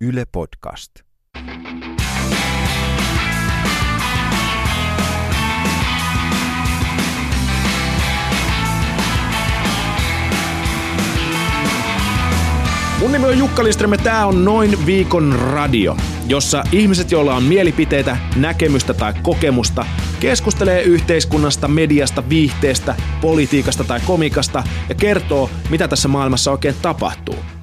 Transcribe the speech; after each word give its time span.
Yle 0.00 0.24
Podcast. 0.32 0.92
Mun 13.00 13.12
nimi 13.12 13.24
on 13.24 13.38
Jukka 13.38 13.64
Lindström 13.64 13.92
ja 13.92 13.98
tää 13.98 14.26
on 14.26 14.44
Noin 14.44 14.86
viikon 14.86 15.32
radio, 15.38 15.96
jossa 16.26 16.64
ihmiset, 16.72 17.10
joilla 17.10 17.34
on 17.34 17.42
mielipiteitä, 17.42 18.16
näkemystä 18.36 18.94
tai 18.94 19.14
kokemusta, 19.22 19.86
keskustelee 20.20 20.82
yhteiskunnasta, 20.82 21.68
mediasta, 21.68 22.28
viihteestä, 22.28 22.94
politiikasta 23.20 23.84
tai 23.84 24.00
komikasta 24.06 24.62
ja 24.88 24.94
kertoo, 24.94 25.50
mitä 25.70 25.88
tässä 25.88 26.08
maailmassa 26.08 26.50
oikein 26.50 26.74
tapahtuu. 26.82 27.55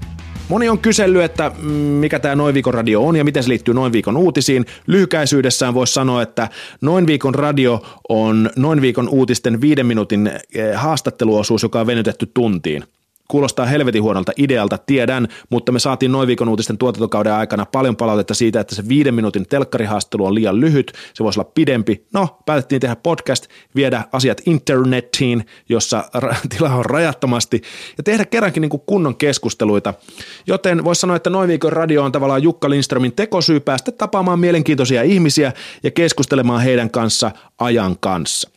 Moni 0.50 0.70
on 0.70 0.80
kysellyt, 0.80 1.24
että 1.24 1.52
mm, 1.58 1.72
mikä 1.74 2.20
tämä 2.20 2.36
Noin 2.36 2.54
viikon 2.54 2.74
radio 2.74 3.04
on 3.04 3.16
ja 3.16 3.24
miten 3.24 3.44
se 3.44 3.50
liittyy 3.50 3.74
Noin 3.74 3.92
viikon 3.92 4.18
uutisiin. 4.18 4.66
Lyhykäisyydessään 4.88 5.74
voisi 5.74 5.94
sanoa, 5.94 6.22
että 6.22 6.50
Noin 6.82 7.08
viikon 7.08 7.36
radio 7.36 7.82
on 8.10 8.50
Noin 8.56 8.82
viikon 8.82 9.10
uutisten 9.10 9.62
viiden 9.62 9.86
minuutin 9.86 10.28
eh, 10.28 10.76
haastatteluosuus, 10.76 11.64
joka 11.64 11.80
on 11.80 11.88
venytetty 11.88 12.32
tuntiin. 12.34 12.84
Kuulostaa 13.28 13.66
helvetin 13.66 14.04
huonolta 14.04 14.32
idealta, 14.38 14.78
tiedän, 14.78 15.28
mutta 15.50 15.72
me 15.72 15.80
saatiin 15.80 16.12
noin 16.12 16.28
viikon 16.28 16.50
uutisten 16.50 16.78
tuotantokauden 16.78 17.34
aikana 17.34 17.66
paljon 17.66 17.96
palautetta 17.96 18.34
siitä, 18.34 18.60
että 18.60 18.76
se 18.76 18.88
viiden 18.88 19.16
minuutin 19.16 19.48
telkkarihaastelu 19.48 20.26
on 20.26 20.36
liian 20.36 20.60
lyhyt, 20.60 20.92
se 21.14 21.24
voisi 21.24 21.40
olla 21.40 21.52
pidempi. 21.56 22.06
No, 22.14 22.38
päätettiin 22.46 22.82
tehdä 22.82 22.96
podcast, 22.96 23.48
viedä 23.76 24.04
asiat 24.12 24.42
internettiin, 24.46 25.46
jossa 25.70 26.04
tila 26.58 26.76
on 26.76 26.86
rajattomasti, 26.86 27.62
ja 27.98 28.04
tehdä 28.04 28.26
kerrankin 28.26 28.62
niin 28.62 28.70
kuin 28.70 28.84
kunnon 28.86 29.16
keskusteluita. 29.16 29.94
Joten 30.48 30.84
voisi 30.84 31.02
sanoa, 31.02 31.16
että 31.16 31.30
noin 31.30 31.48
viikon 31.48 31.74
radio 31.74 32.04
on 32.04 32.12
tavallaan 32.12 32.44
Jukka 32.44 32.70
Lindströmin 32.70 33.14
tekosyy 33.14 33.60
päästä 33.60 33.92
tapaamaan 33.92 34.40
mielenkiintoisia 34.40 35.04
ihmisiä 35.04 35.54
ja 35.84 35.92
keskustelemaan 35.92 36.62
heidän 36.62 36.92
kanssa 36.92 37.32
ajan 37.60 37.98
kanssa. 38.00 38.50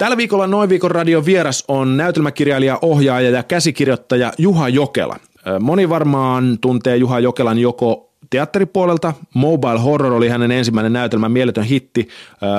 Tällä 0.00 0.16
viikolla 0.16 0.46
Noin 0.46 0.68
viikon 0.68 0.90
radion 0.90 1.24
vieras 1.24 1.64
on 1.68 1.96
näytelmäkirjailija, 1.96 2.78
ohjaaja 2.82 3.30
ja 3.30 3.42
käsikirjoittaja 3.42 4.32
Juha 4.38 4.68
Jokela. 4.68 5.16
Moni 5.60 5.88
varmaan 5.88 6.58
tuntee 6.60 6.96
Juha 6.96 7.20
Jokelan 7.20 7.58
joko 7.58 8.09
teatteripuolelta. 8.30 9.14
Mobile 9.34 9.78
Horror 9.78 10.12
oli 10.12 10.28
hänen 10.28 10.50
ensimmäinen 10.50 10.92
näytelmä, 10.92 11.28
mieletön 11.28 11.64
hitti, 11.64 12.08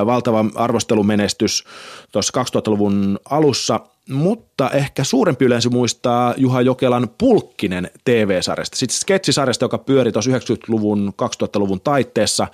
valtava 0.06 0.44
arvostelumenestys 0.54 1.64
tuossa 2.12 2.42
2000-luvun 2.42 3.18
alussa– 3.30 3.80
mutta 4.08 4.70
ehkä 4.70 5.04
suurempi 5.04 5.44
yleensä 5.44 5.70
muistaa 5.70 6.34
Juha 6.36 6.60
Jokelan 6.60 7.08
Pulkkinen 7.18 7.90
TV-sarjasta, 8.04 8.76
sitten 8.76 8.98
sketsisarjasta, 8.98 9.64
joka 9.64 9.78
pyöri 9.78 10.12
tuossa 10.12 10.30
90-luvun, 10.30 11.12
2000-luvun 11.22 11.80
taitteessa. 11.80 12.46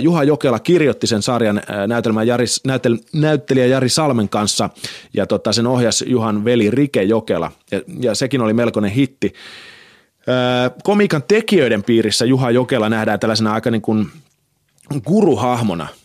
Juha 0.00 0.24
Jokela 0.24 0.58
kirjoitti 0.58 1.06
sen 1.06 1.22
sarjan 1.22 1.62
näytelmän 1.86 2.26
Jari, 2.26 2.44
näytel, 2.66 2.98
näyttelijä 3.12 3.66
Jari 3.66 3.88
Salmen 3.88 4.28
kanssa 4.28 4.70
ja 5.14 5.26
tota, 5.26 5.52
sen 5.52 5.66
ohjas 5.66 6.04
Juhan 6.06 6.44
veli 6.44 6.70
Rike 6.70 7.02
Jokela 7.02 7.52
ja, 7.70 7.80
ja 8.00 8.14
sekin 8.14 8.40
oli 8.40 8.52
melkoinen 8.52 8.90
hitti. 8.90 9.32
Komikan 10.82 11.22
tekijöiden 11.28 11.82
piirissä 11.82 12.24
Juha 12.24 12.50
Jokela 12.50 12.88
nähdään 12.88 13.20
tällaisena 13.20 13.52
aika 13.52 13.70
niin 13.70 13.82
kuin 13.82 14.08
guruhahmona– 15.06 15.86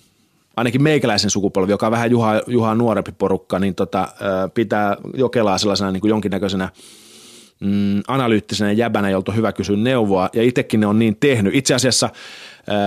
ainakin 0.55 0.83
meikäläisen 0.83 1.29
sukupolvi, 1.29 1.71
joka 1.71 1.85
on 1.85 1.91
vähän 1.91 2.11
Juha, 2.11 2.41
Juha 2.47 2.75
nuorempi 2.75 3.11
porukka, 3.11 3.59
niin 3.59 3.75
tota, 3.75 4.07
pitää 4.53 4.97
Jokelaa 5.13 5.57
sellaisena 5.57 5.91
niin 5.91 6.01
kuin 6.01 6.09
jonkinnäköisenä 6.09 6.69
mm, 7.59 8.01
analyyttisenä 8.07 8.71
jäbänä, 8.71 9.09
jolta 9.09 9.31
on 9.31 9.37
hyvä 9.37 9.51
kysyä 9.51 9.77
neuvoa, 9.77 10.29
ja 10.33 10.43
itsekin 10.43 10.79
ne 10.79 10.87
on 10.87 10.99
niin 10.99 11.17
tehnyt. 11.19 11.55
Itse 11.55 11.73
asiassa 11.73 12.09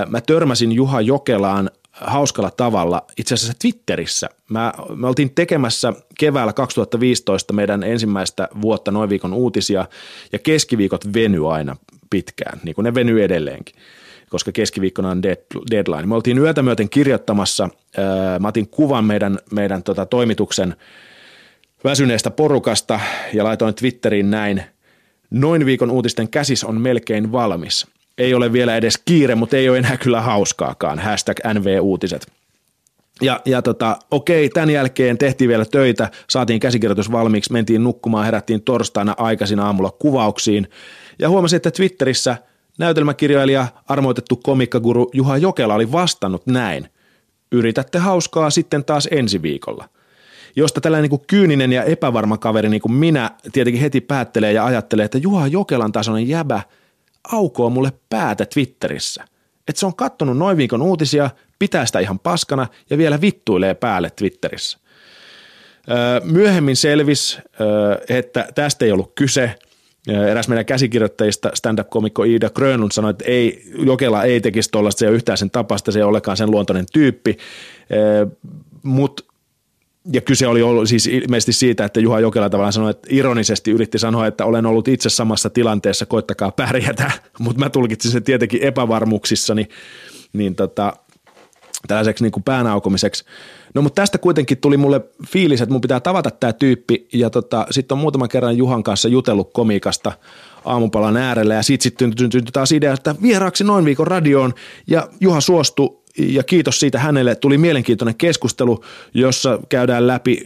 mä 0.08 0.20
törmäsin 0.20 0.72
Juha 0.72 1.00
Jokelaan 1.00 1.70
hauskalla 2.00 2.50
tavalla 2.50 3.06
itse 3.16 3.34
asiassa 3.34 3.58
Twitterissä. 3.58 4.28
Mä, 4.48 4.72
me 4.94 5.06
oltiin 5.06 5.34
tekemässä 5.34 5.92
keväällä 6.18 6.52
2015 6.52 7.52
meidän 7.52 7.82
ensimmäistä 7.82 8.48
vuotta 8.62 8.90
noin 8.90 9.10
viikon 9.10 9.34
uutisia, 9.34 9.86
ja 10.32 10.38
keskiviikot 10.38 11.12
veny 11.14 11.52
aina 11.52 11.76
pitkään, 12.10 12.60
niin 12.64 12.74
kuin 12.74 12.82
ne 12.84 12.94
venyy 12.94 13.24
edelleenkin 13.24 13.74
koska 14.30 14.52
keskiviikkona 14.52 15.10
on 15.10 15.22
deadline. 15.70 16.06
Me 16.06 16.14
oltiin 16.14 16.38
yötä 16.38 16.62
myöten 16.62 16.88
kirjoittamassa, 16.88 17.68
mä 18.40 18.48
otin 18.48 18.68
kuvan 18.68 19.04
meidän, 19.04 19.38
meidän 19.52 19.82
tota 19.82 20.06
toimituksen 20.06 20.76
väsyneestä 21.84 22.30
porukasta 22.30 23.00
ja 23.32 23.44
laitoin 23.44 23.74
Twitteriin 23.74 24.30
näin, 24.30 24.62
noin 25.30 25.66
viikon 25.66 25.90
uutisten 25.90 26.28
käsis 26.28 26.64
on 26.64 26.80
melkein 26.80 27.32
valmis. 27.32 27.86
Ei 28.18 28.34
ole 28.34 28.52
vielä 28.52 28.76
edes 28.76 28.98
kiire, 29.04 29.34
mutta 29.34 29.56
ei 29.56 29.68
ole 29.68 29.78
enää 29.78 29.96
kyllä 29.96 30.20
hauskaakaan. 30.20 30.98
Hashtag 30.98 31.38
NV-uutiset. 31.54 32.32
Ja, 33.20 33.40
ja 33.44 33.62
tota, 33.62 33.96
okei, 34.10 34.48
tämän 34.48 34.70
jälkeen 34.70 35.18
tehtiin 35.18 35.48
vielä 35.48 35.64
töitä, 35.64 36.10
saatiin 36.30 36.60
käsikirjoitus 36.60 37.12
valmiiksi, 37.12 37.52
mentiin 37.52 37.84
nukkumaan, 37.84 38.24
herättiin 38.24 38.62
torstaina 38.62 39.14
aikaisin 39.18 39.60
aamulla 39.60 39.90
kuvauksiin. 39.90 40.68
Ja 41.18 41.28
huomasin, 41.28 41.56
että 41.56 41.70
Twitterissä– 41.70 42.36
Näytelmäkirjailija, 42.78 43.66
armoitettu 43.88 44.36
komikkaguru 44.36 45.10
Juha 45.12 45.36
Jokela 45.36 45.74
oli 45.74 45.92
vastannut 45.92 46.46
näin. 46.46 46.88
Yritätte 47.52 47.98
hauskaa 47.98 48.50
sitten 48.50 48.84
taas 48.84 49.08
ensi 49.10 49.42
viikolla. 49.42 49.88
Josta 50.56 50.80
tällainen 50.80 51.02
niin 51.02 51.18
kuin 51.18 51.26
kyyninen 51.26 51.72
ja 51.72 51.84
epävarma 51.84 52.38
kaveri 52.38 52.68
niin 52.68 52.80
kuin 52.80 52.92
minä 52.92 53.30
tietenkin 53.52 53.82
heti 53.82 54.00
päättelee 54.00 54.52
ja 54.52 54.64
ajattelee, 54.64 55.04
että 55.04 55.18
Juha 55.18 55.46
Jokelan 55.46 55.92
tasoinen 55.92 56.28
jäbä 56.28 56.62
aukoo 57.32 57.70
mulle 57.70 57.92
päätä 58.10 58.46
Twitterissä. 58.46 59.24
Että 59.68 59.80
se 59.80 59.86
on 59.86 59.96
kattonut 59.96 60.38
noin 60.38 60.56
viikon 60.56 60.82
uutisia, 60.82 61.30
pitää 61.58 61.86
sitä 61.86 61.98
ihan 61.98 62.18
paskana 62.18 62.66
ja 62.90 62.98
vielä 62.98 63.20
vittuilee 63.20 63.74
päälle 63.74 64.10
Twitterissä. 64.10 64.78
Myöhemmin 66.24 66.76
selvisi, 66.76 67.38
että 68.08 68.48
tästä 68.54 68.84
ei 68.84 68.92
ollut 68.92 69.12
kyse– 69.14 69.54
Eräs 70.30 70.48
meidän 70.48 70.66
käsikirjoittajista, 70.66 71.50
stand-up-komikko 71.54 72.24
Ida 72.24 72.50
Grönlund 72.50 72.92
sanoi, 72.92 73.10
että 73.10 73.24
ei, 73.24 73.62
Jokela 73.86 74.24
ei 74.24 74.40
tekisi 74.40 74.70
tuollaista, 74.70 74.98
se 74.98 75.04
ei 75.04 75.08
ole 75.08 75.16
yhtään 75.16 75.38
sen 75.38 75.50
tapasta, 75.50 75.92
se 75.92 75.98
ei 75.98 76.02
olekaan 76.02 76.36
sen 76.36 76.50
luontoinen 76.50 76.86
tyyppi, 76.92 77.36
mutta 78.82 79.24
ja 80.12 80.20
kyse 80.20 80.46
oli 80.46 80.62
ollut 80.62 80.88
siis 80.88 81.06
ilmeisesti 81.06 81.52
siitä, 81.52 81.84
että 81.84 82.00
Juha 82.00 82.20
Jokela 82.20 82.50
tavallaan 82.50 82.72
sanoi, 82.72 82.90
että 82.90 83.08
ironisesti 83.10 83.70
yritti 83.70 83.98
sanoa, 83.98 84.26
että 84.26 84.44
olen 84.44 84.66
ollut 84.66 84.88
itse 84.88 85.08
samassa 85.08 85.50
tilanteessa, 85.50 86.06
koittakaa 86.06 86.50
pärjätä, 86.52 87.10
mutta 87.40 87.58
mä 87.58 87.70
tulkitsin 87.70 88.10
sen 88.10 88.24
tietenkin 88.24 88.62
epävarmuuksissani, 88.62 89.68
niin 90.32 90.54
tota, 90.54 90.92
tällaiseksi 91.88 92.24
niin 92.24 92.32
kuin 92.32 92.42
päänaukomiseksi. 92.42 93.24
No 93.74 93.82
mutta 93.82 94.02
tästä 94.02 94.18
kuitenkin 94.18 94.58
tuli 94.58 94.76
mulle 94.76 95.00
fiilis, 95.28 95.60
että 95.60 95.72
mun 95.72 95.80
pitää 95.80 96.00
tavata 96.00 96.30
tämä 96.30 96.52
tyyppi 96.52 97.08
ja 97.12 97.30
tota, 97.30 97.66
sitten 97.70 97.94
on 97.94 97.98
muutaman 97.98 98.28
kerran 98.28 98.56
Juhan 98.56 98.82
kanssa 98.82 99.08
jutellut 99.08 99.52
komikasta 99.52 100.12
aamupalan 100.64 101.16
äärellä 101.16 101.54
ja 101.54 101.62
sitten 101.62 101.82
sitten 101.82 102.12
syntyi 102.18 102.42
taas 102.52 102.72
idea, 102.72 102.92
että 102.92 103.14
vieraaksi 103.22 103.64
noin 103.64 103.84
viikon 103.84 104.06
radioon 104.06 104.54
ja 104.86 105.08
Juha 105.20 105.40
suostui 105.40 105.98
ja 106.18 106.42
kiitos 106.42 106.80
siitä 106.80 106.98
hänelle. 106.98 107.34
Tuli 107.34 107.58
mielenkiintoinen 107.58 108.16
keskustelu, 108.16 108.84
jossa 109.14 109.58
käydään 109.68 110.06
läpi 110.06 110.44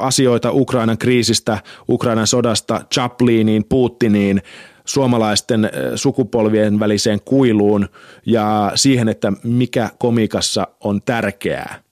asioita 0.00 0.52
Ukrainan 0.52 0.98
kriisistä, 0.98 1.58
Ukrainan 1.88 2.26
sodasta, 2.26 2.80
Chapliniin, 2.94 3.64
Putiniin, 3.68 4.42
suomalaisten 4.84 5.70
sukupolvien 5.94 6.80
väliseen 6.80 7.20
kuiluun 7.24 7.88
ja 8.26 8.72
siihen, 8.74 9.08
että 9.08 9.32
mikä 9.44 9.90
komikassa 9.98 10.68
on 10.80 11.02
tärkeää. 11.02 11.82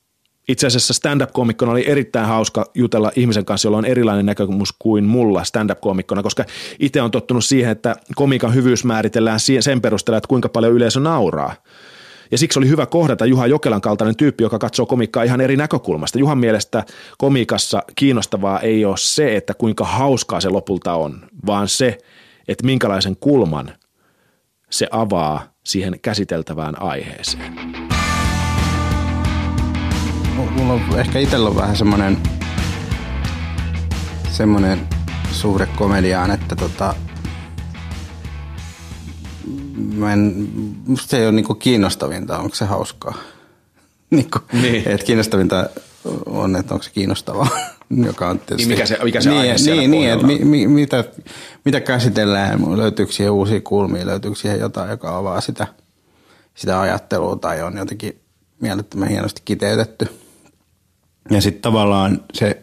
Itse 0.48 0.66
asiassa 0.66 0.94
stand-up-komikkona 0.94 1.72
oli 1.72 1.88
erittäin 1.88 2.26
hauska 2.26 2.70
jutella 2.74 3.12
ihmisen 3.16 3.44
kanssa, 3.44 3.66
jolla 3.66 3.78
on 3.78 3.84
erilainen 3.84 4.26
näkökulmus 4.26 4.74
kuin 4.78 5.04
mulla 5.04 5.44
stand-up-komikkona, 5.44 6.22
koska 6.22 6.44
itse 6.78 7.02
on 7.02 7.10
tottunut 7.10 7.44
siihen, 7.44 7.72
että 7.72 7.96
komikan 8.14 8.54
hyvyys 8.54 8.84
määritellään 8.84 9.40
sen 9.60 9.80
perusteella, 9.80 10.18
että 10.18 10.28
kuinka 10.28 10.48
paljon 10.48 10.72
yleisö 10.72 11.00
nauraa. 11.00 11.54
Ja 12.30 12.38
siksi 12.38 12.58
oli 12.58 12.68
hyvä 12.68 12.86
kohdata 12.86 13.26
Juha 13.26 13.46
Jokelan 13.46 13.80
kaltainen 13.80 14.16
tyyppi, 14.16 14.44
joka 14.44 14.58
katsoo 14.58 14.86
komikkaa 14.86 15.22
ihan 15.22 15.40
eri 15.40 15.56
näkökulmasta. 15.56 16.18
Juhan 16.18 16.38
mielestä 16.38 16.84
komikassa 17.18 17.82
kiinnostavaa 17.94 18.60
ei 18.60 18.84
ole 18.84 18.96
se, 18.98 19.36
että 19.36 19.54
kuinka 19.54 19.84
hauskaa 19.84 20.40
se 20.40 20.48
lopulta 20.48 20.94
on, 20.94 21.26
vaan 21.46 21.68
se, 21.68 21.98
että 22.48 22.66
minkälaisen 22.66 23.16
kulman 23.16 23.72
se 24.70 24.88
avaa 24.90 25.42
siihen 25.64 26.00
käsiteltävään 26.02 26.82
aiheeseen. 26.82 27.54
Mulla 30.56 30.72
on 30.72 30.80
ehkä 30.98 31.18
itsellä 31.18 31.56
vähän 31.56 31.76
semmoinen 31.76 32.16
semmoinen 34.30 34.88
suhde 35.32 35.66
komediaan, 35.76 36.30
että 36.30 36.56
tota, 36.56 36.94
mä 39.80 40.12
en, 40.12 40.48
musta 40.86 41.10
se 41.10 41.18
ei 41.18 41.24
ole 41.26 41.32
niinku 41.32 41.54
kiinnostavinta, 41.54 42.38
onko 42.38 42.54
se 42.54 42.64
hauskaa. 42.64 43.14
niinku, 44.10 44.38
niin. 44.52 44.88
Et 44.88 45.02
kiinnostavinta 45.02 45.68
on, 46.26 46.56
että 46.56 46.74
onko 46.74 46.82
se 46.82 46.90
kiinnostavaa. 46.90 47.48
joka 48.06 48.28
on 48.28 48.38
tietysti... 48.38 48.56
Niin 48.56 48.68
mikä 48.68 48.86
se- 48.86 48.98
mikä 49.04 49.20
se 49.20 49.30
niin, 49.30 49.40
aihe 49.40 49.54
niin, 49.54 49.90
niin, 49.90 50.10
että 50.10 50.26
mi, 50.26 50.38
mi, 50.38 50.66
mitä, 50.66 51.04
mitä 51.64 51.80
käsitellään, 51.80 52.78
löytyykö 52.78 53.12
siihen 53.12 53.32
uusia 53.32 53.60
kulmia, 53.60 54.06
löytyykö 54.06 54.38
siihen 54.38 54.60
jotain, 54.60 54.90
joka 54.90 55.16
avaa 55.16 55.40
sitä, 55.40 55.66
sitä 56.54 56.80
ajattelua 56.80 57.36
tai 57.36 57.62
on 57.62 57.76
jotenkin 57.76 58.20
mielettömän 58.60 59.08
hienosti 59.08 59.42
kiteytetty. 59.44 60.06
Ja 61.30 61.40
sitten 61.40 61.62
tavallaan 61.62 62.24
se, 62.32 62.62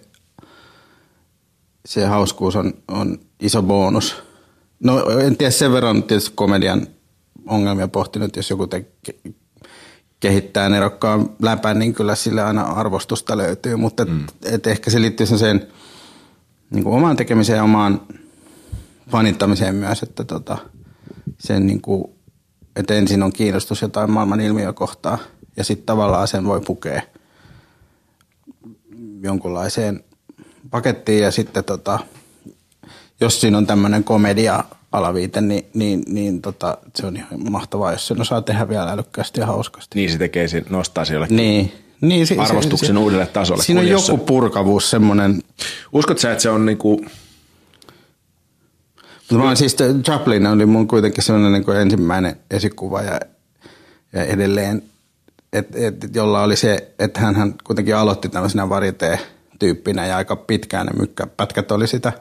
se 1.85 2.05
hauskuus 2.05 2.55
on, 2.55 2.73
on 2.87 3.19
iso 3.39 3.61
bonus. 3.61 4.15
No 4.83 5.09
en 5.09 5.37
tiedä 5.37 5.51
sen 5.51 5.71
verran 5.71 6.03
tietysti 6.03 6.31
komedian 6.35 6.87
ongelmia 7.47 7.87
pohtinut, 7.87 8.35
jos 8.35 8.49
joku 8.49 8.67
te, 8.67 8.85
kehittää 10.19 10.69
nerokkaan 10.69 11.29
läpän, 11.41 11.79
niin 11.79 11.93
kyllä 11.93 12.15
sille 12.15 12.43
aina 12.43 12.61
arvostusta 12.61 13.37
löytyy, 13.37 13.75
mutta 13.75 14.03
et, 14.03 14.09
mm. 14.09 14.25
et 14.51 14.67
ehkä 14.67 14.91
se 14.91 15.01
liittyy 15.01 15.25
sen 15.25 15.67
niin 16.69 16.83
kuin 16.83 16.95
omaan 16.95 17.15
tekemiseen 17.15 17.57
ja 17.57 17.63
omaan 17.63 18.01
fanittamiseen 19.09 19.75
myös, 19.75 20.03
että 20.03 20.23
tota, 20.23 20.57
sen 21.39 21.67
niin 21.67 21.81
kuin, 21.81 22.03
että 22.75 22.93
ensin 22.93 23.23
on 23.23 23.33
kiinnostus 23.33 23.81
jotain 23.81 24.11
maailman 24.11 24.39
ilmiökohtaa 24.39 25.17
ja 25.57 25.63
sitten 25.63 25.85
tavallaan 25.85 26.27
sen 26.27 26.45
voi 26.45 26.61
pukea 26.61 27.01
jonkunlaiseen 29.21 30.03
pakettiin 30.69 31.23
ja 31.23 31.31
sitten 31.31 31.63
tota, 31.63 31.99
jos 33.21 33.41
siinä 33.41 33.57
on 33.57 33.67
tämmöinen 33.67 34.03
komedia 34.03 34.63
alaviite, 34.91 35.41
niin, 35.41 35.65
niin, 35.73 36.03
niin 36.07 36.41
tota, 36.41 36.77
se 36.95 37.05
on 37.05 37.15
ihan 37.17 37.51
mahtavaa, 37.51 37.91
jos 37.91 38.07
sen 38.07 38.21
osaa 38.21 38.41
tehdä 38.41 38.69
vielä 38.69 38.91
älykkäästi 38.91 39.39
ja 39.39 39.45
hauskasti. 39.45 39.99
Niin 39.99 40.11
se 40.11 40.17
tekee, 40.17 40.47
sen, 40.47 40.65
nostaa 40.69 41.05
se 41.05 41.13
jollekin 41.13 41.37
Niin. 41.37 41.71
niin 42.01 42.27
se, 42.27 42.35
arvostuksen 42.39 42.95
se, 42.95 42.99
uudelle 42.99 43.25
tasolle. 43.25 43.63
Siinä 43.63 43.79
on 43.81 43.85
kun 43.85 43.91
jos- 43.91 44.09
joku 44.09 44.25
purkavuus, 44.25 44.89
semmoinen. 44.89 45.41
Uskot 45.93 46.19
sä, 46.19 46.31
että 46.31 46.41
se 46.41 46.49
on 46.49 46.65
niinku, 46.65 47.05
Mutta 49.31 49.45
mä 49.45 49.55
siis, 49.55 49.75
Chaplin 50.03 50.47
oli 50.47 50.65
mun 50.65 50.87
kuitenkin 50.87 51.23
semmoinen 51.23 51.51
niin 51.53 51.63
kuin 51.65 51.77
ensimmäinen 51.77 52.35
esikuva 52.51 53.01
ja, 53.01 53.19
ja 54.13 54.23
edelleen, 54.23 54.83
että 55.53 55.77
et, 55.87 56.15
jolla 56.15 56.43
oli 56.43 56.55
se, 56.55 56.91
että 56.99 57.19
hän, 57.19 57.35
hän 57.35 57.53
kuitenkin 57.63 57.95
aloitti 57.95 58.29
tämmöisenä 58.29 58.69
varieté 58.69 59.19
tyyppinä 59.59 60.05
ja 60.07 60.17
aika 60.17 60.35
pitkään 60.35 60.85
ne 60.87 60.93
mykkäpätkät 60.99 61.71
oli 61.71 61.87
sitä, 61.87 62.13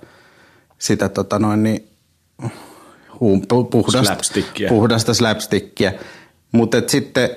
sitä 0.79 1.09
tota 1.09 1.39
noin 1.39 1.63
niin, 1.63 1.89
huum, 3.21 3.41
pu- 3.41 3.69
puhdasta, 3.71 4.05
Slapstickia. 4.05 4.69
puhdasta 4.69 5.15
slapstickia. 5.15 5.93
Mutta 6.53 6.77
sitten 6.87 7.31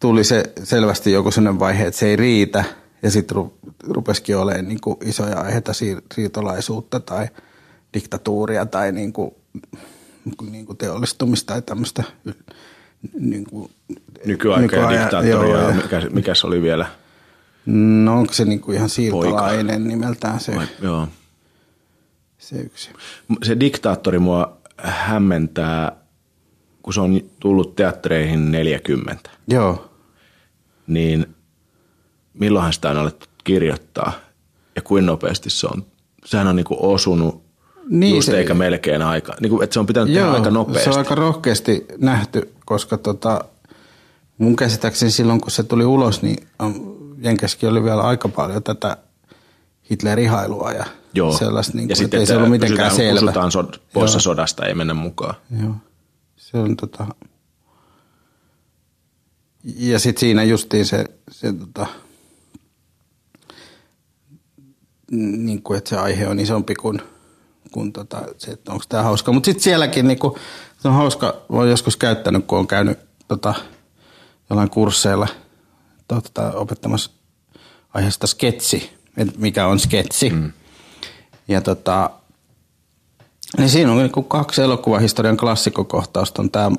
tuli 0.00 0.24
se 0.24 0.52
selvästi 0.62 1.12
joku 1.12 1.30
sellainen 1.30 1.60
vaihe, 1.60 1.86
että 1.86 1.98
se 1.98 2.06
ei 2.06 2.16
riitä 2.16 2.64
ja 3.02 3.10
sitten 3.10 3.34
ru, 3.34 3.58
rupesikin 3.88 4.36
olemaan 4.36 4.68
niin 4.68 4.80
kuin 4.80 4.96
isoja 5.04 5.40
aiheita 5.40 5.72
siir- 5.72 6.02
siirtolaisuutta 6.14 7.00
tai 7.00 7.28
diktatuuria 7.94 8.66
tai 8.66 8.92
niin 8.92 9.12
kuin, 9.12 9.30
niin 10.50 10.66
kuin 10.66 10.78
teollistumista 10.78 11.52
tai 11.52 11.62
tämmöistä 11.62 12.04
niin 13.18 13.44
kuin, 13.44 13.70
nykyaika 14.24 14.76
ja 14.76 14.90
diktaattoria, 14.90 15.30
joo, 15.30 15.68
ja 15.68 15.74
mikä, 15.74 16.02
mikä 16.10 16.34
se 16.34 16.46
oli 16.46 16.62
vielä? 16.62 16.86
No 17.66 18.18
onko 18.18 18.32
se 18.32 18.44
niin 18.44 18.60
kuin 18.60 18.76
ihan 18.76 18.88
siirtolainen 18.88 19.88
nimeltään 19.88 20.40
se, 20.40 20.56
Vai, 20.56 20.66
joo. 20.82 21.08
Se 22.42 22.56
yksi? 22.56 22.90
Se 23.42 23.60
diktaattori 23.60 24.18
mua 24.18 24.56
hämmentää, 24.78 25.92
kun 26.82 26.94
se 26.94 27.00
on 27.00 27.20
tullut 27.40 27.76
teattereihin 27.76 28.52
40, 28.52 29.30
Joo. 29.48 29.90
niin 30.86 31.26
milloinhan 32.34 32.72
sitä 32.72 32.90
on 32.90 32.96
alettu 32.96 33.26
kirjoittaa 33.44 34.12
ja 34.76 34.82
kuinka 34.82 35.06
nopeasti 35.06 35.50
se 35.50 35.66
on. 35.66 35.84
Sehän 36.24 36.46
on 36.46 36.56
niinku 36.56 36.76
osunut 36.80 37.42
Niin, 37.88 38.14
just 38.16 38.26
se- 38.26 38.38
eikä 38.38 38.54
melkein 38.54 39.02
aika. 39.02 39.34
Niinku, 39.40 39.60
että 39.62 39.74
se 39.74 39.80
on 39.80 39.86
pitänyt 39.86 40.14
tehdä 40.14 40.30
aika 40.30 40.50
nopeasti. 40.50 40.84
se 40.84 40.90
on 40.90 40.98
aika 40.98 41.14
rohkeasti 41.14 41.86
nähty, 41.98 42.52
koska 42.64 42.96
tota, 42.98 43.44
mun 44.38 44.56
käsittääkseni 44.56 45.10
silloin 45.10 45.40
kun 45.40 45.50
se 45.50 45.62
tuli 45.62 45.84
ulos, 45.84 46.22
niin 46.22 46.46
Jenkessäkin 47.18 47.68
oli 47.68 47.84
vielä 47.84 48.02
aika 48.02 48.28
paljon 48.28 48.62
tätä 48.62 48.96
Hitler-ihailua 49.90 50.72
ja 50.72 50.84
Joo. 51.14 51.38
sellaista, 51.38 51.76
niin 51.76 51.88
ja 51.88 51.94
kuin, 51.94 51.96
sitten, 51.96 52.20
ei 52.20 52.26
se 52.26 52.36
ollut 52.36 52.50
mitenkään 52.50 52.90
pysytään, 52.90 53.14
selvä. 53.14 53.30
Pysytään 53.30 53.52
sod, 53.52 53.74
poissa 53.92 54.16
Joo. 54.16 54.20
sodasta, 54.20 54.66
ei 54.66 54.74
mennä 54.74 54.94
mukaan. 54.94 55.34
Joo. 55.62 55.74
Se 56.36 56.58
on 56.58 56.76
tota... 56.76 57.06
Ja 59.64 59.98
sitten 59.98 60.20
siinä 60.20 60.44
justiin 60.44 60.86
se, 60.86 61.04
se 61.30 61.52
tota... 61.52 61.86
Niin 65.10 65.62
kuin, 65.62 65.78
että 65.78 65.90
se 65.90 65.96
aihe 65.96 66.28
on 66.28 66.40
isompi 66.40 66.74
kuin, 66.74 67.02
kuin 67.72 67.92
tota, 67.92 68.22
se, 68.38 68.50
että 68.50 68.72
onko 68.72 68.84
tämä 68.88 69.02
hauska. 69.02 69.32
Mutta 69.32 69.46
sitten 69.46 69.62
sielläkin 69.62 70.08
niin 70.08 70.18
kuin, 70.18 70.34
se 70.78 70.88
on 70.88 70.94
hauska, 70.94 71.36
oon 71.48 71.70
joskus 71.70 71.96
käyttänyt, 71.96 72.46
kun 72.46 72.58
on 72.58 72.66
käynyt 72.66 72.98
tota, 73.28 73.54
jollain 74.50 74.70
kursseilla 74.70 75.28
tota, 76.08 76.52
opettamassa 76.52 77.10
aiheesta 77.94 78.26
sketsi, 78.26 78.90
että 79.16 79.34
mikä 79.38 79.66
on 79.66 79.80
sketsi. 79.80 80.30
Mm. 80.30 80.52
Ja 81.48 81.60
tota, 81.60 82.10
niin 83.58 83.68
siinä 83.68 83.92
on 83.92 83.98
niinku 83.98 84.22
kaksi 84.22 84.62
elokuvahistorian 84.62 85.36
klassikokohtausta. 85.36 86.42
On 86.42 86.50
tämä 86.50 86.70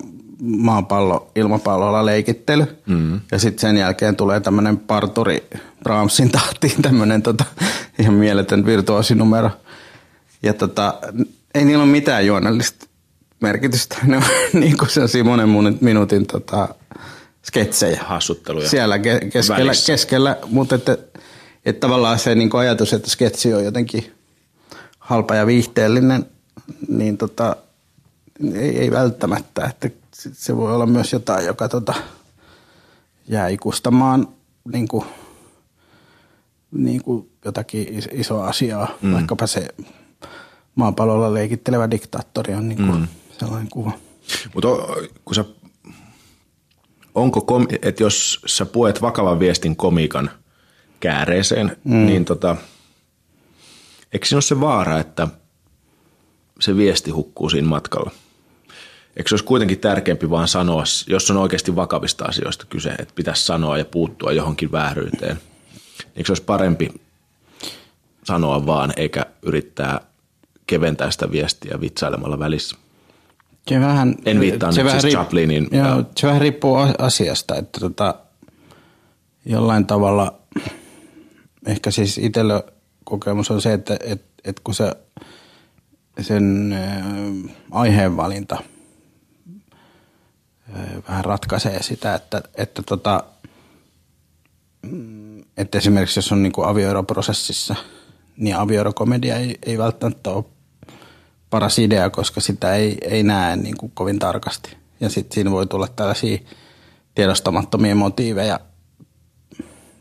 maapallo 0.41 1.31
ilmapallolla 1.35 2.05
leikittely. 2.05 2.65
Mm. 2.85 3.21
Ja 3.31 3.39
sitten 3.39 3.59
sen 3.61 3.77
jälkeen 3.77 4.15
tulee 4.15 4.39
tämmöinen 4.39 4.77
parturi 4.77 5.49
Brahmsin 5.83 6.31
tahtiin 6.31 6.81
tämmöinen 6.81 7.21
tota, 7.21 7.45
ihan 7.99 8.13
mieletön 8.13 8.65
virtuosinumero. 8.65 9.49
Ja 10.43 10.53
tota, 10.53 10.93
ei 11.55 11.65
niillä 11.65 11.83
ole 11.83 11.91
mitään 11.91 12.25
juonellista 12.25 12.85
merkitystä. 13.41 13.97
Ne 14.03 14.17
on 14.17 14.23
niin 14.61 14.77
kuin 14.77 14.89
sellaisia 14.89 15.23
monen 15.23 15.77
minuutin 15.81 16.25
tota, 16.27 16.75
sketsejä. 17.45 18.03
Hassutteluja. 18.05 18.69
Siellä 18.69 18.97
ke- 18.97 19.29
keskellä, 19.29 19.65
Välissä. 19.65 19.93
keskellä 19.93 20.37
mutta 20.47 20.75
että, 20.75 20.97
että 21.65 21.79
tavallaan 21.79 22.19
se 22.19 22.35
niin 22.35 22.55
ajatus, 22.55 22.93
että 22.93 23.09
sketsi 23.09 23.53
on 23.53 23.65
jotenkin 23.65 24.13
halpa 25.03 25.35
ja 25.35 25.47
viihteellinen, 25.47 26.25
niin 26.87 27.17
tota, 27.17 27.55
ei, 28.53 28.79
ei 28.79 28.91
välttämättä. 28.91 29.65
Että 29.65 29.89
se 30.13 30.57
voi 30.57 30.75
olla 30.75 30.85
myös 30.85 31.13
jotain, 31.13 31.45
joka 31.45 31.69
tota, 31.69 31.93
jää 33.27 33.47
ikustamaan 33.47 34.27
niin 34.73 34.87
kuin, 34.87 35.05
niin 36.71 37.03
kuin 37.03 37.29
jotakin 37.45 37.87
is- 37.97 38.09
isoa 38.11 38.47
asiaa. 38.47 38.87
Mm. 39.01 39.13
Vaikkapa 39.13 39.47
se 39.47 39.67
maapallolla 40.75 41.33
leikittelevä 41.33 41.91
diktaattori 41.91 42.53
on 42.53 42.69
niin 42.69 42.77
kuin 42.77 42.99
mm. 42.99 43.07
sellainen 43.39 43.69
kuva. 43.69 43.91
Mutta 44.53 44.69
kun 45.25 45.35
sä, 45.35 45.45
onko, 47.15 47.41
kom, 47.41 47.67
että 47.81 48.03
jos 48.03 48.41
sä 48.45 48.65
puet 48.65 49.01
vakavan 49.01 49.39
viestin 49.39 49.75
komiikan 49.75 50.31
kääreeseen, 50.99 51.77
mm. 51.83 52.05
niin 52.05 52.25
tota, 52.25 52.55
eikö 54.13 54.25
siinä 54.25 54.37
ole 54.37 54.41
se 54.41 54.59
vaara, 54.61 54.99
että 54.99 55.27
se 56.59 56.77
viesti 56.77 57.11
hukkuu 57.11 57.49
siinä 57.49 57.67
matkalla? 57.67 58.11
Eikö 59.17 59.29
se 59.29 59.33
olisi 59.33 59.45
kuitenkin 59.45 59.79
tärkeämpi 59.79 60.29
vaan 60.29 60.47
sanoa, 60.47 60.83
jos 61.07 61.31
on 61.31 61.37
oikeasti 61.37 61.75
vakavista 61.75 62.25
asioista 62.25 62.65
kyse, 62.69 62.89
että 62.89 63.13
pitäisi 63.15 63.45
sanoa 63.45 63.77
ja 63.77 63.85
puuttua 63.85 64.31
johonkin 64.31 64.71
vääryyteen? 64.71 65.39
Eikö 66.15 66.25
se 66.27 66.31
olisi 66.31 66.43
parempi 66.43 66.89
sanoa 68.23 68.65
vaan, 68.65 68.93
eikä 68.97 69.25
yrittää 69.41 70.01
keventää 70.67 71.11
sitä 71.11 71.31
viestiä 71.31 71.81
vitsailemalla 71.81 72.39
välissä? 72.39 72.75
Se 73.67 73.79
vähän, 73.79 74.15
En 74.25 74.39
viittaa 74.39 74.71
nyt 74.71 74.91
siis 74.91 75.03
riip- 75.03 75.09
Chaplinin, 75.17 75.67
Joo, 75.71 75.85
ja- 75.87 76.03
se 76.17 76.27
vähän 76.27 76.41
riippuu 76.41 76.75
asiasta, 76.97 77.55
että 77.55 77.79
tota, 77.79 78.15
jollain 79.45 79.85
tavalla, 79.85 80.39
ehkä 81.67 81.91
siis 81.91 82.17
itsellä 82.17 82.63
kokemus 83.03 83.51
on 83.51 83.61
se, 83.61 83.73
että 83.73 83.97
et, 84.03 84.25
et 84.43 84.59
kun 84.59 84.75
se 84.75 84.91
sen 86.21 86.73
äh, 86.73 87.55
aiheenvalinta 87.71 88.57
äh, 90.75 91.07
vähän 91.07 91.25
ratkaisee 91.25 91.83
sitä, 91.83 92.15
että, 92.15 92.41
että, 92.55 92.83
tota, 92.83 93.23
mm, 94.81 95.41
että 95.57 95.77
esimerkiksi 95.77 96.17
jos 96.17 96.31
on 96.31 96.43
niin 96.43 96.53
kuin 96.53 96.67
avioeroprosessissa, 96.67 97.75
niin 98.37 98.55
avioerokomedia 98.55 99.35
ei, 99.35 99.57
ei 99.65 99.77
välttämättä 99.77 100.29
ole 100.29 100.45
paras 101.49 101.79
idea, 101.79 102.09
koska 102.09 102.41
sitä 102.41 102.75
ei, 102.75 102.97
ei 103.01 103.23
näe 103.23 103.55
niin 103.55 103.77
kuin 103.77 103.91
kovin 103.95 104.19
tarkasti. 104.19 104.77
Ja 104.99 105.09
sitten 105.09 105.35
siinä 105.35 105.51
voi 105.51 105.67
tulla 105.67 105.87
tällaisia 105.87 106.37
tiedostamattomia 107.15 107.95
motiiveja 107.95 108.59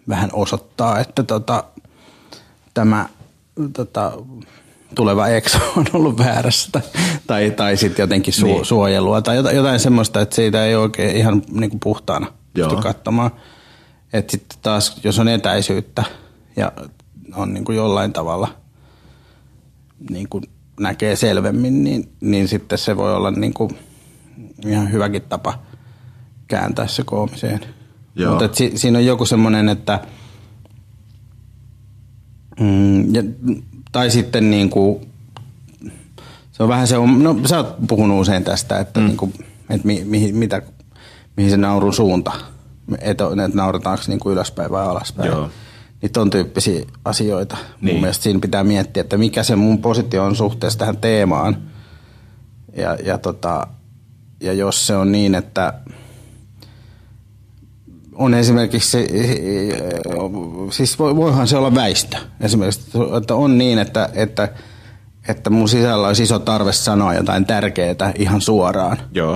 vähän 0.08 0.30
osoittaa, 0.32 0.98
että 0.98 1.22
tota, 1.22 1.64
tämä 2.74 3.08
tota, 3.72 4.12
tuleva 4.94 5.28
ex 5.28 5.58
on 5.76 5.86
ollut 5.92 6.18
väärässä 6.18 6.68
tai, 6.72 6.82
tai, 7.26 7.50
tai 7.50 7.76
sitten 7.76 8.02
jotenkin 8.02 8.34
su, 8.34 8.46
niin. 8.46 8.64
suojelua 8.64 9.22
tai 9.22 9.36
jotain, 9.36 9.56
jotain 9.56 9.80
semmoista, 9.80 10.20
että 10.20 10.34
siitä 10.34 10.64
ei 10.64 10.74
oikein 10.74 11.16
ihan 11.16 11.42
niin 11.50 11.70
kuin 11.70 11.80
puhtaana 11.80 12.26
Joo. 12.54 12.68
pysty 12.68 12.82
katsomaan. 12.82 13.30
Että 14.12 14.30
sitten 14.30 14.58
taas, 14.62 15.00
jos 15.04 15.18
on 15.18 15.28
etäisyyttä 15.28 16.04
ja 16.56 16.72
on 17.34 17.54
niin 17.54 17.64
kuin 17.64 17.76
jollain 17.76 18.12
tavalla 18.12 18.48
niin 20.10 20.28
kuin 20.28 20.44
näkee 20.80 21.16
selvemmin, 21.16 21.84
niin, 21.84 22.12
niin 22.20 22.48
sitten 22.48 22.78
se 22.78 22.96
voi 22.96 23.14
olla 23.14 23.30
niin 23.30 23.54
kuin 23.54 23.78
ihan 24.66 24.92
hyväkin 24.92 25.22
tapa 25.22 25.58
kääntää 26.48 26.86
se 26.86 27.02
koomiseen. 27.04 27.60
Mutta 28.28 28.48
si, 28.52 28.72
siinä 28.74 28.98
on 28.98 29.06
joku 29.06 29.26
semmoinen, 29.26 29.68
että 29.68 30.00
mm, 32.60 33.14
ja, 33.14 33.22
tai 33.92 34.10
sitten 34.10 34.50
niin 34.50 34.70
kuin, 34.70 35.06
se 36.52 36.62
on 36.62 36.68
vähän 36.68 36.86
se, 36.86 36.98
on, 36.98 37.22
no 37.22 37.36
sä 37.46 37.56
oot 37.56 37.76
puhunut 37.88 38.20
usein 38.20 38.44
tästä, 38.44 38.80
että, 38.80 39.00
mm. 39.00 39.06
niin 39.06 39.16
kuin, 39.16 39.32
että 39.70 39.86
mi, 39.86 40.02
mi, 40.04 40.32
mitä, 40.32 40.62
mihin 41.36 41.50
se 41.50 41.56
naurun 41.56 41.94
suunta, 41.94 42.32
että, 43.00 43.24
että 43.44 43.56
naurataanko 43.56 44.04
niin 44.08 44.20
kuin 44.20 44.32
ylöspäin 44.32 44.70
vai 44.70 44.84
alaspäin. 44.86 45.30
Joo. 45.30 45.50
Niin 46.02 46.12
ton 46.12 46.30
tyyppisiä 46.30 46.84
asioita. 47.04 47.56
Niin. 47.80 47.94
Mun 47.94 48.00
mielestä 48.00 48.22
siinä 48.22 48.40
pitää 48.40 48.64
miettiä, 48.64 49.00
että 49.00 49.16
mikä 49.16 49.42
se 49.42 49.56
mun 49.56 49.78
positio 49.78 50.24
on 50.24 50.36
suhteessa 50.36 50.78
tähän 50.78 50.96
teemaan. 50.96 51.56
Ja, 52.76 52.94
ja, 53.04 53.18
tota, 53.18 53.66
ja 54.40 54.52
jos 54.52 54.86
se 54.86 54.96
on 54.96 55.12
niin, 55.12 55.34
että 55.34 55.74
on 58.14 58.34
esimerkiksi 58.34 58.90
se, 58.90 59.06
siis 60.70 60.98
voihan 60.98 61.48
se 61.48 61.56
olla 61.56 61.74
väistö. 61.74 62.16
Esimerkiksi, 62.40 62.80
että 63.16 63.34
on 63.34 63.58
niin, 63.58 63.78
että, 63.78 64.08
että, 64.14 64.48
että 65.28 65.50
mun 65.50 65.68
sisällä 65.68 66.06
olisi 66.06 66.22
iso 66.22 66.38
tarve 66.38 66.72
sanoa 66.72 67.14
jotain 67.14 67.46
tärkeää 67.46 68.12
ihan 68.18 68.40
suoraan. 68.40 68.96
Joo. 69.14 69.32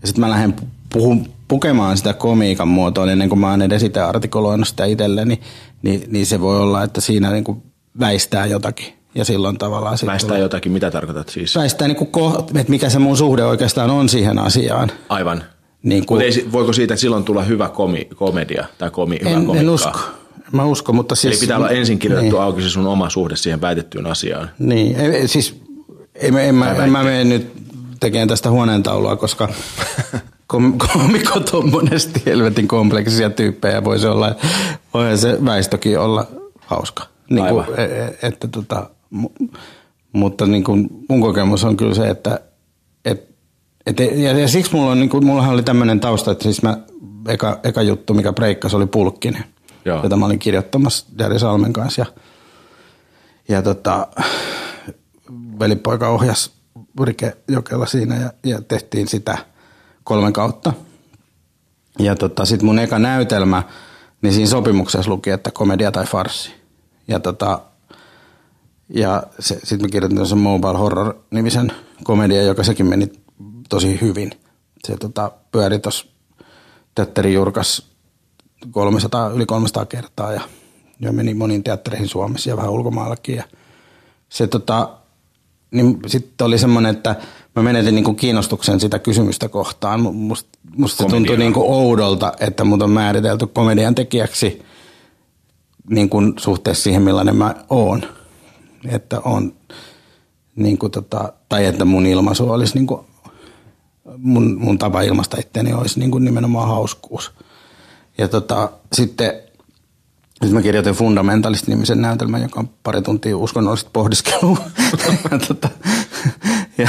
Ja 0.00 0.06
sitten 0.06 0.20
mä 0.20 0.30
lähden 0.30 0.54
puhun, 0.92 1.28
pukemaan 1.48 1.96
sitä 1.96 2.12
komiikan 2.12 2.68
muotoa 2.68 3.10
ennen 3.10 3.28
kuin 3.28 3.38
mä 3.38 3.50
oon 3.50 3.62
edes 3.62 3.82
itse 3.82 4.00
artikuloinut 4.00 4.68
sitä 4.68 4.84
itselleni, 4.84 5.40
niin, 5.82 6.04
niin 6.08 6.26
se 6.26 6.40
voi 6.40 6.60
olla, 6.60 6.82
että 6.82 7.00
siinä 7.00 7.30
niin 7.30 7.44
kuin 7.44 7.62
väistää 8.00 8.46
jotakin. 8.46 8.86
Ja 9.14 9.24
silloin 9.24 9.58
tavallaan... 9.58 9.98
Väistää 10.06 10.28
tulee, 10.28 10.40
jotakin, 10.40 10.72
mitä 10.72 10.90
tarkoitat 10.90 11.28
siis? 11.28 11.56
Väistää, 11.56 11.88
niin 11.88 11.96
kuin, 11.96 12.34
että 12.40 12.70
mikä 12.70 12.88
se 12.88 12.98
mun 12.98 13.16
suhde 13.16 13.44
oikeastaan 13.44 13.90
on 13.90 14.08
siihen 14.08 14.38
asiaan. 14.38 14.90
Aivan. 15.08 15.44
Niin 15.84 16.06
kuin, 16.06 16.22
ei, 16.22 16.48
voiko 16.52 16.72
siitä 16.72 16.96
silloin 16.96 17.24
tulla 17.24 17.42
hyvä 17.42 17.68
komi, 17.68 18.08
komedia 18.16 18.66
tai 18.78 18.90
komi, 18.90 19.18
hyvä 19.20 19.30
en, 19.30 19.56
en 19.56 19.70
usko. 19.70 20.00
Mä 20.52 20.64
uskon, 20.64 20.94
mutta 20.94 21.14
siis... 21.14 21.34
Eli 21.34 21.40
pitää 21.40 21.56
olla 21.56 21.70
ensin 21.70 21.98
kirjoitettu 21.98 22.36
niin. 22.36 22.42
auki 22.42 22.62
se 22.62 22.70
sun 22.70 22.86
oma 22.86 23.10
suhde 23.10 23.36
siihen 23.36 23.60
väitettyyn 23.60 24.06
asiaan. 24.06 24.50
Niin, 24.58 24.96
ei, 24.96 25.28
siis 25.28 25.60
en, 26.14 26.38
en, 26.38 26.54
mä, 26.54 26.72
en 26.72 26.90
mä 26.90 27.02
mene 27.02 27.24
nyt 27.24 27.52
tekemään 28.00 28.28
tästä 28.28 28.50
huoneentaulua, 28.50 29.16
koska 29.16 29.48
komikot 30.92 31.50
on 31.52 31.70
monesti 31.70 32.22
helvetin 32.26 32.68
kompleksisia 32.68 33.30
tyyppejä. 33.30 33.84
Voisi 33.84 34.06
olla, 34.06 34.34
voi 34.94 35.18
se 35.18 35.44
väistökin 35.44 35.98
olla 35.98 36.26
hauska. 36.58 37.02
Niin 37.30 37.48
kuin, 37.48 37.64
e, 37.76 37.82
e, 37.82 38.18
että 38.22 38.48
tota, 38.48 38.90
mutta 40.12 40.46
niin 40.46 40.64
kuin 40.64 40.88
mun 41.08 41.20
kokemus 41.20 41.64
on 41.64 41.76
kyllä 41.76 41.94
se, 41.94 42.08
että 42.08 42.34
et, 42.34 42.53
et, 43.86 44.00
ja, 44.00 44.38
ja 44.38 44.48
siksi 44.48 44.72
mulla 44.72 44.90
on, 44.90 44.98
niin 44.98 45.10
kuin, 45.10 45.26
mullahan 45.26 45.54
oli 45.54 45.62
tämmöinen 45.62 46.00
tausta, 46.00 46.30
että 46.30 46.42
siis 46.44 46.62
mä, 46.62 46.78
eka, 47.28 47.60
eka 47.62 47.82
juttu, 47.82 48.14
mikä 48.14 48.32
breikkasi, 48.32 48.76
oli 48.76 48.86
Pulkkinen, 48.86 49.44
Joo. 49.84 50.02
jota 50.02 50.16
mä 50.16 50.26
olin 50.26 50.38
kirjoittamassa 50.38 51.06
Jari 51.18 51.38
Salmen 51.38 51.72
kanssa. 51.72 52.00
Ja, 52.00 52.06
ja 53.48 53.62
tota, 53.62 54.06
velipoika 55.58 56.08
ohjas 56.08 56.50
Rike 57.02 57.36
Jokela 57.48 57.86
siinä 57.86 58.16
ja, 58.16 58.32
ja 58.44 58.62
tehtiin 58.62 59.08
sitä– 59.08 59.38
kolmen 60.04 60.32
kautta. 60.32 60.72
Ja 61.98 62.14
tota, 62.14 62.44
sitten 62.44 62.66
mun 62.66 62.78
eka 62.78 62.98
näytelmä, 62.98 63.62
niin 64.22 64.32
siinä 64.32 64.50
sopimuksessa 64.50 65.10
luki, 65.10 65.30
että 65.30 65.50
komedia 65.50 65.92
tai 65.92 66.06
farsi. 66.06 66.52
Ja 67.08 67.20
tota, 67.20 67.60
ja 68.88 69.22
sitten 69.38 69.80
mä 69.80 69.88
kirjoitin 69.88 70.26
sen 70.26 70.38
Mobile 70.38 70.78
Horror-nimisen 70.78 71.72
komedia, 72.02 72.42
joka 72.42 72.64
sekin 72.64 72.86
meni 72.86 73.12
tosi 73.68 74.00
hyvin. 74.00 74.30
Se 74.86 74.96
tota, 74.96 75.32
pyöri 75.52 75.78
tuossa 75.78 76.06
Teatteri 76.94 77.34
Jurkas 77.34 77.94
300, 78.70 79.28
yli 79.28 79.46
300 79.46 79.86
kertaa 79.86 80.32
ja, 80.32 80.40
ja 81.00 81.12
meni 81.12 81.34
moniin 81.34 81.64
teattereihin 81.64 82.08
Suomessa 82.08 82.50
ja 82.50 82.56
vähän 82.56 82.70
ulkomaallakin. 82.70 83.36
Ja 83.36 83.44
se 84.28 84.46
tota, 84.46 84.90
niin 85.70 85.98
sitten 86.06 86.44
oli 86.44 86.58
semmoinen, 86.58 86.96
että 86.96 87.16
mä 87.56 87.62
menetin 87.62 87.94
niinku 87.94 88.14
kiinnostuksen 88.14 88.80
sitä 88.80 88.98
kysymystä 88.98 89.48
kohtaan. 89.48 90.00
Musta 90.00 90.58
must 90.76 90.98
se 90.98 91.04
tuntui 91.04 91.36
niinku 91.36 91.64
oudolta, 91.74 92.32
että 92.40 92.64
mut 92.64 92.82
on 92.82 92.90
määritelty 92.90 93.46
komedian 93.46 93.94
tekijäksi 93.94 94.62
niin 95.90 96.08
kuin 96.08 96.34
suhteessa 96.38 96.82
siihen, 96.82 97.02
millainen 97.02 97.36
mä 97.36 97.54
oon. 97.70 98.02
Että 98.88 99.20
on, 99.20 99.54
niin 100.56 100.78
kuin 100.78 100.92
tota, 100.92 101.32
tai 101.48 101.66
että 101.66 101.84
mun 101.84 102.06
ilmaisu 102.06 102.50
olisi, 102.50 102.74
niin 102.74 102.86
kuin, 102.86 103.00
mun, 104.16 104.56
mun 104.60 104.78
tapa 104.78 105.02
ilmaista 105.02 105.36
itseäni 105.40 105.72
olisi 105.72 106.00
niin 106.00 106.10
kuin 106.10 106.24
nimenomaan 106.24 106.68
hauskuus. 106.68 107.32
Ja 108.18 108.28
tota, 108.28 108.70
sitten 108.92 109.32
sitten 110.44 110.54
mä 110.54 110.62
kirjoitin 110.62 110.94
Fundamentalist-nimisen 110.94 112.02
näytelmän, 112.02 112.42
joka 112.42 112.60
on 112.60 112.70
pari 112.82 113.02
tuntia 113.02 113.36
uskonnollista 113.36 113.90
pohdiskelua. 113.92 114.58
ja, 115.30 115.38
tota, 115.48 115.68
ja, 116.78 116.88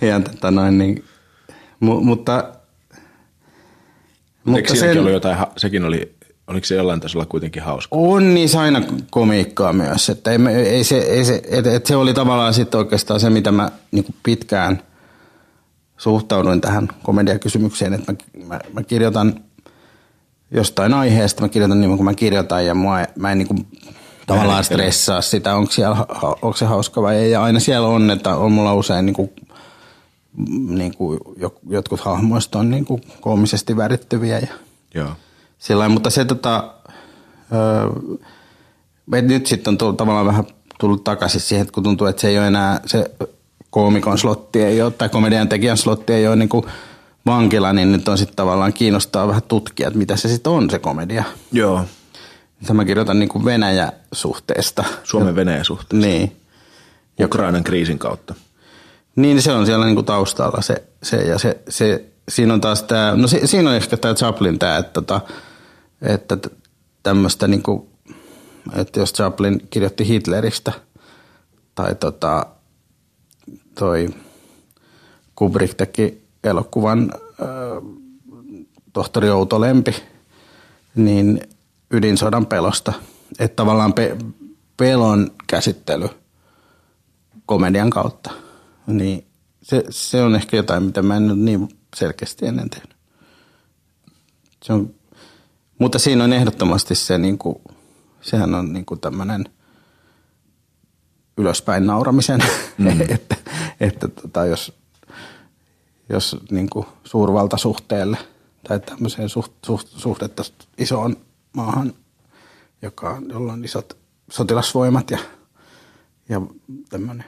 ja 0.00 0.20
tota 0.20 0.50
noin, 0.50 0.78
niin, 0.78 1.04
mu, 1.80 2.00
mutta... 2.00 2.52
mutta 4.44 4.74
sen, 4.74 5.00
oli 5.00 5.12
jotain, 5.12 5.36
sekin 5.56 5.84
oli, 5.84 6.14
oliko 6.46 6.64
se 6.64 6.74
jollain 6.74 7.00
tasolla 7.00 7.26
kuitenkin 7.26 7.62
hauska? 7.62 7.96
On 7.96 8.34
niissä 8.34 8.60
aina 8.60 8.82
komiikkaa 9.10 9.72
myös, 9.72 10.10
että 10.10 10.30
ei, 10.30 10.38
ei 10.66 10.84
se, 10.84 10.98
ei 10.98 11.24
se, 11.24 11.42
et, 11.48 11.66
et 11.66 11.86
se 11.86 11.96
oli 11.96 12.14
tavallaan 12.14 12.54
sitten 12.54 12.78
oikeastaan 12.78 13.20
se, 13.20 13.30
mitä 13.30 13.52
mä 13.52 13.70
niin 13.90 14.14
pitkään 14.22 14.82
suhtauduin 16.02 16.60
tähän 16.60 16.88
komediakysymykseen, 17.02 17.94
että 17.94 18.12
mä, 18.12 18.18
mä, 18.46 18.60
mä 18.72 18.82
kirjoitan 18.82 19.40
jostain 20.50 20.94
aiheesta, 20.94 21.42
mä 21.42 21.48
kirjoitan 21.48 21.80
niin 21.80 21.96
kuin 21.96 22.04
mä 22.04 22.14
kirjoitan 22.14 22.66
ja 22.66 22.74
mua, 22.74 22.96
mä 23.16 23.32
en 23.32 23.38
niin 23.38 23.48
kuin 23.48 23.66
tavallaan 24.26 24.64
stressaa 24.64 25.20
sitä, 25.20 25.54
onko, 25.54 25.72
siellä, 25.72 26.06
onko 26.22 26.56
se 26.56 26.64
hauska 26.64 27.02
vai 27.02 27.16
ei. 27.16 27.30
Ja 27.30 27.42
aina 27.42 27.60
siellä 27.60 27.88
on, 27.88 28.10
että 28.10 28.36
on 28.36 28.52
mulla 28.52 28.74
usein 28.74 29.06
niin 29.06 29.14
kuin, 29.14 29.30
niin 30.68 30.96
kuin 30.96 31.20
jotkut 31.68 32.00
hahmoista 32.00 32.58
on 32.58 32.70
niin 32.70 32.84
kuin 32.84 33.02
koomisesti 33.20 33.76
värittyviä. 33.76 34.38
Ja 34.38 34.46
Joo. 34.94 35.10
Sillä 35.58 35.88
mutta 35.88 36.10
se 36.10 36.24
tota, 36.24 36.74
öö, 37.52 39.22
nyt 39.22 39.46
sitten 39.46 39.70
on 39.70 39.78
tullut, 39.78 39.96
tavallaan 39.96 40.26
vähän 40.26 40.44
tullut 40.80 41.04
takaisin 41.04 41.40
siihen, 41.40 41.62
että 41.62 41.74
kun 41.74 41.82
tuntuu, 41.82 42.06
että 42.06 42.20
se 42.20 42.28
ei 42.28 42.38
ole 42.38 42.46
enää 42.46 42.80
se 42.86 43.10
koomikon 43.72 44.18
slotti 44.18 44.62
ei 44.62 44.82
ole, 44.82 44.90
tai 44.90 45.08
komedian 45.08 45.48
tekijän 45.48 45.76
slotti 45.76 46.12
ei 46.12 46.26
ole 46.26 46.36
niin 46.36 46.48
kuin 46.48 46.66
vankila, 47.26 47.72
niin 47.72 47.92
nyt 47.92 48.08
on 48.08 48.18
sitten 48.18 48.36
tavallaan 48.36 48.72
kiinnostaa 48.72 49.28
vähän 49.28 49.42
tutkia, 49.42 49.88
että 49.88 49.98
mitä 49.98 50.16
se 50.16 50.28
sitten 50.28 50.52
on 50.52 50.70
se 50.70 50.78
komedia. 50.78 51.24
Joo. 51.52 51.84
Sitä 52.60 52.74
mä 52.74 52.84
kirjoitan 52.84 53.18
niin 53.18 53.28
kuin 53.28 53.44
Venäjä-suhteesta. 53.44 54.84
Suomen 55.04 55.36
Venäjä-suhteesta. 55.36 56.06
Niin. 56.06 56.36
Ukrainan 57.24 57.64
kriisin 57.64 57.98
kautta. 57.98 58.34
Niin, 59.16 59.42
se 59.42 59.52
on 59.52 59.66
siellä 59.66 59.84
niin 59.84 59.94
kuin 59.94 60.06
taustalla 60.06 60.62
se, 60.62 60.82
se 61.02 61.16
ja 61.16 61.38
se, 61.38 61.58
se, 61.68 62.04
siinä 62.28 62.54
on 62.54 62.60
taas 62.60 62.82
tämä, 62.82 63.14
no 63.16 63.28
se, 63.28 63.46
siinä 63.46 63.70
on 63.70 63.76
ehkä 63.76 63.96
tämä 63.96 64.14
Chaplin 64.14 64.58
tämä, 64.58 64.76
että, 64.76 64.92
tota, 64.92 65.20
että 66.02 66.38
tämmöistä 67.02 67.48
niin 67.48 67.62
kuin, 67.62 67.88
että 68.76 69.00
jos 69.00 69.12
Chaplin 69.12 69.66
kirjoitti 69.70 70.08
Hitleristä 70.08 70.72
tai 71.74 71.94
tota, 71.94 72.46
toi 73.74 74.08
Kubrick 75.34 75.74
teki 75.74 76.22
elokuvan 76.44 77.12
tohtori 78.92 79.30
Outo 79.30 79.60
Lempi, 79.60 79.94
niin 80.94 81.40
ydinsodan 81.90 82.46
pelosta. 82.46 82.92
Että 83.38 83.56
tavallaan 83.56 83.92
pe- 83.92 84.16
pelon 84.76 85.30
käsittely 85.46 86.08
komedian 87.46 87.90
kautta. 87.90 88.30
Niin 88.86 89.26
se, 89.62 89.84
se 89.90 90.22
on 90.22 90.34
ehkä 90.34 90.56
jotain, 90.56 90.82
mitä 90.82 91.02
mä 91.02 91.16
en 91.16 91.30
ole 91.30 91.36
niin 91.38 91.68
selkeästi 91.96 92.46
ennen 92.46 92.70
tehnyt. 92.70 92.96
Se 94.62 94.72
on, 94.72 94.94
mutta 95.78 95.98
siinä 95.98 96.24
on 96.24 96.32
ehdottomasti 96.32 96.94
se, 96.94 97.18
niin 97.18 97.38
kuin, 97.38 97.56
sehän 98.20 98.54
on 98.54 98.72
niin 98.72 98.86
kuin 98.86 99.00
tämmöinen 99.00 99.44
ylöspäin 101.36 101.86
nauramisen, 101.86 102.40
mm. 102.78 103.00
että, 103.14 103.36
että 103.80 104.08
tota, 104.08 104.46
jos, 104.46 104.72
jos 106.08 106.36
niin 106.50 106.70
kuin 106.70 106.86
suurvaltasuhteelle 107.04 108.18
tai 108.68 108.80
tämmöiseen 108.80 109.28
suht, 109.28 109.52
suht, 109.66 109.88
suhdetta 109.88 110.42
isoon 110.78 111.16
maahan, 111.52 111.94
joka, 112.82 113.22
jolla 113.28 113.52
on 113.52 113.64
isot 113.64 113.96
sotilasvoimat 114.30 115.10
ja, 115.10 115.18
ja 116.28 116.40
tämmöinen 116.88 117.24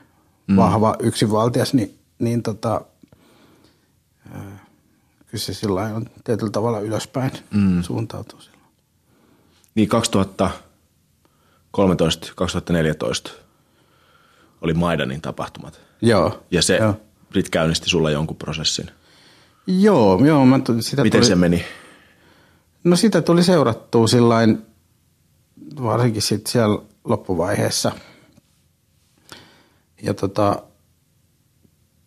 mm. 0.46 0.56
vahva 0.56 0.96
yksinvaltias, 1.00 1.75
niin, 1.75 1.99
niin 2.18 2.42
tota, 2.42 2.80
kyllä 5.26 5.44
se 5.44 5.54
sillä 5.54 5.80
on 5.82 6.06
tietyllä 6.25 6.50
tavalla 6.50 6.80
ylöspäin 6.80 7.30
mm. 7.50 7.82
suuntautuu 7.82 8.40
silloin. 8.40 8.64
Niin 9.75 9.88
2000, 9.88 10.50
13, 11.70 12.32
2014 12.37 13.43
oli 14.64 14.75
Maidanin 14.75 15.21
tapahtumat. 15.21 15.80
Joo. 16.02 16.44
Ja 16.50 16.62
se 16.62 16.76
Joo, 16.76 16.94
sit 17.35 17.49
käynnisti 17.50 17.90
sulla 17.90 18.11
jonkun 18.11 18.37
prosessin. 18.37 18.90
joo, 19.66 20.25
joo 20.25 20.47
mä 20.47 20.59
tu- 20.59 20.83
sitä 20.83 21.02
Miten 21.02 21.21
tuli, 21.21 21.28
se 21.28 21.35
meni? 21.35 21.64
No 22.85 22.97
sitä 22.97 23.23
tuli 23.23 23.42
seurattua 23.42 24.06
sillain, 24.06 24.62
varsinkin 25.83 26.23
sitten 26.23 26.52
siellä 26.52 26.78
loppuvaiheessa. 27.04 27.92
Ja 30.02 30.14
tota, 30.14 30.62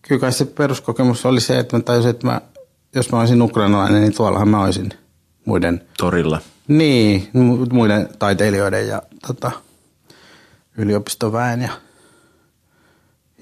kyllä 0.01 0.21
kai 0.21 0.31
se 0.31 0.45
peruskokemus 0.45 1.25
oli 1.25 1.41
se, 1.41 1.59
että 1.59 1.77
mä 1.77 1.83
tajusin, 1.83 2.09
että 2.09 2.27
mä, 2.27 2.41
jos 2.95 3.11
mä 3.11 3.19
olisin 3.19 3.41
ukrainalainen, 3.41 4.01
niin 4.01 4.15
tuollahan 4.15 4.49
mä 4.49 4.63
olisin 4.63 4.89
muiden, 5.45 5.81
Torilla. 5.97 6.41
niin, 6.67 7.27
mu- 7.35 7.73
muiden 7.73 8.09
taiteilijoiden 8.19 8.87
ja 8.87 9.01
tota, 9.27 9.51
yliopistoväen 10.77 11.61
ja, 11.61 11.71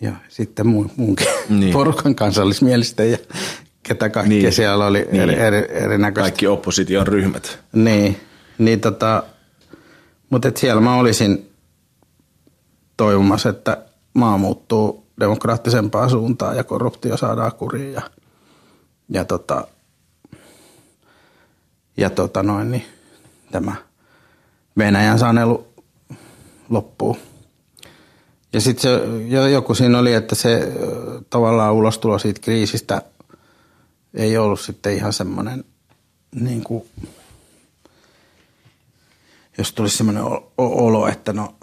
ja 0.05 0.11
sitten 0.29 0.67
muun, 0.67 0.91
muunkin 0.97 1.27
Niin. 1.49 1.73
porukan 1.77 2.15
kansallismielisten 2.15 3.11
ja 3.11 3.17
ketä 3.83 4.09
kaikkea 4.09 4.29
Niin. 4.29 4.43
niin. 4.43 4.53
siellä 4.53 4.85
oli 4.85 5.07
Niin. 5.11 5.21
eri, 5.23 5.33
eri, 5.39 5.67
erinäköistä. 5.69 6.21
Kaikki 6.21 6.47
opposition 6.47 7.07
ryhmät. 7.07 7.59
Niin, 7.73 8.19
niin 8.57 8.79
tota, 8.81 9.23
mutta 10.29 10.47
et 10.47 10.57
siellä 10.57 10.81
mä 10.81 10.95
olisin 10.95 11.51
toivomassa, 12.97 13.49
että 13.49 13.77
maa 14.13 14.37
muuttuu 14.37 15.05
demokraattisempaan 15.19 16.09
suuntaan 16.09 16.57
ja 16.57 16.63
korruptio 16.63 17.17
saadaan 17.17 17.51
kuriin 17.51 17.93
ja, 17.93 18.01
ja, 19.09 19.25
tota, 19.25 19.67
ja 21.97 22.09
tota 22.09 22.43
noin, 22.43 22.71
niin 22.71 22.85
tämä 23.51 23.75
Venäjän 24.77 25.19
sanelu 25.19 25.67
loppuu. 26.69 27.17
Ja 28.55 28.61
sitten 28.61 28.91
joku 29.51 29.75
siinä 29.75 29.99
oli, 29.99 30.13
että 30.13 30.35
se 30.35 30.71
tavallaan 31.29 31.73
ulostulo 31.73 32.19
siitä 32.19 32.41
kriisistä 32.41 33.01
ei 34.13 34.37
ollut 34.37 34.59
sitten 34.59 34.95
ihan 34.95 35.13
semmoinen 35.13 35.65
niin 36.35 36.63
kuin, 36.63 36.83
jos 39.57 39.73
tulisi 39.73 39.97
semmoinen 39.97 40.23
olo, 40.57 41.07
että 41.07 41.33
no 41.33 41.55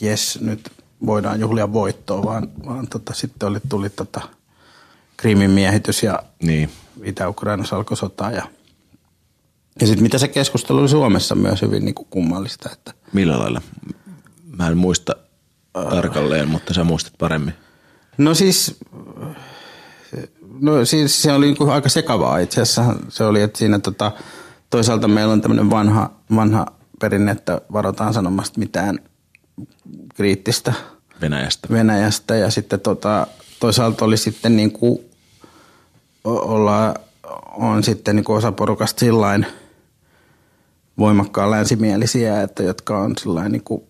jes, 0.00 0.40
nyt 0.40 0.70
voidaan 1.06 1.40
juhlia 1.40 1.72
voittoa, 1.72 2.22
vaan, 2.24 2.48
vaan 2.66 2.88
tota, 2.88 3.14
sitten 3.14 3.48
oli, 3.48 3.58
tuli 3.68 3.90
tota 3.90 4.20
Krimin 5.16 5.50
miehitys 5.50 6.02
ja 6.02 6.22
Niin. 6.42 6.70
Itä-Ukrainassa 7.02 7.76
alkoi 7.76 7.96
sota 7.96 8.30
ja, 8.30 8.48
ja 9.80 9.86
sitten 9.86 10.02
mitä 10.02 10.18
se 10.18 10.28
keskustelu 10.28 10.78
oli 10.78 10.88
Suomessa 10.88 11.34
myös 11.34 11.62
hyvin 11.62 11.84
niin 11.84 11.94
kuin 11.94 12.08
kummallista, 12.10 12.70
että 12.72 12.92
Millä 13.12 13.38
lailla? 13.38 13.62
Mä 14.56 14.68
en 14.68 14.76
muista 14.76 15.16
tarkalleen, 15.84 16.48
mutta 16.48 16.74
sä 16.74 16.84
muistat 16.84 17.12
paremmin. 17.18 17.54
No 18.18 18.34
siis, 18.34 18.76
no 20.60 20.84
siis 20.84 21.22
se 21.22 21.32
oli 21.32 21.46
niinku 21.46 21.70
aika 21.70 21.88
sekavaa 21.88 22.38
itse 22.38 22.60
asiassa. 22.60 22.94
Se 23.08 23.24
oli, 23.24 23.42
että 23.42 23.58
siinä 23.58 23.78
tota, 23.78 24.12
toisaalta 24.70 25.08
meillä 25.08 25.32
on 25.32 25.40
tämmöinen 25.40 25.70
vanha, 25.70 26.10
vanha 26.34 26.66
perinne, 27.00 27.32
että 27.32 27.60
varotaan 27.72 28.14
sanomasta 28.14 28.58
mitään 28.58 28.98
kriittistä 30.14 30.72
Venäjästä. 31.20 31.68
Venäjästä 31.70 32.36
ja 32.36 32.50
sitten 32.50 32.80
tota, 32.80 33.26
toisaalta 33.60 34.04
oli 34.04 34.16
sitten 34.16 34.56
niin 34.56 34.72
kuin 34.72 34.98
olla, 36.24 36.94
on 37.56 37.82
sitten 37.82 38.16
niin 38.16 38.24
kuin 38.24 38.36
osa 38.36 38.52
porukasta 38.52 39.00
sillain 39.00 39.46
voimakkaan 40.98 41.50
länsimielisiä, 41.50 42.42
että 42.42 42.62
jotka 42.62 42.98
on 42.98 43.14
sillain 43.18 43.52
niin 43.52 43.64
kuin 43.64 43.82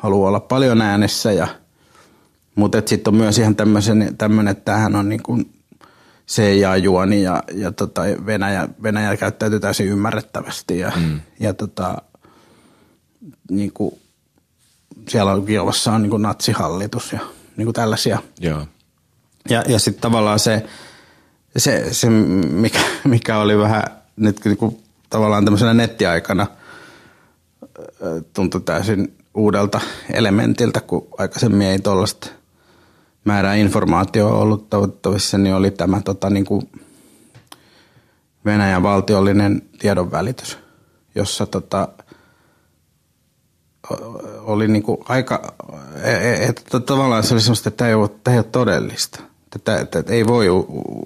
haluaa 0.00 0.28
olla 0.28 0.40
paljon 0.40 0.82
äänessä 0.82 1.32
ja 1.32 1.48
mutta 2.54 2.82
sitten 2.86 3.14
on 3.14 3.20
myös 3.20 3.38
ihan 3.38 3.56
tämmöinen, 4.18 4.48
että 4.48 4.64
tämähän 4.64 4.96
on 4.96 5.08
niin 5.08 5.22
kuin 5.22 5.52
CIA-juoni 6.28 7.22
ja, 7.22 7.42
ja 7.54 7.72
tota 7.72 8.02
Venäjä, 8.26 8.68
Venäjä 8.82 9.16
käyttäytyy 9.16 9.60
täysin 9.60 9.86
ymmärrettävästi 9.86 10.78
ja, 10.78 10.92
mm. 10.96 11.20
ja 11.40 11.54
tota, 11.54 12.02
niin 13.50 13.72
kuin 13.72 14.00
siellä 15.08 15.32
on 15.32 15.46
Kiovassa 15.46 15.92
on 15.92 16.02
niin 16.02 16.10
kuin 16.10 16.22
natsihallitus 16.22 17.12
ja 17.12 17.20
niin 17.56 17.66
kuin 17.66 17.74
tällaisia. 17.74 18.18
Joo. 18.40 18.66
Ja, 19.48 19.64
ja 19.68 19.78
sitten 19.78 20.02
tavallaan 20.02 20.38
se, 20.38 20.66
se, 21.56 21.94
se 21.94 22.10
mikä, 22.10 22.80
mikä, 23.04 23.38
oli 23.38 23.58
vähän 23.58 23.84
nyt 24.16 24.44
niin 24.44 24.56
kuin 24.56 24.82
tavallaan 25.10 25.44
tämmöisenä 25.44 25.74
nettiaikana 25.74 26.46
tuntui 28.32 28.60
täysin 28.60 29.19
uudelta 29.34 29.80
elementiltä, 30.12 30.80
kun 30.80 31.08
aikaisemmin 31.18 31.66
ei 31.66 31.78
tuollaista 31.78 32.28
määrää 33.24 33.54
informaatioa 33.54 34.38
ollut 34.38 34.70
toivottavissa, 34.70 35.38
niin 35.38 35.54
oli 35.54 35.70
tämä 35.70 36.00
tota, 36.00 36.30
niin 36.30 36.44
kuin 36.44 36.70
Venäjän 38.44 38.82
valtiollinen 38.82 39.62
tiedonvälitys, 39.78 40.58
jossa 41.14 41.46
tota, 41.46 41.88
oli 44.40 44.68
niin 44.68 44.82
kuin 44.82 44.98
aika, 45.08 45.54
että 46.48 46.80
tavallaan 46.80 47.22
se 47.22 47.34
oli 47.34 47.40
semmoista, 47.40 47.68
että 47.68 47.78
tämä 47.78 47.88
ei 47.88 47.94
ole, 47.94 48.08
tämä 48.08 48.34
ei 48.34 48.38
ole 48.38 48.46
todellista. 48.52 49.20
Että, 49.56 49.80
että, 49.80 50.04
ei 50.06 50.26
voi 50.26 50.46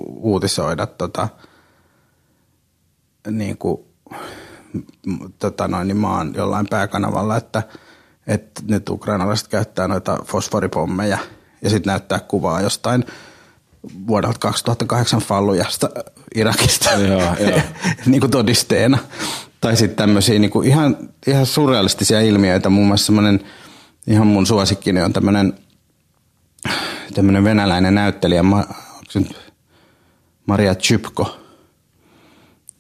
uutisoida 0.06 0.87
tota, 0.87 1.28
niin 3.30 3.58
kuin, 3.58 3.80
tota 5.38 5.68
noin, 5.68 5.88
niin 5.88 5.96
maan 5.96 6.34
jollain 6.37 6.66
pääkanavalla, 6.70 7.37
että, 7.37 7.62
että 8.26 8.62
nyt 8.68 8.88
ukrainalaiset 8.88 9.48
käyttää 9.48 9.88
noita 9.88 10.18
fosforipommeja 10.24 11.18
ja 11.62 11.70
sitten 11.70 11.90
näyttää 11.90 12.20
kuvaa 12.20 12.60
jostain 12.60 13.04
vuodelta 14.06 14.38
2008 14.38 15.20
Fallujasta 15.20 15.90
Irakista 16.34 16.90
Joo, 16.90 17.20
joo. 17.50 17.60
niin 18.06 18.20
kuin 18.20 18.30
todisteena. 18.30 18.98
Tai 19.60 19.76
sitten 19.76 19.96
tämmöisiä 19.96 20.38
niin 20.38 20.50
kuin 20.50 20.68
ihan, 20.68 20.96
ihan 21.26 21.46
surrealistisia 21.46 22.20
ilmiöitä. 22.20 22.68
Muun 22.68 22.87
muassa 22.87 23.06
semmoinen, 23.06 23.40
ihan 24.06 24.26
mun 24.26 24.46
suosikkini 24.46 25.02
on 25.02 25.12
tämmöinen 25.12 25.54
tämmöinen 27.14 27.44
venäläinen 27.44 27.94
näyttelijä, 27.94 28.44
Maria 30.46 30.74
Chypko, 30.74 31.37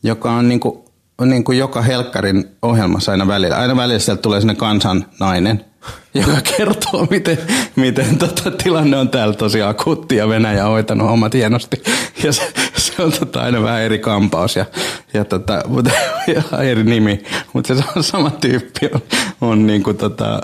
joka 0.02 0.32
on 0.32 0.48
niin 0.48 0.60
kuin, 0.60 0.83
on 1.18 1.28
niin 1.28 1.44
kuin 1.44 1.58
joka 1.58 1.82
helkkarin 1.82 2.44
ohjelmassa 2.62 3.12
aina 3.12 3.26
välillä. 3.26 3.56
Aina 3.56 3.76
välillä 3.76 3.98
sieltä 3.98 4.22
tulee 4.22 4.40
sinne 4.40 4.54
kansan 4.54 5.06
nainen, 5.20 5.64
joka 6.14 6.40
kertoo, 6.56 7.06
miten, 7.10 7.38
miten 7.76 8.18
tota, 8.18 8.50
tilanne 8.50 8.96
on 8.96 9.08
täällä 9.08 9.34
tosi 9.34 9.62
akuutti 9.62 10.16
ja 10.16 10.28
Venäjä 10.28 10.64
on 10.64 10.70
hoitanut 10.70 11.08
hommat 11.08 11.34
hienosti. 11.34 11.82
Ja 12.24 12.32
se, 12.32 12.52
se 12.76 13.02
on 13.02 13.12
tota, 13.12 13.40
aina 13.40 13.62
vähän 13.62 13.82
eri 13.82 13.98
kampaus 13.98 14.56
ja, 14.56 14.66
ja, 15.14 15.24
tota, 15.24 15.62
mutta, 15.66 15.90
ja 16.34 16.62
eri 16.62 16.84
nimi, 16.84 17.22
mutta 17.52 17.74
se 17.74 17.84
on 17.96 18.04
sama 18.04 18.30
tyyppi. 18.30 18.90
On, 18.94 19.00
on 19.40 19.66
niin 19.66 19.82
kuin, 19.82 19.96
tota, 19.96 20.40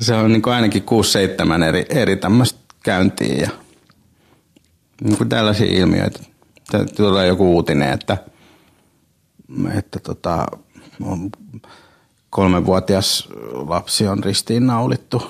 se 0.00 0.14
on 0.14 0.32
niin 0.32 0.42
kuin 0.42 0.54
ainakin 0.54 0.84
6-7 1.60 1.64
eri, 1.64 1.86
eri 1.88 2.16
tämmöistä 2.16 2.58
käyntiä 2.82 3.34
ja 3.34 3.50
niin 5.04 5.16
kuin 5.16 5.28
tällaisia 5.28 5.66
ilmiöitä. 5.66 6.18
Tulee 6.96 7.26
joku 7.26 7.54
uutinen, 7.54 7.92
että, 7.92 8.16
että 9.78 9.98
tota, 10.00 10.46
on 11.04 11.30
kolmevuotias 12.30 13.28
lapsi 13.52 14.06
on 14.06 14.24
ristiinnaulittu 14.24 15.22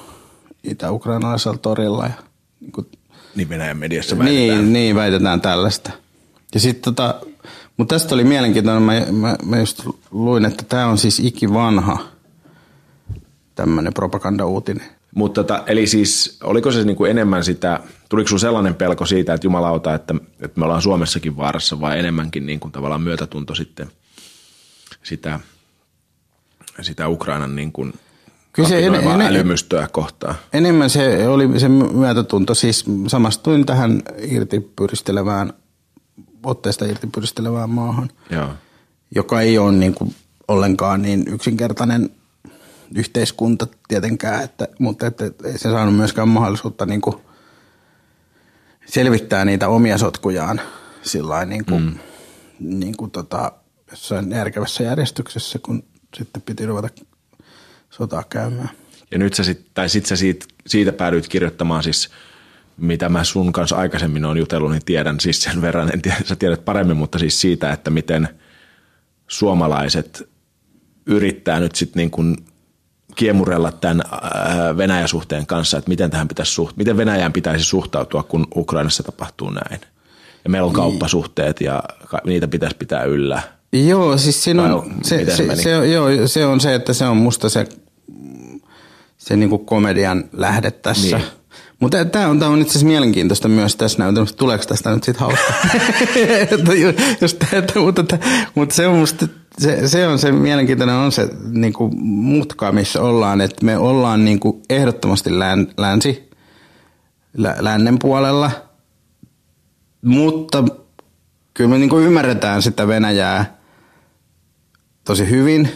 itä-ukrainalaisella 0.64 1.58
torilla. 1.58 2.04
Ja, 2.04 2.12
niin, 2.60 2.72
kuin, 2.72 2.86
Niin 3.34 3.48
Venäjän 3.48 3.76
mediassa 3.76 4.18
väitetään. 4.18 4.46
niin, 4.48 4.72
niin, 4.72 4.96
väitetään 4.96 5.40
tällaista. 5.40 5.90
Ja 6.54 6.60
sit 6.60 6.80
tota, 6.80 7.20
mutta 7.76 7.94
tästä 7.94 8.14
oli 8.14 8.24
mielenkiintoinen, 8.24 8.82
mä, 8.82 8.92
mä, 9.12 9.36
mä 9.44 9.58
just 9.58 9.86
luin, 10.10 10.44
että 10.44 10.64
tämä 10.68 10.86
on 10.86 10.98
siis 10.98 11.20
ikivanha 11.20 11.98
tämmöinen 13.54 13.94
propagandauutinen. 13.94 14.86
Mutta 15.14 15.44
tota, 15.44 15.62
eli 15.66 15.86
siis, 15.86 16.38
oliko 16.42 16.72
se 16.72 16.84
niinku 16.84 17.04
enemmän 17.04 17.44
sitä, 17.44 17.80
tuliko 18.08 18.28
sinulla 18.28 18.40
sellainen 18.40 18.74
pelko 18.74 19.06
siitä, 19.06 19.34
että 19.34 19.46
jumalauta, 19.46 19.94
että, 19.94 20.14
että 20.40 20.60
me 20.60 20.64
ollaan 20.64 20.82
Suomessakin 20.82 21.36
vaarassa, 21.36 21.80
vai 21.80 21.98
enemmänkin 21.98 22.46
niin 22.46 22.60
kuin 22.60 22.72
tavallaan 22.72 23.02
myötätunto 23.02 23.54
sitten 23.54 23.88
sitä, 25.02 25.40
sitä 26.80 27.08
Ukrainan 27.08 27.56
niin 27.56 27.72
kuin 27.72 27.92
Kyllä 28.52 28.68
se 28.68 28.86
ene- 28.86 28.98
ene- 28.98 29.26
älymystöä 29.26 29.88
kohtaan? 29.92 30.34
Enemmän 30.52 30.90
se 30.90 31.28
oli 31.28 31.60
se 31.60 31.68
myötätunto, 31.68 32.54
siis 32.54 32.84
samastuin 33.06 33.66
tähän 33.66 34.02
irtipyristelevään, 34.18 35.52
otteesta 36.42 36.84
irtipyristelevään 36.84 37.70
maahan, 37.70 38.10
Joo. 38.30 38.48
joka 39.14 39.40
ei 39.40 39.58
ole 39.58 39.72
niin 39.72 39.94
kuin 39.94 40.14
ollenkaan 40.48 41.02
niin 41.02 41.24
yksinkertainen 41.28 42.10
yhteiskunta 42.94 43.66
tietenkään, 43.88 44.44
että, 44.44 44.68
mutta 44.78 45.06
että 45.06 45.24
ei 45.44 45.58
se 45.58 45.70
saanut 45.70 45.96
myöskään 45.96 46.28
mahdollisuutta 46.28 46.86
niin 46.86 47.00
kuin 47.00 47.16
selvittää 48.86 49.44
niitä 49.44 49.68
omia 49.68 49.98
sotkujaan 49.98 50.60
sillä 51.02 51.44
niin 51.44 51.64
kuin, 51.64 51.82
mm. 51.82 51.98
niin 52.60 52.96
kuin 52.96 53.10
tota, 53.10 53.52
jossain 53.96 54.30
järkevässä 54.30 54.82
järjestyksessä, 54.82 55.58
kun 55.58 55.82
sitten 56.16 56.42
piti 56.42 56.66
ruveta 56.66 56.88
sotaa 57.90 58.24
käymään. 58.30 58.70
Ja 59.10 59.18
nyt 59.18 59.34
sä 59.34 59.44
sit, 59.44 59.66
tai 59.74 59.88
sit 59.88 60.06
sä 60.06 60.16
siitä, 60.16 60.46
siitä 60.66 60.92
päädyit 60.92 61.28
kirjoittamaan 61.28 61.82
siis, 61.82 62.10
mitä 62.76 63.08
mä 63.08 63.24
sun 63.24 63.52
kanssa 63.52 63.76
aikaisemmin 63.76 64.24
on 64.24 64.38
jutellut, 64.38 64.70
niin 64.70 64.84
tiedän 64.84 65.20
siis 65.20 65.42
sen 65.42 65.62
verran, 65.62 65.90
en 65.92 66.02
tiedä, 66.02 66.16
sä 66.24 66.36
tiedät 66.36 66.64
paremmin, 66.64 66.96
mutta 66.96 67.18
siis 67.18 67.40
siitä, 67.40 67.72
että 67.72 67.90
miten 67.90 68.28
suomalaiset 69.28 70.28
yrittää 71.06 71.60
nyt 71.60 71.74
sitten 71.74 72.00
niin 72.00 72.10
kuin 72.10 72.36
kiemurella 73.14 73.72
tämän 73.72 74.02
Venäjän 74.76 75.08
suhteen 75.08 75.46
kanssa, 75.46 75.78
että 75.78 75.88
miten 75.88 76.10
tähän 76.10 76.28
pitäisi 76.28 76.62
suht- 76.62 76.74
miten 76.76 76.96
Venäjään 76.96 77.32
pitäisi 77.32 77.64
suhtautua, 77.64 78.22
kun 78.22 78.46
Ukrainassa 78.56 79.02
tapahtuu 79.02 79.50
näin. 79.50 79.80
Ja 80.44 80.50
meillä 80.50 80.66
on 80.66 80.72
niin. 80.72 80.76
kauppasuhteet 80.76 81.60
ja 81.60 81.82
niitä 82.24 82.48
pitäisi 82.48 82.76
pitää 82.76 83.04
yllä. 83.04 83.42
Joo, 83.72 84.18
siis 84.18 84.44
siinä 84.44 84.62
on, 84.62 84.94
se, 85.02 85.24
se, 85.24 85.36
se, 85.36 85.56
se, 85.56 85.70
joo, 85.70 86.08
se 86.26 86.46
on 86.46 86.60
se, 86.60 86.74
että 86.74 86.92
se 86.92 87.04
on 87.04 87.16
musta 87.16 87.48
se, 87.48 87.66
se 89.18 89.36
niinku 89.36 89.58
komedian 89.58 90.24
lähde 90.32 90.70
tässä. 90.70 91.16
Niin. 91.16 91.26
Mutta 91.80 92.04
tämä 92.04 92.28
on, 92.28 92.38
tää 92.38 92.48
on 92.48 92.60
itse 92.60 92.70
asiassa 92.70 92.86
mielenkiintoista 92.86 93.48
myös 93.48 93.76
tässä 93.76 93.98
näytelmässä. 93.98 94.36
Tuleeko 94.36 94.64
tästä 94.64 94.90
nyt 94.90 95.04
sitten 95.04 95.20
hauska? 95.20 95.52
Just, 97.20 97.52
että, 97.52 97.80
mutta, 97.80 98.18
mutta 98.54 98.74
se 98.74 98.86
on 98.86 98.98
musta, 98.98 99.28
se, 99.58 99.88
se, 99.88 100.06
on 100.06 100.18
se 100.18 100.32
mielenkiintoinen 100.32 100.96
on 100.96 101.12
se 101.12 101.28
niin 101.50 101.72
kuin 101.72 102.04
mutka, 102.04 102.72
missä 102.72 103.02
ollaan, 103.02 103.40
että 103.40 103.64
me 103.64 103.78
ollaan 103.78 104.24
niin 104.24 104.40
kuin 104.40 104.62
ehdottomasti 104.70 105.38
län, 105.38 105.66
länsi, 105.78 106.30
lä, 107.36 107.56
lännen 107.58 107.98
puolella, 107.98 108.50
mutta 110.02 110.64
kyllä 111.54 111.70
me 111.70 111.78
niin 111.78 111.90
kuin 111.90 112.04
ymmärretään 112.04 112.62
sitä 112.62 112.88
Venäjää 112.88 113.55
tosi 115.06 115.30
hyvin 115.30 115.68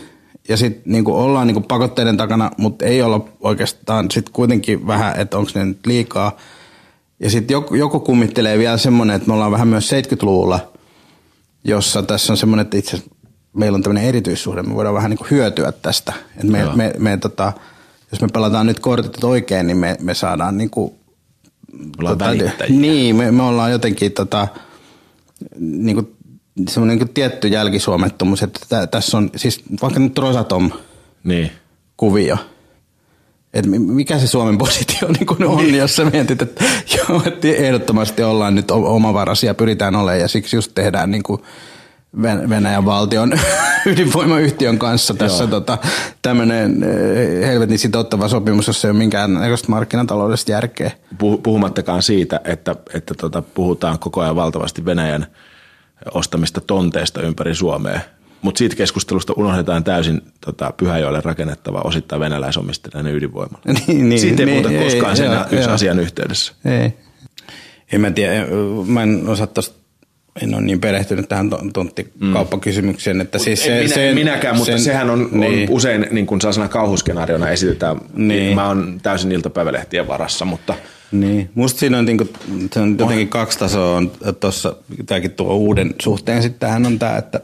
ja 0.48 0.56
sitten 0.56 0.92
niin 0.92 1.08
ollaan 1.08 1.46
niin 1.46 1.54
kuin 1.54 1.64
pakotteiden 1.64 2.16
takana, 2.16 2.50
mutta 2.56 2.84
ei 2.84 3.02
olla 3.02 3.28
oikeastaan 3.40 4.10
sitten 4.10 4.32
kuitenkin 4.32 4.86
vähän, 4.86 5.20
että 5.20 5.38
onko 5.38 5.50
ne 5.54 5.64
nyt 5.64 5.86
liikaa. 5.86 6.36
Ja 7.20 7.30
sitten 7.30 7.54
joku, 7.54 7.74
joku 7.74 8.00
kummittelee 8.00 8.58
vielä 8.58 8.76
semmoinen, 8.76 9.16
että 9.16 9.28
me 9.28 9.34
ollaan 9.34 9.52
vähän 9.52 9.68
myös 9.68 9.90
70-luvulla, 9.92 10.72
jossa 11.64 12.02
tässä 12.02 12.32
on 12.32 12.36
semmoinen, 12.36 12.64
että 12.64 12.76
itse 12.76 13.02
meillä 13.52 13.76
on 13.76 13.82
tämmöinen 13.82 14.08
erityissuhde, 14.08 14.62
me 14.62 14.74
voidaan 14.74 14.94
vähän 14.94 15.10
niin 15.10 15.18
kuin 15.18 15.30
hyötyä 15.30 15.72
tästä. 15.72 16.12
Et 16.36 16.44
me, 16.44 16.64
me, 16.74 16.92
me, 16.98 17.16
tota, 17.16 17.52
jos 18.12 18.20
me 18.20 18.28
pelataan 18.32 18.66
nyt 18.66 18.80
kortit 18.80 19.24
oikein, 19.24 19.66
niin 19.66 19.76
me, 19.76 19.96
me 20.00 20.14
saadaan 20.14 20.58
niin 20.58 20.70
kuin, 20.70 20.92
tota, 22.04 22.24
Niin, 22.68 23.16
me, 23.16 23.30
me 23.30 23.42
ollaan 23.42 23.70
jotenkin 23.70 24.12
tota, 24.12 24.48
niin 25.58 25.96
kuin 25.96 26.16
semmoinen 26.68 26.98
niin 26.98 27.08
tietty 27.08 27.48
jälkisuomettomuus, 27.48 28.42
että 28.42 28.60
tä, 28.68 28.86
tässä 28.86 29.16
on 29.16 29.30
siis 29.36 29.62
vaikka 29.82 30.00
nyt 30.00 30.18
Rosatom 30.18 30.70
niin. 31.24 31.50
kuvio. 31.96 32.36
Et 33.54 33.66
mikä 33.66 34.18
se 34.18 34.26
Suomen 34.26 34.58
positio 34.58 35.08
niin 35.18 35.26
kuin 35.26 35.44
on, 35.44 35.56
niin. 35.56 35.74
jos 35.74 35.96
sä 35.96 36.04
mietit, 36.04 36.42
että, 36.42 36.64
joo, 36.96 37.22
että 37.26 37.48
ehdottomasti 37.48 38.22
ollaan 38.22 38.54
nyt 38.54 38.70
omavaraisia, 38.70 39.54
pyritään 39.54 39.96
olemaan 39.96 40.20
ja 40.20 40.28
siksi 40.28 40.56
just 40.56 40.72
tehdään 40.74 41.10
niin 41.10 41.22
kuin 41.22 41.42
Venäjän 42.22 42.84
valtion 42.84 43.32
ydinvoimayhtiön 43.86 44.78
kanssa 44.78 45.14
tässä 45.14 45.46
tota, 45.46 45.78
tämmöinen 46.22 46.82
eh, 46.82 47.48
helvetin 47.48 47.78
sitouttava 47.78 48.28
sopimus, 48.28 48.66
jossa 48.66 48.88
ei 48.88 48.90
ole 48.90 48.98
minkään 48.98 49.30
markkinataloudesta 49.68 50.52
järkeä. 50.52 50.90
Puhumattakaan 51.42 52.02
siitä, 52.02 52.40
että, 52.44 52.76
että 52.94 53.14
tota, 53.14 53.42
puhutaan 53.42 53.98
koko 53.98 54.20
ajan 54.20 54.36
valtavasti 54.36 54.84
Venäjän– 54.84 55.26
ostamista 56.14 56.60
tonteista 56.60 57.22
ympäri 57.22 57.54
Suomea. 57.54 58.00
Mutta 58.42 58.58
siitä 58.58 58.76
keskustelusta 58.76 59.32
unohdetaan 59.36 59.84
täysin 59.84 60.20
tota, 60.40 60.72
Pyhäjoelle 60.76 61.20
rakennettava 61.24 61.80
osittain 61.84 62.20
venäläisomisteinen 62.20 63.14
ydinvoima. 63.14 63.58
niin, 63.86 64.08
niin, 64.08 64.20
siitä 64.20 64.42
ei 64.42 64.46
niin, 64.46 64.62
puhuta 64.62 64.82
koskaan 64.84 65.16
sen 65.16 65.30
yksi 65.50 65.70
asian 65.70 66.00
yhteydessä. 66.00 66.52
Ei. 66.64 66.92
En 67.92 68.00
mä 68.00 68.10
tiedä, 68.10 68.46
mä 68.86 69.02
en 69.02 69.28
osaa 69.28 69.46
tosta 69.46 69.80
en 70.42 70.54
ole 70.54 70.62
niin 70.62 70.80
perehtynyt 70.80 71.28
tähän 71.28 71.50
tonttikauppakysymykseen. 71.72 73.20
Että 73.20 73.38
siis 73.38 73.64
se, 73.64 73.80
minä, 73.80 73.94
se, 73.94 74.12
minäkään, 74.14 74.56
mutta 74.56 74.72
sen, 74.72 74.80
sehän 74.80 75.10
on, 75.10 75.28
niin. 75.32 75.68
on 75.68 75.74
usein 75.74 76.06
niin 76.10 76.26
kuin 76.26 76.40
sellaisena 76.40 76.68
kauhuskenaariona 76.68 77.48
esitetään. 77.48 77.96
Niin. 78.14 78.54
Mä 78.54 78.68
oon 78.68 79.00
täysin 79.02 79.32
iltapäivälehtien 79.32 80.08
varassa, 80.08 80.44
mutta– 80.44 80.74
niin, 81.12 81.50
musta 81.54 81.80
siinä 81.80 81.98
on, 81.98 82.04
niinku, 82.04 82.28
se 82.72 82.80
on 82.80 82.96
jotenkin 82.98 83.28
kaksi 83.28 83.58
tasoa 83.58 83.96
on 83.96 84.12
tuossa, 84.40 84.76
tämäkin 85.06 85.30
tuo 85.30 85.54
uuden 85.54 85.94
suhteen 86.02 86.42
sitten 86.42 86.60
tähän 86.60 86.86
on 86.86 86.98
tämä, 86.98 87.16
että, 87.16 87.40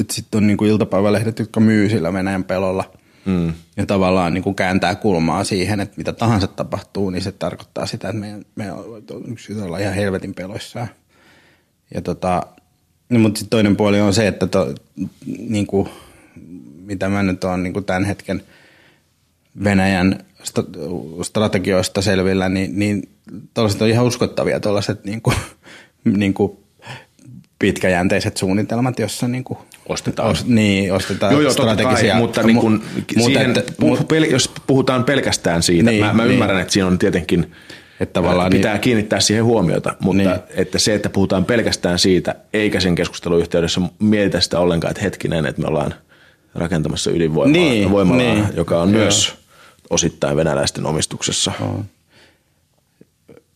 että 0.00 0.14
sitten 0.14 0.38
on 0.38 0.46
niinku 0.46 0.64
iltapäivälehdet, 0.64 1.38
jotka 1.38 1.60
myy 1.60 1.88
sillä 1.88 2.12
Venäjän 2.12 2.44
pelolla 2.44 2.90
mm. 3.24 3.52
ja 3.76 3.86
tavallaan 3.86 4.34
niinku 4.34 4.54
kääntää 4.54 4.94
kulmaa 4.94 5.44
siihen, 5.44 5.80
että 5.80 5.94
mitä 5.96 6.12
tahansa 6.12 6.46
tapahtuu, 6.46 7.10
niin 7.10 7.22
se 7.22 7.32
tarkoittaa 7.32 7.86
sitä, 7.86 8.08
että 8.08 8.20
meidän, 8.20 8.44
meidän 8.54 8.76
on 8.76 9.80
ihan 9.80 9.94
helvetin 9.94 10.34
peloissaan. 10.34 10.88
Ja 11.94 12.00
tota, 12.00 12.42
no, 13.08 13.18
mutta 13.18 13.38
sitten 13.38 13.50
toinen 13.50 13.76
puoli 13.76 14.00
on 14.00 14.14
se, 14.14 14.26
että 14.26 14.46
to, 14.46 14.74
niinku, 15.48 15.88
mitä 16.80 17.08
mä 17.08 17.22
nyt 17.22 17.44
oon 17.44 17.62
niinku 17.62 17.80
tämän 17.80 18.04
hetken 18.04 18.42
Venäjän 19.64 20.24
strategioista 21.22 22.02
selvillä, 22.02 22.48
niin, 22.48 22.78
niin 22.78 23.08
tuollaiset 23.54 23.82
on 23.82 23.88
ihan 23.88 24.06
uskottavia 24.06 24.60
tuollaiset 24.60 25.04
niin 25.04 25.22
kuin, 25.22 25.36
niin 26.04 26.34
kuin 26.34 26.58
pitkäjänteiset 27.58 28.36
suunnitelmat, 28.36 28.98
jossa 28.98 29.28
niin 29.28 29.44
kuin 29.44 29.58
ostetaan. 29.88 30.30
Os, 30.30 30.46
niin, 30.46 30.92
ostetaan 30.92 31.32
joo, 31.32 31.42
joo, 31.42 31.52
strategisia. 31.52 32.12
Kai, 32.12 32.20
mutta 32.20 32.42
niin 32.42 32.56
kun, 32.56 32.82
siihen, 33.24 33.58
että, 33.58 33.72
puh, 33.80 34.08
pel, 34.08 34.22
jos 34.22 34.50
puhutaan 34.66 35.04
pelkästään 35.04 35.62
siitä, 35.62 35.90
niin, 35.90 36.04
mä, 36.04 36.12
mä 36.12 36.22
niin, 36.22 36.32
ymmärrän, 36.32 36.60
että 36.60 36.72
siinä 36.72 36.86
on 36.86 36.98
tietenkin 36.98 37.52
että 38.00 38.12
tavallaan 38.12 38.50
pitää 38.50 38.72
niin, 38.72 38.80
kiinnittää 38.80 39.20
siihen 39.20 39.44
huomiota, 39.44 39.94
mutta 40.00 40.22
niin. 40.22 40.40
että 40.54 40.78
se, 40.78 40.94
että 40.94 41.10
puhutaan 41.10 41.44
pelkästään 41.44 41.98
siitä, 41.98 42.34
eikä 42.52 42.80
sen 42.80 42.94
keskustelun 42.94 43.40
yhteydessä 43.40 43.80
mietitä 43.98 44.40
sitä 44.40 44.60
ollenkaan, 44.60 44.90
että 44.90 45.02
hetkinen, 45.02 45.46
että 45.46 45.62
me 45.62 45.68
ollaan 45.68 45.94
rakentamassa 46.54 47.10
ydinvoimaa, 47.10 47.52
niin, 47.52 47.92
niin, 48.16 48.46
joka 48.56 48.82
on 48.82 48.92
joo. 48.92 49.02
myös 49.02 49.34
osittain 49.90 50.36
venäläisten 50.36 50.86
omistuksessa. 50.86 51.52
On. 51.60 51.84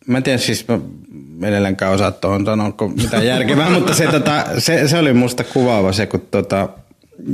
Mä 0.07 0.17
en 0.17 0.23
tiedä 0.23 0.39
siis, 0.39 0.65
mä 0.69 0.79
edelleenkään 1.49 1.93
osaa 1.93 2.11
tuohon 2.11 2.45
sanoa, 2.45 2.67
onko 2.67 2.89
mitään 2.89 3.27
järkevää, 3.27 3.71
mutta 3.79 3.95
se, 3.95 4.07
tota, 4.07 4.45
se, 4.59 4.89
se, 4.89 4.99
oli 4.99 5.13
musta 5.13 5.45
kuvaava 5.45 5.93
se, 5.93 6.07
kun 6.07 6.27
tota, 6.31 6.69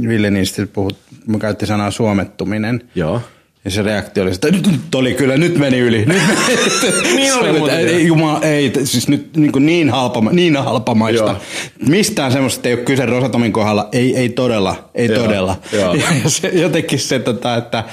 Ville 0.08 0.30
Niinistö 0.30 0.66
puhut, 0.66 0.98
mä 1.26 1.38
käytti 1.38 1.66
sanaa 1.66 1.90
suomettuminen. 1.90 2.82
Joo. 2.94 3.20
Ja 3.66 3.70
se 3.70 3.82
reaktio 3.82 4.22
oli, 4.22 4.32
että 4.32 4.50
nyt, 4.50 4.66
nyt 4.66 4.94
oli 4.94 5.14
kyllä, 5.14 5.36
nyt 5.36 5.58
meni 5.58 5.78
yli. 5.78 5.98
Nyt 5.98 6.08
meni. 6.08 7.14
niin 7.16 7.34
oli 7.34 7.58
mutta 7.58 7.78
ei, 7.78 8.06
Jumala, 8.06 8.40
ei, 8.40 8.72
siis 8.84 9.08
nyt 9.08 9.36
niin, 9.36 9.52
kuin 9.52 9.66
niin, 9.66 9.90
halpa, 9.90 10.20
niin 10.32 10.56
halpamaista. 10.56 11.24
Joo. 11.24 11.40
Mistään 11.88 12.32
semmoista 12.32 12.68
ei 12.68 12.74
ole 12.74 12.82
kyse 12.82 13.06
Rosatomin 13.06 13.52
kohdalla. 13.52 13.88
Ei, 13.92 14.16
ei 14.16 14.28
todella, 14.28 14.90
ei 14.94 15.06
Joo. 15.08 15.22
todella. 15.22 15.56
Joo. 15.72 15.94
Ja 16.24 16.30
se, 16.30 16.48
jotenkin 16.48 16.98
se, 16.98 17.18
tota, 17.18 17.56
että 17.56 17.84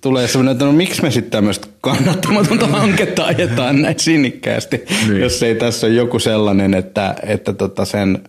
tulee 0.00 0.28
sellainen, 0.28 0.52
että 0.52 0.64
no 0.64 0.72
miksi 0.72 1.02
me 1.02 1.10
sitten 1.10 1.30
tämmöistä 1.30 1.68
kannattamatonta 1.80 2.66
hanketta 2.66 3.24
ajetaan 3.24 3.82
näin 3.82 4.00
sinnikkäästi, 4.00 4.84
niin. 5.08 5.20
jos 5.20 5.42
ei 5.42 5.54
tässä 5.54 5.86
ole 5.86 5.94
joku 5.94 6.18
sellainen, 6.18 6.74
että, 6.74 7.14
että 7.22 7.52
tota 7.52 7.84
sen, 7.84 8.28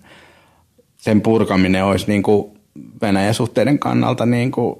sen 0.97 1.21
purkaminen 1.21 1.85
olisi 1.85 2.07
niin 2.07 2.23
kuin 2.23 2.59
Venäjän 3.01 3.33
suhteiden 3.33 3.79
kannalta 3.79 4.25
niin 4.25 4.51
kuin 4.51 4.75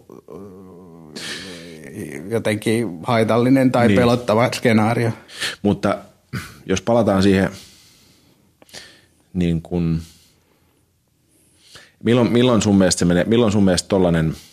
jotenkin 2.30 3.00
haitallinen 3.04 3.72
tai 3.72 3.88
niin. 3.88 4.00
pelottava 4.00 4.50
skenaario. 4.54 5.12
Mutta 5.62 5.98
jos 6.66 6.82
palataan 6.82 7.24
siihen 7.24 7.50
niin 9.34 9.62
kuin, 9.62 10.02
milloin, 12.04 12.32
milloin 12.32 12.62
sun 12.62 12.78
mielestä 12.78 13.00
se 13.00 13.06
menee, 13.06 13.24
milloin 13.24 13.52
sun 13.52 13.64
mielestä 13.64 13.88
tollainen– 13.88 14.34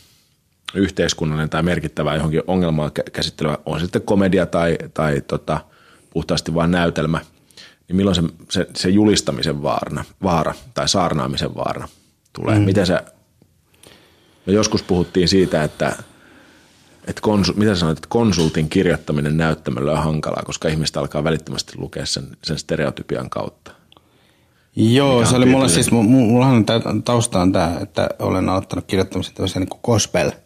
yhteiskunnallinen 0.76 1.50
tai 1.50 1.62
merkittävä 1.62 2.14
johonkin 2.14 2.42
ongelmaa 2.46 2.90
käsittelevä, 3.12 3.58
on 3.66 3.80
sitten 3.80 4.02
komedia 4.02 4.46
tai, 4.46 4.78
tai 4.94 5.20
tota, 5.20 5.60
puhtaasti 6.10 6.54
vain 6.54 6.70
näytelmä, 6.70 7.20
niin 7.88 7.96
milloin 7.96 8.14
se, 8.14 8.22
se, 8.50 8.66
se 8.76 8.88
julistamisen 8.88 9.62
vaarna, 9.62 10.04
vaara 10.22 10.54
tai 10.74 10.88
saarnaamisen 10.88 11.54
vaara 11.54 11.88
tulee? 12.32 12.58
Mm. 12.58 12.64
Miten 12.64 12.86
se, 12.86 13.00
me 14.46 14.52
joskus 14.52 14.82
puhuttiin 14.82 15.28
siitä, 15.28 15.64
että, 15.64 15.96
että 17.06 17.22
konsu, 17.22 17.52
mitä 17.56 17.74
sanoit, 17.74 17.98
että 17.98 18.08
konsultin 18.08 18.68
kirjoittaminen 18.68 19.36
näyttämölle 19.36 19.92
on 19.92 20.04
hankalaa, 20.04 20.42
koska 20.42 20.68
ihmistä 20.68 21.00
alkaa 21.00 21.24
välittömästi 21.24 21.72
lukea 21.76 22.06
sen, 22.06 22.36
sen 22.44 22.58
stereotypian 22.58 23.30
kautta. 23.30 23.70
Joo, 24.76 25.26
se 25.26 25.36
oli 25.36 25.46
mulla 25.46 25.68
siis, 25.68 25.90
mulla 25.90 26.46
on 26.46 26.64
taustaan 27.04 27.52
tämä, 27.52 27.78
että 27.82 28.08
olen 28.18 28.48
aloittanut 28.48 28.84
kirjoittamisen 28.86 29.34
tämmöisen 29.34 29.62
niin 29.62 29.80
gospel– 29.82 30.30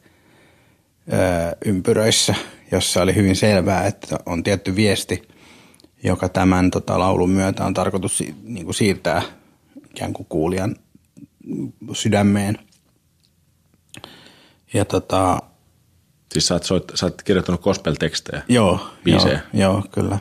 ympyröissä, 1.64 2.34
jossa 2.72 3.02
oli 3.02 3.14
hyvin 3.14 3.36
selvää, 3.36 3.86
että 3.86 4.18
on 4.26 4.42
tietty 4.42 4.76
viesti, 4.76 5.28
joka 6.02 6.28
tämän 6.28 6.70
tota, 6.70 6.98
laulun 6.98 7.30
myötä 7.30 7.64
on 7.64 7.74
tarkoitus 7.74 8.22
niin 8.42 8.64
kuin 8.64 8.74
siirtää 8.74 9.22
ikään 9.90 10.12
kuin 10.12 10.26
kuulijan 10.28 10.76
sydämeen. 11.92 12.58
Ja 14.74 14.84
tota, 14.84 15.38
Siis 16.32 16.46
sä 16.46 16.54
oot, 16.54 16.64
soit, 16.64 16.92
sä 16.94 17.06
oot 17.06 17.22
kirjoittanut 17.22 17.60
gospel-tekstejä. 17.62 18.42
joo, 18.48 18.70
joo, 18.72 18.90
Biisejä. 19.04 19.40
joo, 19.52 19.84
kyllä. 19.90 20.18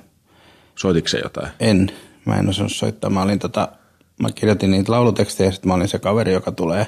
Soititko 0.75 1.07
se 1.07 1.19
jotain? 1.19 1.51
En, 1.59 1.91
mä 2.25 2.35
en 2.35 2.49
osannut 2.49 2.75
soittaa. 2.75 3.09
Mä, 3.09 3.21
olin 3.21 3.39
tota, 3.39 3.71
mä 4.19 4.29
kirjoitin 4.31 4.71
niitä 4.71 4.91
laulutekstejä 4.91 5.47
ja 5.47 5.51
sitten 5.51 5.67
mä 5.67 5.73
olin 5.73 5.87
se 5.87 5.99
kaveri, 5.99 6.33
joka 6.33 6.51
tulee 6.51 6.87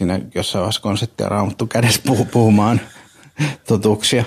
siinä 0.00 0.20
jossain 0.34 0.60
vaiheessa 0.60 0.82
konserttia 0.82 1.28
raamattu 1.28 1.66
kädessä 1.66 2.02
puh- 2.10 2.26
puhumaan 2.32 2.80
totuuksia. 3.68 4.24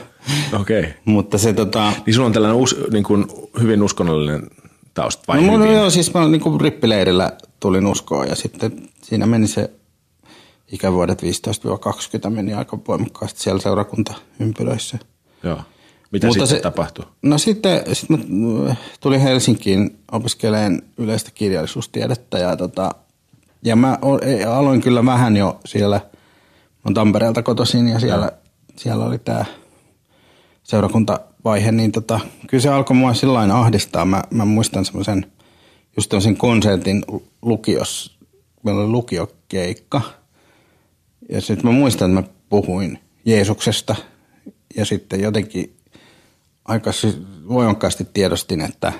Okei. 0.62 0.80
Okay. 0.80 0.92
Mutta 1.06 1.38
se 1.38 1.54
tota, 1.54 1.94
Niin 2.06 2.14
sulla 2.14 2.26
on 2.26 2.34
tällainen 2.34 2.62
us, 2.62 2.76
niin 2.92 3.04
kuin 3.04 3.26
hyvin 3.62 3.84
uskonnollinen 3.84 4.48
tausta 4.94 5.24
vai 5.28 5.42
no, 5.44 5.58
hyvin? 5.58 5.74
joo, 5.74 5.90
siis 5.90 6.14
mä 6.14 6.28
niin 6.28 6.62
rippileirillä 6.62 7.32
tulin 7.60 7.86
uskoon 7.88 8.28
ja 8.28 8.36
sitten 8.36 8.90
siinä 9.02 9.26
meni 9.26 9.48
se 9.48 9.70
ikävuodet 10.72 11.22
15-20 12.28 12.30
meni 12.30 12.54
aika 12.54 12.78
voimakkaasti 12.88 13.40
siellä 13.42 13.62
seurakuntaympyröissä. 13.62 14.98
Joo. 15.44 15.60
Mitä 16.12 16.28
Mutta 16.28 16.46
sitten 16.46 16.58
se- 16.58 16.64
tapahtui? 16.64 17.06
No 17.22 17.38
sitten 17.38 17.82
sit 17.94 18.10
mä 18.10 18.18
äh, 18.70 18.78
tulin 19.00 19.20
Helsinkiin 19.22 20.00
opiskelemaan 20.12 20.82
yleistä 20.98 21.32
kirjallisuustiedettä 21.32 22.38
ja, 22.38 22.58
tota, 22.58 22.96
ja 23.63 23.76
mä 23.76 23.97
e- 24.21 24.43
aloin 24.43 24.82
kyllä 24.82 25.06
vähän 25.06 25.38
jo 25.38 25.60
siellä, 25.65 26.02
oon 26.86 26.93
Tampereelta 26.93 27.43
kotoisin 27.43 27.88
ja 27.88 27.99
siellä, 27.99 28.32
siellä 28.76 29.06
oli 29.06 29.19
tämä 29.19 29.45
seurakuntavaihe, 30.63 31.71
niin 31.71 31.91
tota, 31.91 32.19
kyllä 32.47 32.62
se 32.62 32.69
alkoi 32.69 32.95
mua 32.95 33.13
sillä 33.13 33.39
ahdistaa. 33.39 34.06
Mä, 34.06 34.23
mä 34.32 34.45
muistan 34.45 34.86
semmoisen, 34.86 35.32
just 35.97 36.10
tämmöisen 36.10 36.38
konsertin 36.38 37.06
lukios, 37.41 38.17
meillä 38.63 38.82
oli 38.82 38.89
lukiokeikka. 38.89 40.02
Ja 41.30 41.41
sitten 41.41 41.71
mä 41.71 41.71
muistan, 41.71 42.17
että 42.17 42.30
mä 42.30 42.36
puhuin 42.49 42.99
Jeesuksesta 43.26 43.95
ja 44.76 44.86
sitten 44.86 45.21
jotenkin 45.21 45.76
aika 46.65 46.91
voimakkaasti 47.47 48.08
tiedostin, 48.13 48.62
että, 48.62 48.93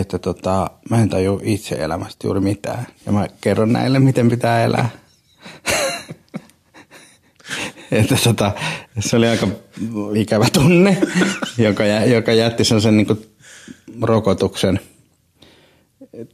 että 0.00 0.18
tota, 0.18 0.70
mä 0.90 1.02
en 1.02 1.08
taju 1.08 1.40
itse 1.44 1.74
elämästä 1.74 2.26
juuri 2.26 2.40
mitään. 2.40 2.86
Ja 3.06 3.12
mä 3.12 3.28
kerron 3.40 3.72
näille, 3.72 3.98
miten 3.98 4.28
pitää 4.28 4.64
elää. 4.64 4.90
että 7.90 8.16
tota, 8.24 8.52
se 9.00 9.16
oli 9.16 9.28
aika 9.28 9.48
ikävä 10.14 10.46
tunne, 10.52 10.98
joka, 11.58 11.86
joka 11.86 12.32
jätti 12.32 12.64
sen 12.64 12.96
niin 12.96 13.06
rokotuksen 14.02 14.80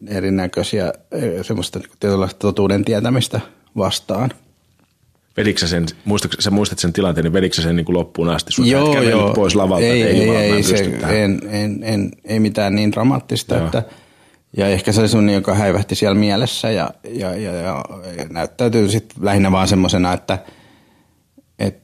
erinäköisiä 0.07 0.93
eh, 1.13 1.47
semmoista 1.47 1.79
niin 1.79 2.31
totuuden 2.39 2.85
tietämistä 2.85 3.41
vastaan. 3.77 4.31
Vedikö 5.37 5.61
sä 5.61 5.69
sen, 5.69 5.87
muistatko, 6.05 6.41
sä 6.41 6.51
muistat 6.51 6.79
sen 6.79 6.93
tilanteen, 6.93 7.25
niin 7.25 7.33
vedikö 7.33 7.57
sä 7.57 7.63
sen 7.63 7.77
niin 7.77 7.85
kuin 7.85 7.97
loppuun 7.97 8.29
asti? 8.29 8.53
Sun 8.53 8.67
joo, 8.67 9.03
joo. 9.03 9.35
pois 9.35 9.55
lavalta, 9.55 9.85
ei, 9.85 10.03
ei, 10.03 10.03
ei, 10.03 10.21
jumala, 10.27 10.41
ei, 10.41 10.63
se, 10.63 10.99
en, 11.09 11.41
en, 11.49 11.79
en, 11.83 12.11
ei 12.25 12.41
mitään 12.41 12.75
niin 12.75 12.93
dramaattista. 12.93 13.55
Joo. 13.55 13.65
Että, 13.65 13.83
ja 14.57 14.69
ehkä 14.69 14.93
se 14.93 15.01
oli 15.01 15.09
semmoinen, 15.09 15.35
joka 15.35 15.55
häivähti 15.55 15.95
siellä 15.95 16.15
mielessä 16.15 16.71
ja, 16.71 16.91
ja, 17.09 17.37
ja, 17.37 17.53
ja, 17.53 17.85
ja 18.17 18.27
näyttäytyy 18.31 18.89
sitten 18.89 19.25
lähinnä 19.25 19.53
vaan 19.53 19.69
semmoisena, 19.69 20.13
että 20.13 20.39
et, 21.59 21.83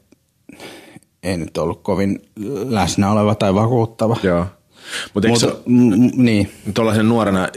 ei 1.23 1.37
nyt 1.37 1.59
ollut 1.59 1.83
kovin 1.83 2.23
läsnä 2.69 3.11
oleva 3.13 3.35
tai 3.35 3.55
vakuuttava. 3.55 4.17
Joo. 4.23 4.47
Mutta 5.15 5.29
eikö 5.29 5.47
Mutta, 5.47 5.47
Mutta, 5.47 5.71
m- 5.71 6.21
m- 6.21 6.25
niin, 6.25 6.53
tuollaisen 6.75 7.09
nuorena 7.09 7.49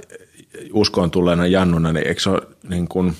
uskoon 0.74 1.12
tulleena 1.12 1.48
Jannuna, 1.48 1.94
niin 1.94 2.08
eikö 2.08 2.22
se 2.22 2.30
ole 2.30 2.42
niin 2.70 2.88
kuin 2.88 3.16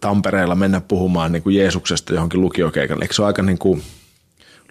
Tampereella 0.00 0.54
mennä 0.54 0.80
puhumaan 0.80 1.32
niin 1.32 1.42
kuin 1.42 1.56
Jeesuksesta 1.56 2.14
johonkin 2.14 2.40
lukiokeikalle? 2.40 3.04
Eikö 3.04 3.14
se 3.14 3.22
ole 3.22 3.26
aika 3.26 3.42
niin 3.42 3.58
kuin, 3.58 3.82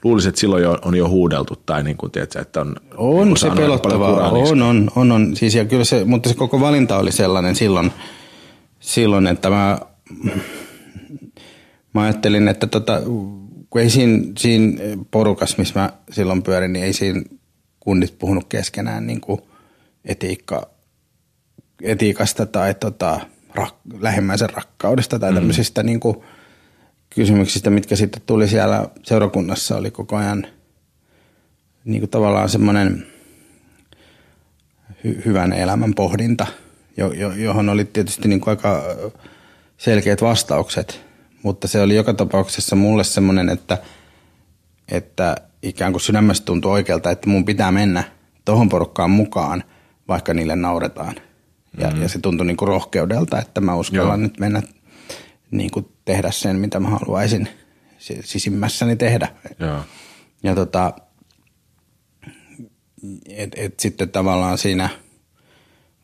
luulisin, 0.04 0.30
että 0.30 0.42
silloin 0.42 0.64
jo, 0.64 0.78
on 0.86 0.96
jo 0.96 1.10
huudeltu 1.10 1.56
tai 1.66 1.84
niin 1.84 1.98
kuin, 1.98 2.12
tiedätkö, 2.12 2.40
että 2.40 2.62
on, 2.62 2.76
On 2.98 3.28
niin 3.28 3.38
se 3.38 3.50
pelottavaa, 3.50 4.30
on, 4.30 4.62
on, 4.62 4.92
on, 4.96 5.12
on. 5.12 5.36
Siis 5.36 5.56
ja 5.56 5.66
kyllä 5.66 5.84
se, 5.84 6.06
mutta 6.06 6.30
se 6.30 6.36
koko 6.36 6.60
valinta 6.60 6.98
oli 6.98 7.12
sellainen 7.12 7.56
silloin, 7.56 7.92
silloin 8.80 9.28
että 9.28 9.50
mä, 9.50 9.80
mä 11.94 12.02
ajattelin, 12.02 12.48
että 12.48 12.68
tota, 12.68 13.02
kun 13.70 13.82
ei 13.82 13.90
siinä, 13.90 14.24
siinä 14.38 14.82
porukassa, 15.12 15.56
missä 15.58 15.80
mä 15.80 15.94
silloin 16.12 16.44
pyörin, 16.44 16.74
niin 16.74 16.86
ei 16.86 16.94
siinä 16.94 17.22
kunnit 17.80 18.20
puhunut 18.20 18.46
keskenään 18.50 19.08
niin 19.08 19.22
kuin 19.22 19.42
etiikka, 20.06 20.68
etiikasta 21.82 22.46
tai 22.46 22.74
tota, 22.74 23.20
rak, 23.60 23.76
lähimmäisen 24.00 24.50
rakkaudesta 24.50 25.20
tai 25.20 25.34
tämmöisistä 25.34 25.84
niin 25.84 26.00
kuin 26.00 26.18
kysymyksistä, 27.10 27.70
mitkä 27.70 27.96
sitten 27.96 28.22
tuli 28.26 28.48
siellä 28.48 28.90
seurakunnassa, 29.04 29.78
oli 29.78 29.92
koko 29.92 30.16
ajan 30.16 30.48
niin 31.86 32.02
kuin 32.02 32.10
tavallaan 32.10 32.50
semmoinen 32.50 33.08
hy- 34.90 35.26
hyvän 35.26 35.54
elämän 35.54 35.94
pohdinta, 35.94 36.48
jo, 36.98 37.12
jo, 37.12 37.32
johon 37.32 37.70
oli 37.70 37.86
tietysti 37.86 38.28
niin 38.28 38.42
kuin 38.42 38.50
aika 38.50 38.84
selkeät 39.78 40.22
vastaukset, 40.22 41.06
mutta 41.44 41.68
se 41.68 41.82
oli 41.82 41.96
joka 41.96 42.14
tapauksessa 42.14 42.76
mulle 42.76 43.04
semmoinen, 43.04 43.50
että, 43.50 43.78
että 44.92 45.36
ikään 45.62 45.92
kuin 45.92 46.02
sydämestä 46.02 46.46
tuntui 46.46 46.72
oikealta, 46.72 47.12
että 47.12 47.30
mun 47.30 47.46
pitää 47.46 47.72
mennä 47.72 48.04
tohon 48.46 48.70
porukkaan 48.70 49.12
mukaan, 49.12 49.64
vaikka 50.08 50.34
niille 50.34 50.56
nauretaan. 50.56 51.16
Ja, 51.78 51.90
mm. 51.90 52.02
ja 52.02 52.10
se 52.10 52.20
tuntui 52.20 52.48
niin 52.48 52.58
kuin 52.58 52.68
rohkeudelta, 52.68 53.40
että 53.40 53.62
mä 53.62 53.76
uskallan 53.76 54.20
Joo. 54.20 54.28
nyt 54.28 54.40
mennä 54.40 54.62
niin 55.52 55.72
kuin 55.72 55.90
tehdä 56.06 56.32
sen, 56.32 56.56
mitä 56.56 56.80
mä 56.80 56.90
haluaisin 56.90 57.50
si- 57.98 58.22
sisimmässäni 58.24 58.96
tehdä. 58.96 59.28
Joo. 59.60 59.80
Ja 60.44 60.56
tota, 60.56 60.94
et, 63.30 63.52
et 63.56 63.80
sitten 63.80 64.10
tavallaan 64.10 64.58
siinä 64.58 64.90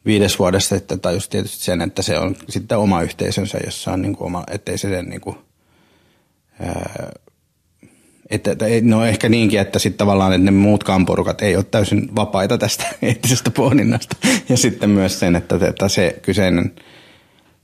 viides 0.06 0.40
vuodessa 0.40 0.78
sitten 0.78 1.00
tajus 1.00 1.30
tietysti 1.30 1.64
sen, 1.64 1.82
että 1.82 2.02
se 2.02 2.20
on 2.20 2.36
sitten 2.50 2.78
oma 2.78 3.02
yhteisönsä, 3.02 3.58
jossa 3.66 3.92
on 3.92 4.02
niin 4.02 4.16
kuin 4.16 4.26
oma, 4.26 4.44
ettei 4.52 4.78
se 4.78 4.90
sen 4.90 5.10
niin 5.10 5.22
kuin, 5.22 5.38
ää, 6.60 7.12
että, 8.30 8.52
että, 8.52 8.66
no 8.82 9.06
ehkä 9.06 9.30
niinkin, 9.30 9.60
että 9.60 9.80
sitten 9.80 9.98
tavallaan 9.98 10.34
että 10.34 10.46
ne 10.46 10.52
muutkaan 10.52 11.06
porukat 11.06 11.42
ei 11.42 11.56
ole 11.56 11.64
täysin 11.64 12.16
vapaita 12.16 12.58
tästä 12.58 12.86
eettisestä 13.02 13.52
pohdinnasta. 13.52 14.16
Ja 14.50 14.58
sitten 14.58 14.90
myös 14.90 15.20
sen, 15.20 15.36
että, 15.36 15.60
että 15.70 15.90
se 15.90 16.20
kyseinen 16.22 16.76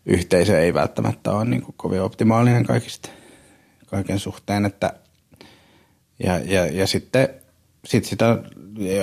yhteisö 0.05 0.59
ei 0.59 0.73
välttämättä 0.73 1.31
ole 1.31 1.45
niin 1.45 1.61
kuin 1.61 1.75
kovin 1.77 2.01
optimaalinen 2.01 2.63
kaikista, 2.63 3.09
kaiken 3.85 4.19
suhteen. 4.19 4.65
Että, 4.65 4.93
ja, 6.23 6.39
ja, 6.39 6.65
ja 6.65 6.87
sitten 6.87 7.29
sit 7.85 8.05
sitä, 8.05 8.37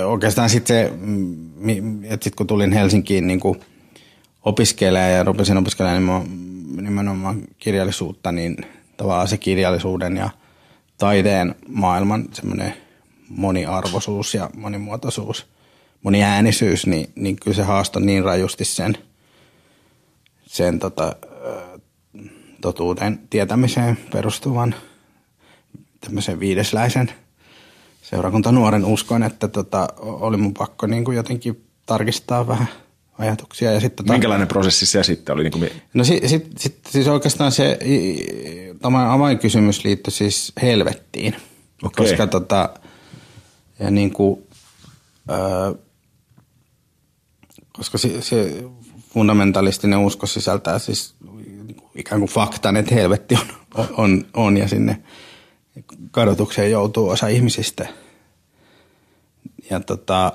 oikeastaan 0.05 0.49
sitten 0.49 0.85
se, 0.85 0.93
mm, 0.97 2.03
että 2.03 2.23
sitten 2.23 2.37
kun 2.37 2.47
tulin 2.47 2.71
Helsinkiin 2.71 3.27
niin 3.27 3.39
kuin 3.39 3.59
opiskelemaan 4.45 5.11
ja 5.11 5.23
rupesin 5.23 5.57
opiskelemaan 5.57 6.23
nimenomaan 6.81 7.41
kirjallisuutta, 7.57 8.31
niin 8.31 8.57
tavallaan 8.97 9.27
se 9.27 9.37
kirjallisuuden 9.37 10.17
ja 10.17 10.29
taiteen 10.99 11.55
maailman 11.67 12.25
semmoinen 12.33 12.73
moniarvoisuus 13.29 14.33
ja 14.33 14.49
monimuotoisuus, 14.55 15.45
moniäänisyys, 16.03 16.87
niin, 16.87 17.11
niin 17.15 17.35
kyllä 17.35 17.55
se 17.55 17.63
haastoi 17.63 18.01
niin 18.01 18.23
rajusti 18.23 18.65
sen, 18.65 18.97
sen 20.45 20.79
tota, 20.79 21.15
totuuden 22.61 23.19
tietämiseen 23.29 23.97
perustuvan 24.11 24.75
tämmöisen 26.01 26.39
viidesläisen 26.39 27.11
seurakuntanuoren. 28.01 28.85
Uskon, 28.85 29.23
että 29.23 29.47
tota, 29.47 29.87
oli 29.99 30.37
mun 30.37 30.53
pakko 30.53 30.87
niin 30.87 31.05
kuin 31.05 31.17
jotenkin 31.17 31.65
tarkistaa 31.85 32.47
vähän 32.47 32.67
ajatuksia. 33.19 33.71
Ja 33.71 33.79
sitten 33.79 34.05
tota, 34.05 34.13
Minkälainen 34.13 34.47
prosessi 34.47 34.85
se 34.85 35.03
sitten 35.03 35.35
oli? 35.35 35.43
Niin 35.43 35.51
kuin, 35.51 35.69
No 35.93 36.03
si, 36.03 36.21
sit, 36.25 36.47
sit, 36.57 36.79
siis 36.89 37.07
oikeastaan 37.07 37.51
se 37.51 37.79
tämä 38.81 39.13
avainkysymys 39.13 39.83
liittyi 39.83 40.11
siis 40.11 40.53
helvettiin. 40.61 41.35
Okei. 41.83 42.05
Koska 42.05 42.27
tota, 42.27 42.69
ja 43.79 43.91
niin 43.91 44.13
kuin, 44.13 44.43
ö, 45.29 45.75
koska 47.73 47.97
se, 47.97 48.21
se 48.21 48.63
fundamentalistinen 49.13 49.99
usko 49.99 50.27
sisältää 50.27 50.79
siis 50.79 51.15
niin 51.67 51.81
ikään 51.95 52.21
kuin 52.21 52.31
faktan, 52.31 52.77
että 52.77 52.95
helvetti 52.95 53.35
on, 53.75 53.87
on, 53.97 54.25
on 54.33 54.57
ja 54.57 54.67
sinne 54.67 55.01
kadotukseen 56.11 56.71
joutuu 56.71 57.09
osa 57.09 57.27
ihmisistä. 57.27 57.87
Ja 59.69 59.79
tota, 59.79 60.33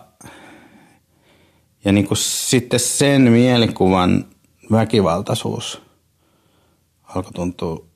ja 1.84 1.92
niin 1.92 2.06
kuin 2.06 2.18
sitten 2.18 2.80
sen 2.80 3.22
mielikuvan 3.22 4.24
väkivaltaisuus 4.72 5.82
alkoi 7.16 7.32
tuntua 7.32 7.86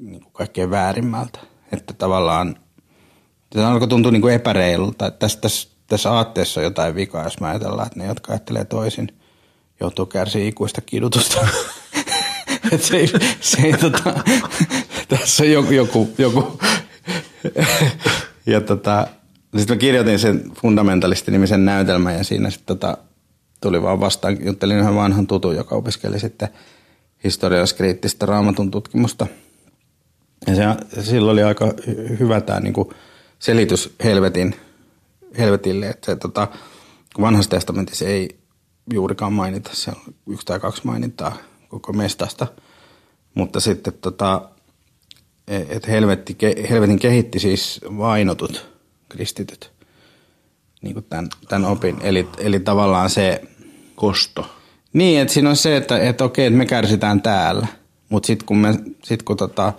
niin 0.00 0.22
kuin 0.22 0.32
kaikkein 0.32 0.70
väärimmältä. 0.70 1.38
Että 1.72 1.94
tavallaan 1.94 2.56
se 3.54 3.64
alkoi 3.64 3.88
tuntua 3.88 4.12
niin 4.12 4.22
kuin 4.22 4.34
epäreilulta. 4.34 5.06
Että 5.06 5.18
tässä, 5.18 5.40
tässä, 5.40 5.68
tässä 5.86 6.12
aatteessa 6.12 6.60
on 6.60 6.64
jotain 6.64 6.94
vikaa, 6.94 7.24
jos 7.24 7.40
mä 7.40 7.48
ajatellaan, 7.48 7.86
että 7.86 7.98
ne, 7.98 8.06
jotka 8.06 8.32
ajattelee 8.32 8.64
toisin, 8.64 9.08
joutuu 9.80 10.06
kärsiä 10.06 10.44
ikuista 10.44 10.80
kidutusta. 10.80 11.48
Et 12.72 12.82
se, 12.82 12.96
ei, 12.96 13.06
se 13.40 13.62
ei, 13.62 13.72
tota, 13.72 14.14
tässä 15.08 15.42
on 15.42 15.50
joku, 15.50 15.72
joku, 15.72 16.10
joku. 16.18 16.60
ja 18.46 18.60
tota, 18.60 19.06
sitten 19.56 19.76
mä 19.76 19.80
kirjoitin 19.80 20.18
sen 20.18 20.52
fundamentalisti-nimisen 20.54 21.64
näytelmän 21.64 22.14
ja 22.14 22.24
siinä 22.24 22.50
sitten 22.50 22.78
tota, 22.78 22.98
tuli 23.60 23.82
vaan 23.82 24.00
vastaan, 24.00 24.44
juttelin 24.44 24.78
yhden 24.78 24.94
vanhan 24.94 25.26
tutun, 25.26 25.56
joka 25.56 25.74
opiskeli 25.74 26.20
sitten 26.20 26.48
historialliskriittistä 27.24 28.26
raamatun 28.26 28.70
tutkimusta. 28.70 29.26
Ja 30.46 30.54
se, 30.54 31.02
silloin 31.02 31.32
oli 31.32 31.42
aika 31.42 31.72
hyvä 32.18 32.40
tämä 32.40 32.60
niinku 32.60 32.92
selitys 33.38 33.94
helvetin, 34.04 34.54
helvetille, 35.38 35.88
että 35.88 36.06
se, 36.06 36.16
tota, 36.16 36.48
vanhassa 37.20 37.50
testamentissa 37.50 38.04
ei 38.04 38.38
juurikaan 38.92 39.32
mainita, 39.32 39.70
se 39.72 39.90
on 39.90 40.14
yksi 40.26 40.46
tai 40.46 40.60
kaksi 40.60 40.82
mainintaa 40.84 41.36
koko 41.68 41.92
mestasta, 41.92 42.46
mutta 43.34 43.60
sitten 43.60 43.92
tota, 43.92 44.48
että 45.46 45.90
helvetti, 45.90 46.36
helvetin 46.70 46.98
kehitti 46.98 47.38
siis 47.38 47.80
vainotut 47.98 48.66
kristityt 49.08 49.77
niin 50.82 50.94
kuin 50.94 51.06
tämän, 51.08 51.28
tämän 51.48 51.70
opin. 51.70 51.96
Eli, 52.02 52.28
eli 52.38 52.60
tavallaan 52.60 53.10
se... 53.10 53.42
Kosto. 53.94 54.50
Niin, 54.92 55.20
että 55.20 55.34
siinä 55.34 55.50
on 55.50 55.56
se, 55.56 55.76
että, 55.76 55.98
että 55.98 56.24
okei, 56.24 56.46
että 56.46 56.58
me 56.58 56.66
kärsitään 56.66 57.22
täällä, 57.22 57.66
mutta 58.08 58.26
sitten 58.26 58.46
kun, 58.46 58.58
me, 58.58 58.74
sit 59.04 59.22
kun 59.22 59.36
tota, 59.36 59.72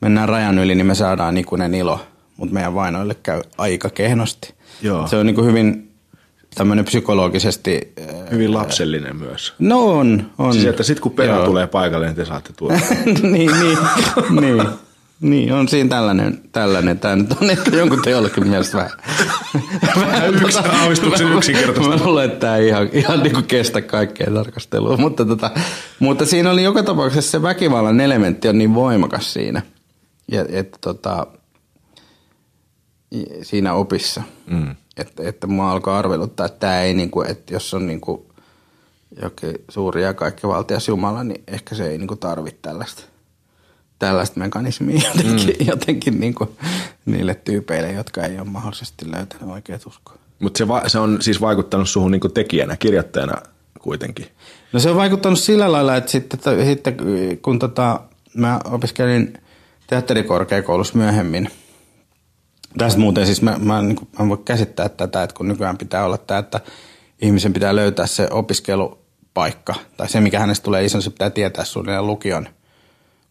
mennään 0.00 0.28
rajan 0.28 0.58
yli, 0.58 0.74
niin 0.74 0.86
me 0.86 0.94
saadaan 0.94 1.36
ikuinen 1.36 1.74
ilo, 1.74 2.00
mutta 2.36 2.54
meidän 2.54 2.74
vainoille 2.74 3.14
käy 3.14 3.40
aika 3.58 3.90
kehnosti. 3.90 4.54
Joo. 4.82 5.06
Se 5.06 5.16
on 5.16 5.26
niin 5.26 5.34
kuin 5.34 5.46
hyvin 5.46 5.90
tämmöinen 6.54 6.84
psykologisesti... 6.84 7.92
Hyvin 8.30 8.54
lapsellinen 8.54 9.16
myös. 9.16 9.54
No 9.58 9.98
on, 9.98 10.30
on. 10.38 10.52
Siis 10.52 10.66
että 10.66 10.82
sitten 10.82 11.02
kun 11.02 11.12
perä 11.12 11.44
tulee 11.44 11.66
paikalle, 11.66 12.06
niin 12.06 12.16
te 12.16 12.24
saatte 12.24 12.52
tuoda. 12.56 12.78
niin, 13.22 13.50
niin, 13.60 13.78
niin. 14.30 14.66
Niin, 15.20 15.52
on 15.52 15.68
siinä 15.68 15.88
tällainen, 15.88 16.40
tällainen. 16.52 16.98
Tämä 16.98 17.16
nyt 17.16 17.32
on 17.32 17.50
ehkä 17.50 17.70
jonkun 17.70 18.02
teollekin 18.02 18.48
mielestä 18.48 18.76
vähän. 18.76 18.92
vähän 19.96 20.34
yksi 20.34 20.58
aavistuksen 20.58 21.32
yksinkertaista. 21.32 21.96
Mä 21.96 22.04
luulen, 22.04 22.24
että 22.24 22.40
tämä 22.40 22.56
ei 22.56 22.68
ihan, 22.68 22.88
ihan 22.92 23.22
niin 23.22 23.32
kuin 23.32 23.44
kestä 23.44 23.82
kaikkea 23.82 24.30
tarkastelua. 24.34 24.96
Mutta, 24.96 25.24
tota, 25.24 25.50
mutta 25.98 26.26
siinä 26.26 26.50
oli 26.50 26.62
joka 26.62 26.82
tapauksessa 26.82 27.30
se 27.30 27.42
väkivallan 27.42 28.00
elementti 28.00 28.48
on 28.48 28.58
niin 28.58 28.74
voimakas 28.74 29.32
siinä. 29.32 29.62
Ja, 30.32 30.44
että 30.48 30.78
tota, 30.80 31.26
siinä 33.42 33.74
opissa. 33.74 34.22
Mm. 34.46 34.76
Että, 34.96 35.22
että 35.28 35.46
mua 35.46 35.72
alkoi 35.72 35.94
arveluttaa, 35.94 36.46
että 36.46 36.58
tämä 36.58 36.80
ei, 36.80 36.94
niin 36.94 37.10
kuin, 37.10 37.30
että 37.30 37.54
jos 37.54 37.74
on 37.74 37.86
niin 37.86 38.00
kuin 38.00 38.22
jokin 39.22 39.54
suuri 39.68 40.02
ja 40.02 40.14
kaikki 40.14 40.46
valtias 40.46 40.88
Jumala, 40.88 41.24
niin 41.24 41.42
ehkä 41.48 41.74
se 41.74 41.90
ei 41.90 41.98
niin 41.98 42.08
kuin 42.08 42.20
tarvitse 42.20 42.58
tällaista 42.62 43.02
tällaista 43.98 44.40
mekanismia 44.40 45.00
jotenkin, 45.14 45.56
mm. 45.60 45.66
jotenkin 45.66 46.20
niin 46.20 46.34
kuin 46.34 46.50
niille 47.06 47.34
tyypeille, 47.34 47.92
jotka 47.92 48.22
ei 48.22 48.38
ole 48.38 48.48
mahdollisesti 48.48 49.10
löytänyt 49.10 49.48
oikeat 49.48 49.86
uskoa. 49.86 50.18
Mutta 50.38 50.58
se, 50.58 50.68
va- 50.68 50.88
se 50.88 50.98
on 50.98 51.22
siis 51.22 51.40
vaikuttanut 51.40 51.88
suhun 51.88 52.10
niin 52.10 52.32
tekijänä, 52.34 52.76
kirjoittajana 52.76 53.42
kuitenkin? 53.80 54.26
No 54.72 54.80
se 54.80 54.90
on 54.90 54.96
vaikuttanut 54.96 55.38
sillä 55.38 55.72
lailla, 55.72 55.96
että 55.96 56.10
sitten, 56.10 56.38
että 56.38 56.64
sitten 56.64 56.96
kun 57.42 57.58
tota, 57.58 58.00
mä 58.34 58.60
opiskelin 58.64 59.32
teatterikorkeakoulussa 59.86 60.98
myöhemmin, 60.98 61.50
tästä 62.78 63.00
muuten 63.00 63.26
siis 63.26 63.42
mä, 63.42 63.56
mä, 63.58 63.82
niin 63.82 63.96
kuin, 63.96 64.08
mä 64.18 64.28
voin 64.28 64.44
käsittää 64.44 64.88
tätä, 64.88 65.22
että 65.22 65.36
kun 65.36 65.48
nykyään 65.48 65.78
pitää 65.78 66.04
olla 66.04 66.18
tämä, 66.18 66.38
että 66.40 66.60
ihmisen 67.22 67.52
pitää 67.52 67.76
löytää 67.76 68.06
se 68.06 68.28
opiskelupaikka, 68.30 69.74
tai 69.96 70.08
se 70.08 70.20
mikä 70.20 70.40
hänestä 70.40 70.64
tulee 70.64 70.84
iso, 70.84 71.00
se 71.00 71.10
pitää 71.10 71.30
tietää 71.30 71.64
suunnilleen 71.64 72.06
lukion– 72.06 72.48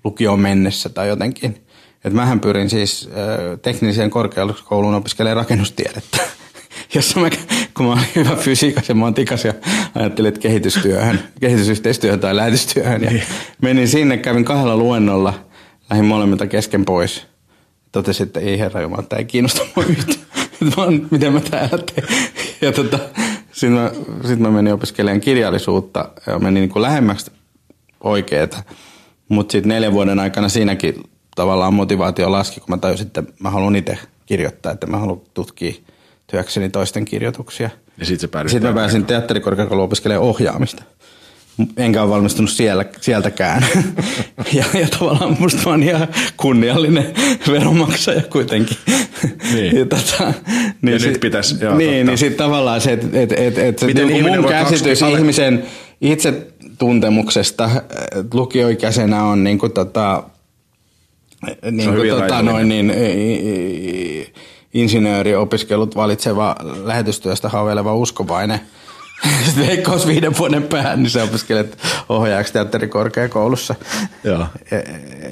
lukioon 0.08 0.40
mennessä 0.40 0.90
tai 0.90 1.08
jotenkin. 1.08 1.66
Et 2.06 2.14
mähän 2.14 2.40
pyrin 2.40 2.70
siis 2.70 3.10
äh, 3.12 3.60
tekniseen 3.62 4.10
korkeakouluun 4.10 4.96
opiskelemaan 4.96 5.38
rakennustiedettä, 5.38 6.18
jossa 6.96 7.20
mä, 7.20 7.30
kun 7.74 7.86
mä 7.86 7.92
olin 7.92 8.06
hyvä 8.16 8.36
fysiikas 8.36 8.90
ja 8.90 8.96
mä 8.96 9.06
oon 9.06 9.14
tikas 9.14 9.46
ja 9.46 9.54
ajattelin, 9.96 10.28
että 10.30 10.40
kehitystyöhön, 10.40 11.20
kehitysyhteistyöhön 11.40 12.20
tai 12.20 12.36
lähetystyöhön. 12.36 13.04
Ja 13.04 13.10
niin. 13.10 13.24
menin 13.62 13.88
sinne, 13.88 14.18
kävin 14.18 14.46
kahdella 14.46 14.78
luennolla, 14.78 15.34
lähdin 15.90 16.06
molemmilta 16.06 16.48
kesken 16.48 16.86
pois. 16.86 17.28
Totesin, 17.92 18.28
että 18.28 18.40
ei 18.40 18.60
herra 18.60 18.82
Jumala, 18.82 19.04
tämä 19.04 19.18
ei 19.18 19.26
kiinnosta 19.26 19.66
mua 19.76 19.86
yhtään. 19.86 20.20
Vaan 20.78 21.08
miten 21.12 21.34
mä 21.34 21.40
täällä 21.40 21.84
teen. 21.96 22.08
Ja 22.62 22.72
tota, 22.72 23.00
sitten 23.52 23.72
mä, 23.72 23.92
sit 24.28 24.40
mä 24.40 24.52
menin 24.52 24.74
opiskelemaan 24.74 25.22
kirjallisuutta 25.22 26.10
ja 26.28 26.40
menin 26.40 26.62
niin 26.62 26.70
kuin 26.70 26.82
lähemmäksi 26.82 27.32
oikeeta. 28.04 28.64
Mutta 29.30 29.52
sitten 29.52 29.70
neljän 29.70 29.94
vuoden 29.94 30.20
aikana 30.20 30.50
siinäkin 30.50 31.04
tavallaan 31.36 31.74
motivaatio 31.74 32.32
laski, 32.32 32.60
kun 32.60 32.70
mä 32.70 32.78
tajusin, 32.78 33.08
että 33.08 33.24
mä 33.40 33.50
haluan 33.50 33.76
itse 33.76 33.98
kirjoittaa, 34.26 34.72
että 34.72 34.88
mä 34.88 34.98
haluan 34.98 35.22
tutkia 35.34 35.74
työkseni 36.28 36.70
toisten 36.70 37.06
kirjoituksia. 37.06 37.70
Ja 37.98 38.06
sitten 38.06 38.50
sit 38.50 38.64
mä 38.64 38.74
pääsin 38.74 39.06
teatterikorkeakouluun 39.06 39.86
opiskelemaan 39.86 40.28
ohjaamista. 40.28 40.84
Enkä 41.78 42.02
ole 42.02 42.10
valmistunut 42.10 42.52
siellä, 42.52 42.86
sieltäkään. 43.02 43.66
ja, 44.54 44.66
ja 44.80 44.88
tavallaan 45.00 45.38
musta 45.40 45.62
mä 45.66 45.72
oon 45.72 45.84
ihan 45.84 46.08
kunniallinen 46.38 47.14
veronmaksaja 47.52 48.22
kuitenkin. 48.22 48.78
Niin. 49.54 49.78
ja, 49.78 49.86
tota, 49.86 50.34
niin 50.82 50.94
ja 50.94 51.00
sit, 51.00 51.10
nyt 51.10 51.20
pitäisi, 51.20 51.56
joo, 51.62 51.78
Niin, 51.78 51.90
totta. 51.90 52.12
niin 52.12 52.18
sitten 52.18 52.38
tavallaan 52.38 52.82
se, 52.82 52.94
että 52.94 53.08
et, 53.14 53.32
et, 53.32 53.58
et, 53.58 53.82
niin 53.82 54.24
mun 54.24 54.46
käsitys 54.50 55.02
ihmisen 55.02 55.64
itse 56.02 56.48
tuntemuksesta 56.78 57.70
lukioikäisenä 58.34 59.24
on 59.24 59.44
niin 59.44 59.60
kuin 59.60 59.72
tota, 59.72 60.24
niin 61.72 61.96
kuin 61.96 62.10
tota 62.10 62.42
noin 62.42 62.70
niin, 62.70 62.94
insinööriopiskelut 64.74 65.96
valitseva 65.96 66.56
lähetystyöstä 66.84 67.50
haaveileva 67.50 67.96
uskovainen. 67.96 68.60
Sitten 69.46 69.68
veikkaus 69.68 70.08
viiden 70.08 70.38
vuoden 70.38 70.64
päähän, 70.64 71.04
niin 71.04 71.10
sä 71.10 71.24
opiskelet 71.24 71.78
ohjaajaksi 72.10 72.54
teatterikorkeakoulussa. 72.54 73.76
Joo. 74.24 74.48
E, 74.72 74.76
e, 74.76 74.82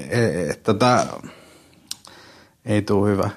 e, 0.10 0.54
tota, 0.64 1.06
ei 2.66 2.82
tule 2.82 3.10
hyvä. 3.10 3.30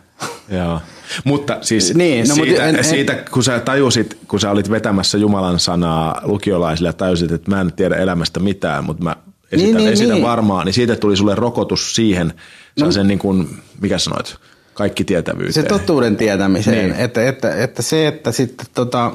Joo. 0.48 0.80
Mutta 1.24 1.58
siis 1.60 1.94
niin, 1.94 2.28
no, 2.28 2.34
siitä, 2.34 2.50
mutta 2.50 2.64
en, 2.64 2.76
en, 2.76 2.84
siitä, 2.84 3.24
kun 3.30 3.44
sä 3.44 3.60
tajusit, 3.60 4.18
kun 4.28 4.40
sä 4.40 4.50
olit 4.50 4.70
vetämässä 4.70 5.18
Jumalan 5.18 5.60
sanaa 5.60 6.20
lukiolaisille 6.22 6.88
ja 6.88 6.92
tajusit, 6.92 7.32
että 7.32 7.50
mä 7.50 7.60
en 7.60 7.72
tiedä 7.72 7.96
elämästä 7.96 8.40
mitään, 8.40 8.84
mutta 8.84 9.04
mä 9.04 9.16
esitän, 9.52 9.74
niin, 9.74 9.76
niin, 9.76 9.92
esitän 9.92 10.14
niin. 10.14 10.24
varmaan, 10.24 10.66
niin 10.66 10.74
siitä 10.74 10.96
tuli 10.96 11.16
sulle 11.16 11.34
rokotus 11.34 11.94
siihen, 11.94 12.32
no, 12.80 12.92
sen 12.92 13.08
niin 13.08 13.18
kuin, 13.18 13.48
mikä 13.80 13.98
sanoit, 13.98 14.36
kaikki 14.74 15.04
tietävyyteen. 15.04 15.52
Se 15.52 15.62
totuuden 15.62 16.16
tietämiseen, 16.16 16.88
niin. 16.88 17.00
että, 17.00 17.28
että, 17.28 17.54
että 17.54 17.82
se, 17.82 18.06
että 18.06 18.32
sitten 18.32 18.66
tota, 18.74 19.12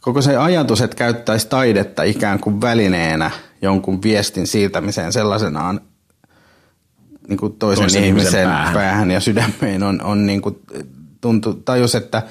koko 0.00 0.22
se 0.22 0.36
ajatus, 0.36 0.80
että 0.80 0.96
käyttäisi 0.96 1.48
taidetta 1.48 2.02
ikään 2.02 2.40
kuin 2.40 2.60
välineenä 2.60 3.30
jonkun 3.62 4.02
viestin 4.02 4.46
siirtämiseen 4.46 5.12
sellaisenaan 5.12 5.80
niin 7.28 7.38
kuin 7.38 7.52
toisen, 7.52 7.82
toisen 7.82 8.04
ihmisen, 8.04 8.48
päähän. 8.48 8.74
päähän 8.74 9.10
ja 9.10 9.20
sydämeen 9.20 9.82
on, 9.82 10.02
on 10.02 10.26
niin 10.26 10.42
kuin, 10.42 10.56
tuntu, 11.20 11.54
tajus, 11.54 11.94
että, 11.94 12.22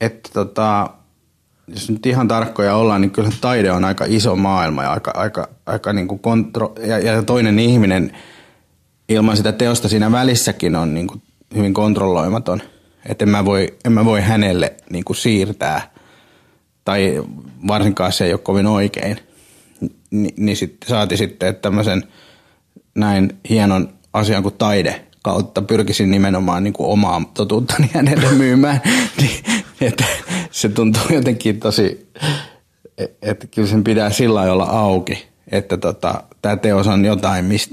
että 0.00 0.30
tota, 0.32 0.90
jos 1.68 1.90
nyt 1.90 2.06
ihan 2.06 2.28
tarkkoja 2.28 2.76
ollaan, 2.76 3.00
niin 3.00 3.10
kyllä 3.10 3.30
taide 3.40 3.72
on 3.72 3.84
aika 3.84 4.04
iso 4.08 4.36
maailma 4.36 4.82
ja 4.82 4.92
aika, 4.92 5.10
aika, 5.14 5.48
aika 5.66 5.92
niin 5.92 6.08
kuin 6.08 6.18
kontro, 6.18 6.74
ja, 6.86 6.98
ja 6.98 7.22
toinen 7.22 7.58
ihminen 7.58 8.12
ilman 9.08 9.36
sitä 9.36 9.52
teosta 9.52 9.88
siinä 9.88 10.12
välissäkin 10.12 10.76
on 10.76 10.94
niin 10.94 11.06
kuin 11.06 11.22
hyvin 11.54 11.74
kontrolloimaton. 11.74 12.62
Että 13.06 13.24
en 13.24 13.28
mä 13.28 13.44
voi, 13.44 13.76
en 13.84 13.92
mä 13.92 14.04
voi 14.04 14.20
hänelle 14.20 14.74
niin 14.90 15.04
kuin 15.04 15.16
siirtää, 15.16 15.90
tai 16.84 17.22
varsinkaan 17.66 18.12
se 18.12 18.24
ei 18.24 18.32
ole 18.32 18.40
kovin 18.40 18.66
oikein. 18.66 19.18
Ni, 20.10 20.34
niin 20.36 20.56
sitten 20.56 20.88
saati 20.88 21.16
sitten, 21.16 21.48
että 21.48 21.62
tämmöisen 21.62 22.04
näin 22.94 23.38
hienon 23.48 23.97
asian 24.12 24.42
kuin 24.42 24.54
taide 24.58 25.04
kautta 25.22 25.62
pyrkisin 25.62 26.10
nimenomaan 26.10 26.64
niin 26.64 26.74
kuin 26.74 26.90
omaa 26.90 27.22
totuuttani 27.34 27.90
hänelle 27.94 28.32
myymään. 28.32 28.80
niin, 29.20 29.40
että 29.80 30.04
se 30.50 30.68
tuntuu 30.68 31.02
jotenkin 31.10 31.60
tosi, 31.60 32.08
että 33.22 33.46
kyllä 33.46 33.68
sen 33.68 33.84
pitää 33.84 34.10
sillä 34.10 34.52
olla 34.52 34.64
auki, 34.64 35.27
että 35.52 35.76
tota, 35.76 36.22
tämä 36.42 36.56
teos 36.56 36.86
on 36.86 37.04
jotain, 37.04 37.44
mist, 37.44 37.70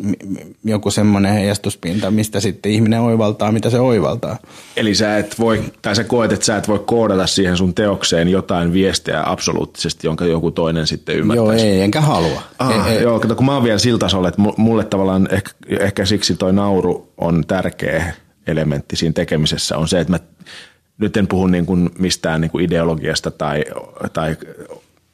joku 0.64 0.92
semmoinen 0.92 1.34
heijastuspinta, 1.34 2.12
mistä 2.12 2.40
sitten 2.40 2.72
ihminen 2.72 3.02
oivaltaa, 3.02 3.52
mitä 3.52 3.70
se 3.70 3.80
oivaltaa. 3.80 4.38
Eli 4.78 4.96
sä 4.96 5.18
et 5.18 5.40
voi, 5.40 5.64
tai 5.82 5.96
sä 5.96 6.04
koet, 6.04 6.32
että 6.32 6.46
sä 6.46 6.58
et 6.58 6.68
voi 6.68 6.80
koodata 6.80 7.28
siihen 7.28 7.58
sun 7.58 7.74
teokseen 7.74 8.28
jotain 8.28 8.74
viestejä 8.74 9.24
absoluuttisesti, 9.26 10.08
jonka 10.08 10.26
joku 10.26 10.52
toinen 10.52 10.88
sitten 10.88 11.16
ymmärtäisi. 11.16 11.66
Joo, 11.66 11.74
ei, 11.74 11.82
enkä 11.82 12.02
halua. 12.02 12.42
Ah, 12.60 12.88
ei, 12.88 13.02
joo, 13.02 13.20
kato, 13.20 13.36
kun 13.36 13.46
mä 13.46 13.54
oon 13.54 13.64
vielä 13.64 13.80
sillä 13.80 14.00
tasolla, 14.00 14.28
että 14.28 14.42
mulle 14.58 14.84
tavallaan 14.84 15.28
ehkä, 15.32 15.52
ehkä 15.80 16.06
siksi 16.06 16.36
toi 16.36 16.54
nauru 16.54 17.12
on 17.18 17.44
tärkeä 17.48 18.14
elementti 18.48 18.96
siinä 18.96 19.14
tekemisessä, 19.14 19.78
on 19.78 19.88
se, 19.88 20.00
että 20.00 20.14
mä 20.14 20.20
nyt 20.98 21.18
en 21.18 21.28
puhu 21.28 21.48
niin 21.48 21.66
kuin 21.66 21.90
mistään 22.00 22.42
niin 22.42 22.52
kuin 22.52 22.66
ideologiasta 22.66 23.32
tai, 23.32 23.64
tai 24.14 24.38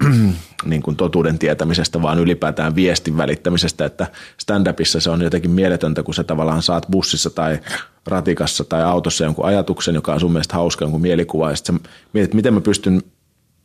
niin 0.65 0.81
kuin 0.81 0.95
totuuden 0.95 1.39
tietämisestä, 1.39 2.01
vaan 2.01 2.19
ylipäätään 2.19 2.75
viestin 2.75 3.17
välittämisestä, 3.17 3.85
että 3.85 4.07
stand-upissa 4.37 4.99
se 4.99 5.09
on 5.09 5.21
jotenkin 5.21 5.51
mieletöntä, 5.51 6.03
kun 6.03 6.13
sä 6.13 6.23
tavallaan 6.23 6.61
saat 6.61 6.85
bussissa 6.91 7.29
tai 7.29 7.59
ratikassa 8.07 8.63
tai 8.63 8.83
autossa 8.83 9.23
jonkun 9.23 9.45
ajatuksen, 9.45 9.95
joka 9.95 10.13
on 10.13 10.19
sun 10.19 10.31
mielestä 10.31 10.55
hauska 10.55 10.85
jonkun 10.85 11.01
mielikuva, 11.01 11.49
ja 11.49 11.55
sitten 11.55 11.79
mietit, 12.13 12.33
miten 12.33 12.53
mä 12.53 12.61
pystyn 12.61 13.01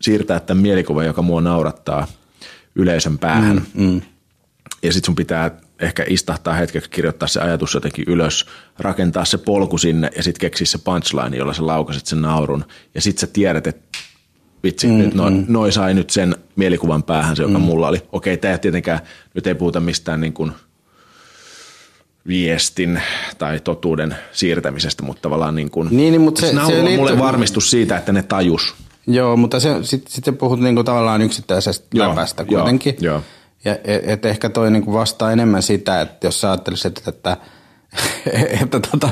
siirtämään 0.00 0.46
tämän 0.46 0.62
mielikuvan, 0.62 1.06
joka 1.06 1.22
mua 1.22 1.40
naurattaa 1.40 2.06
yleisön 2.74 3.18
päähän. 3.18 3.62
Mm, 3.74 3.84
mm. 3.84 4.00
Ja 4.82 4.92
sitten 4.92 5.06
sun 5.06 5.14
pitää 5.14 5.50
ehkä 5.78 6.04
istahtaa 6.08 6.54
hetkeksi, 6.54 6.90
kirjoittaa 6.90 7.28
se 7.28 7.40
ajatus 7.40 7.74
jotenkin 7.74 8.04
ylös, 8.08 8.46
rakentaa 8.78 9.24
se 9.24 9.38
polku 9.38 9.78
sinne 9.78 10.10
ja 10.16 10.22
sitten 10.22 10.40
keksiä 10.40 10.66
se 10.66 10.78
punchline, 10.78 11.36
jolla 11.36 11.54
sä 11.54 11.66
laukaset 11.66 12.06
sen 12.06 12.22
naurun. 12.22 12.64
Ja 12.94 13.00
sitten 13.00 13.20
sä 13.20 13.26
tiedät, 13.26 13.66
että 13.66 13.85
vitsi, 14.62 14.86
mm, 14.86 14.98
nyt 14.98 15.14
noin 15.14 15.34
mm. 15.34 15.44
noi 15.48 15.72
sai 15.72 15.94
nyt 15.94 16.10
sen 16.10 16.36
mielikuvan 16.56 17.02
päähän, 17.02 17.36
se 17.36 17.42
joka 17.42 17.58
mm. 17.58 17.64
mulla 17.64 17.88
oli. 17.88 18.02
Okei, 18.12 18.36
tämä 18.36 18.58
tietenkään, 18.58 19.00
nyt 19.34 19.46
ei 19.46 19.54
puhuta 19.54 19.80
mistään 19.80 20.20
niin 20.20 20.32
kuin 20.32 20.52
viestin 22.26 23.02
tai 23.38 23.60
totuuden 23.60 24.16
siirtämisestä, 24.32 25.02
mutta 25.02 25.22
tavallaan 25.22 25.54
niin 25.54 25.70
kuin, 25.70 25.88
niin, 25.90 26.12
niin, 26.12 26.20
mutta 26.20 26.40
se, 26.40 26.46
se, 26.46 26.52
se 26.66 26.82
on 26.82 26.92
mulle 26.96 27.18
varmistus 27.18 27.70
siitä, 27.70 27.96
että 27.96 28.12
ne 28.12 28.22
tajus. 28.22 28.74
Joo, 29.06 29.36
mutta 29.36 29.60
sitten 29.60 30.12
sit 30.12 30.38
puhut 30.38 30.60
niin 30.60 30.74
kuin 30.74 30.84
tavallaan 30.84 31.22
yksittäisestä 31.22 31.86
joo, 31.94 32.08
läpästä 32.08 32.44
kuitenkin. 32.44 32.96
Joo, 33.00 33.14
joo. 33.14 33.22
Ja 33.64 33.78
et, 33.84 34.08
et 34.08 34.24
ehkä 34.24 34.48
toi 34.48 34.70
niin 34.70 34.84
kuin 34.84 34.94
vastaa 34.94 35.32
enemmän 35.32 35.62
sitä, 35.62 36.00
että 36.00 36.26
jos 36.26 36.40
sä 36.40 36.50
ajattelisit, 36.50 36.98
että, 36.98 37.10
että, 37.10 37.36
että 38.62 38.80
tota, 38.80 39.10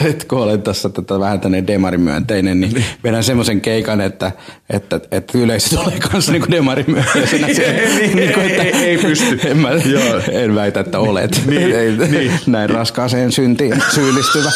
että 0.10 0.24
kun 0.28 0.38
olen 0.38 0.62
tässä 0.62 0.88
tota, 0.88 1.20
vähän 1.20 1.40
tänne 1.40 1.64
demarimyönteinen, 1.66 2.60
niin, 2.60 2.74
niin. 2.74 2.84
vedän 3.04 3.24
semmoisen 3.24 3.60
keikan, 3.60 4.00
että, 4.00 4.32
että, 4.70 5.00
että 5.10 5.38
yleisö 5.38 5.76
tulee 5.76 5.98
kanssa 5.98 6.32
niin 6.32 6.50
demarimyönteisenä. 6.50 7.46
niin, 8.00 8.16
niin 8.16 8.32
kuin, 8.32 8.46
että, 8.46 8.62
ei, 8.62 8.72
ei, 8.72 8.98
pysty. 8.98 9.40
En, 9.44 9.56
mä, 9.56 9.70
Joo. 9.70 10.20
en 10.32 10.54
väitä, 10.54 10.80
että 10.80 10.98
olet 10.98 11.42
niin, 11.46 11.76
ei, 11.80 11.92
niin. 11.92 12.32
näin 12.46 12.70
raskaaseen 12.70 13.32
syntiin 13.32 13.82
syyllistyvä. 13.94 14.52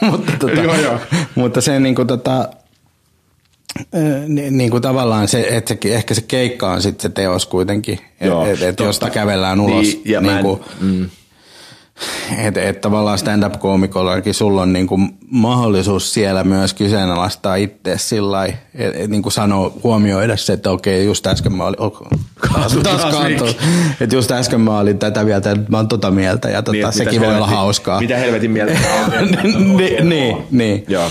mutta, 0.00 0.32
tota, 0.38 0.62
joo, 0.62 0.74
joo. 0.74 0.98
mutta 1.34 1.60
se 1.60 1.80
niin 1.80 1.94
kuin, 1.94 2.08
tota, 2.08 2.48
niin, 4.28 4.58
niin 4.58 4.70
kuin 4.70 4.82
tavallaan 4.82 5.28
se, 5.28 5.46
että 5.50 5.76
se, 5.82 5.94
ehkä 5.94 6.14
se 6.14 6.20
keikka 6.20 6.70
on 6.70 6.82
sitten 6.82 7.02
se 7.02 7.08
teos 7.08 7.46
kuitenkin, 7.46 7.98
että 8.20 8.50
et, 8.50 8.62
et 8.62 8.80
josta 8.80 9.10
kävellään 9.10 9.60
ulos. 9.60 9.86
Niin, 9.86 10.02
ja 10.04 10.20
niin 10.20 10.38
kuin, 10.38 10.60
mm 10.80 11.10
että 12.38 12.62
et 12.62 12.80
tavallaan 12.80 13.18
stand-up-koomikollakin 13.18 14.34
sulla 14.34 14.62
on 14.62 14.72
niinku 14.72 14.98
mahdollisuus 15.30 16.14
siellä 16.14 16.44
myös 16.44 16.74
kyseenalaistaa 16.74 17.54
itse 17.54 17.98
sillä 17.98 18.30
lailla, 18.30 18.54
että 18.74 18.98
et, 18.98 19.10
niinku 19.10 19.30
sanoo, 19.30 19.74
huomioida 19.82 20.36
se, 20.36 20.52
että 20.52 20.70
okei, 20.70 21.04
just 21.04 21.26
äsken 21.26 21.52
mä 21.52 21.64
olin, 21.64 21.76
taas 22.82 23.14
että 24.00 24.16
just 24.16 24.30
äsken 24.30 24.60
mä 24.60 24.78
olin 24.78 24.98
tätä 24.98 25.24
mieltä, 25.24 25.50
että 25.50 25.70
mä 25.70 25.76
oon 25.76 25.88
tota 25.88 26.10
mieltä 26.10 26.48
ja 26.48 26.62
tota, 26.62 26.72
niin, 26.72 26.92
sekin 26.92 27.20
voi 27.20 27.34
olla 27.34 27.46
hauskaa. 27.46 28.00
Mitä 28.00 28.16
helvetin 28.16 28.50
mieltä? 28.50 28.72
niin, 29.76 30.08
niin, 30.08 30.36
niin. 30.50 30.84
Joo. 30.88 31.10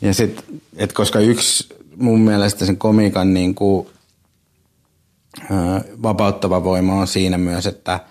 Ja 0.00 0.14
sit, 0.14 0.44
et 0.76 0.92
koska 0.92 1.20
yksi 1.20 1.68
mun 1.96 2.20
mielestä 2.20 2.66
sen 2.66 2.76
komikan 2.76 3.34
niinku, 3.34 3.90
vapauttava 6.02 6.64
voima 6.64 6.94
on 6.94 7.06
siinä 7.06 7.38
myös, 7.38 7.66
että– 7.66 8.00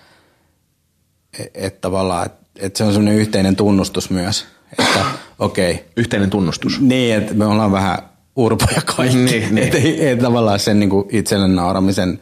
että 1.39 1.59
et 1.59 1.81
tavallaan, 1.81 2.25
että 2.25 2.39
et 2.59 2.75
se 2.75 2.83
on 2.83 2.93
semmoinen 2.93 3.19
yhteinen 3.21 3.55
tunnustus 3.55 4.09
myös, 4.09 4.45
että 4.79 4.99
okei. 5.39 5.73
Okay, 5.73 5.85
yhteinen 5.97 6.29
tunnustus. 6.29 6.79
Niin, 6.79 7.15
että 7.15 7.33
me 7.33 7.45
ollaan 7.45 7.71
vähän 7.71 7.97
urpoja 8.35 8.81
kaikki. 8.95 9.17
Niin, 9.17 9.55
niin. 9.55 9.57
Että 9.67 9.77
ei, 9.77 10.07
ei 10.07 10.17
tavallaan 10.17 10.59
sen 10.59 10.79
niin 10.79 10.91
itselle 11.09 11.47
nauramisen, 11.47 12.19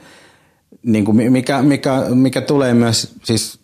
niin 0.83 1.05
kuin 1.05 1.31
mikä, 1.31 1.61
mikä, 1.61 2.03
mikä 2.09 2.41
tulee 2.41 2.73
myös, 2.73 3.15
siis 3.23 3.59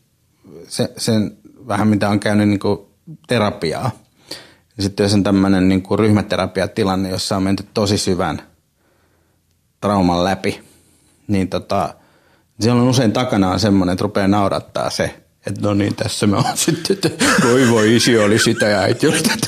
se, 0.67 0.93
sen 0.97 1.37
vähän 1.67 1.87
mitä 1.87 2.09
on 2.09 2.19
käynyt 2.19 2.49
niin 2.49 2.59
kuin 2.59 2.79
terapiaa. 3.27 3.91
Sitten 4.79 5.03
jos 5.03 5.13
on 5.13 5.23
tämmöinen 5.23 5.69
niin 5.69 5.81
kuin 5.81 5.99
ryhmäterapiatilanne, 5.99 7.09
jossa 7.09 7.37
on 7.37 7.43
menty 7.43 7.65
tosi 7.73 7.97
syvän 7.97 8.41
trauman 9.81 10.23
läpi, 10.23 10.59
niin 11.27 11.49
tota, 11.49 11.93
siellä 12.59 12.81
on 12.81 12.89
usein 12.89 13.11
takana 13.11 13.57
semmoinen, 13.57 13.93
että 13.93 14.03
rupeaa 14.03 14.27
naurattaa 14.27 14.89
se, 14.89 15.22
että 15.47 15.61
no 15.61 15.73
niin, 15.73 15.95
tässä 15.95 16.27
me 16.27 16.37
on 16.37 16.43
sitten, 16.55 16.97
että 16.97 17.25
voi 17.43 17.69
voi 17.69 17.95
isi 17.95 18.17
oli 18.17 18.39
sitä 18.39 18.65
ja 18.65 18.79
äiti 18.79 19.07
oli 19.07 19.21
tätä. 19.21 19.47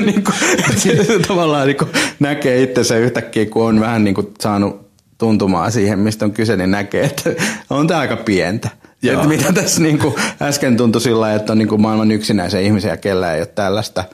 Niin 0.00 0.24
kuin, 0.24 0.34
että 0.70 1.28
tavallaan 1.28 1.66
niin 1.66 1.76
kuin 1.76 1.90
näkee 2.18 2.62
itsensä 2.62 2.96
yhtäkkiä, 2.96 3.46
kun 3.46 3.66
on 3.66 3.80
vähän 3.80 4.04
niin 4.04 4.14
kuin 4.14 4.34
saanut 4.40 4.90
tuntumaan 5.18 5.72
siihen, 5.72 5.98
mistä 5.98 6.24
on 6.24 6.32
kyse, 6.32 6.56
niin 6.56 6.70
näkee, 6.70 7.04
että 7.04 7.30
on 7.70 7.86
tämä 7.86 8.00
aika 8.00 8.16
pientä. 8.16 8.68
Että 9.02 9.28
mitä 9.28 9.52
tässä 9.52 9.82
niin 9.82 9.98
kuin 9.98 10.14
äsken 10.42 10.76
tuntui 10.76 11.00
sillä 11.00 11.34
että 11.34 11.52
on 11.52 11.58
niin 11.58 11.68
kuin 11.68 11.80
maailman 11.80 12.10
yksinäisiä 12.10 12.60
ihmisiä, 12.60 12.96
kellä 12.96 13.34
ei 13.34 13.40
ole 13.40 13.46
tällaista. 13.46 14.04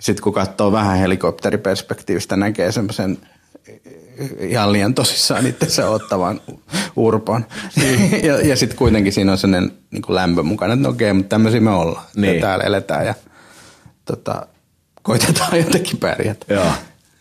Sitten 0.00 0.22
kun 0.22 0.32
katsoo 0.32 0.72
vähän 0.72 0.98
helikopteriperspektiivistä, 0.98 2.36
näkee 2.36 2.72
semmoisen 2.72 3.18
ihan 4.40 4.72
liian 4.72 4.94
tosissaan 4.94 5.46
itsensä 5.46 5.90
ottavan 5.90 6.40
urpon. 6.96 7.46
Niin. 7.76 8.24
ja 8.24 8.46
ja 8.46 8.56
sitten 8.56 8.78
kuitenkin 8.78 9.12
siinä 9.12 9.32
on 9.32 9.38
sellainen 9.38 9.72
niin 9.90 10.02
kuin 10.02 10.16
lämpö 10.16 10.42
mukana, 10.42 10.72
että 10.72 10.82
no 10.82 10.88
okei, 10.88 11.12
mutta 11.12 11.28
tämmöisiä 11.28 11.60
me 11.60 11.70
ollaan. 11.70 12.06
Niin. 12.16 12.34
Ja 12.34 12.40
täällä 12.40 12.64
eletään 12.64 13.06
ja 13.06 13.14
tota, 14.04 14.46
koitetaan 15.02 15.58
jotenkin 15.64 15.98
pärjätä. 15.98 16.54
Joo. 16.54 16.72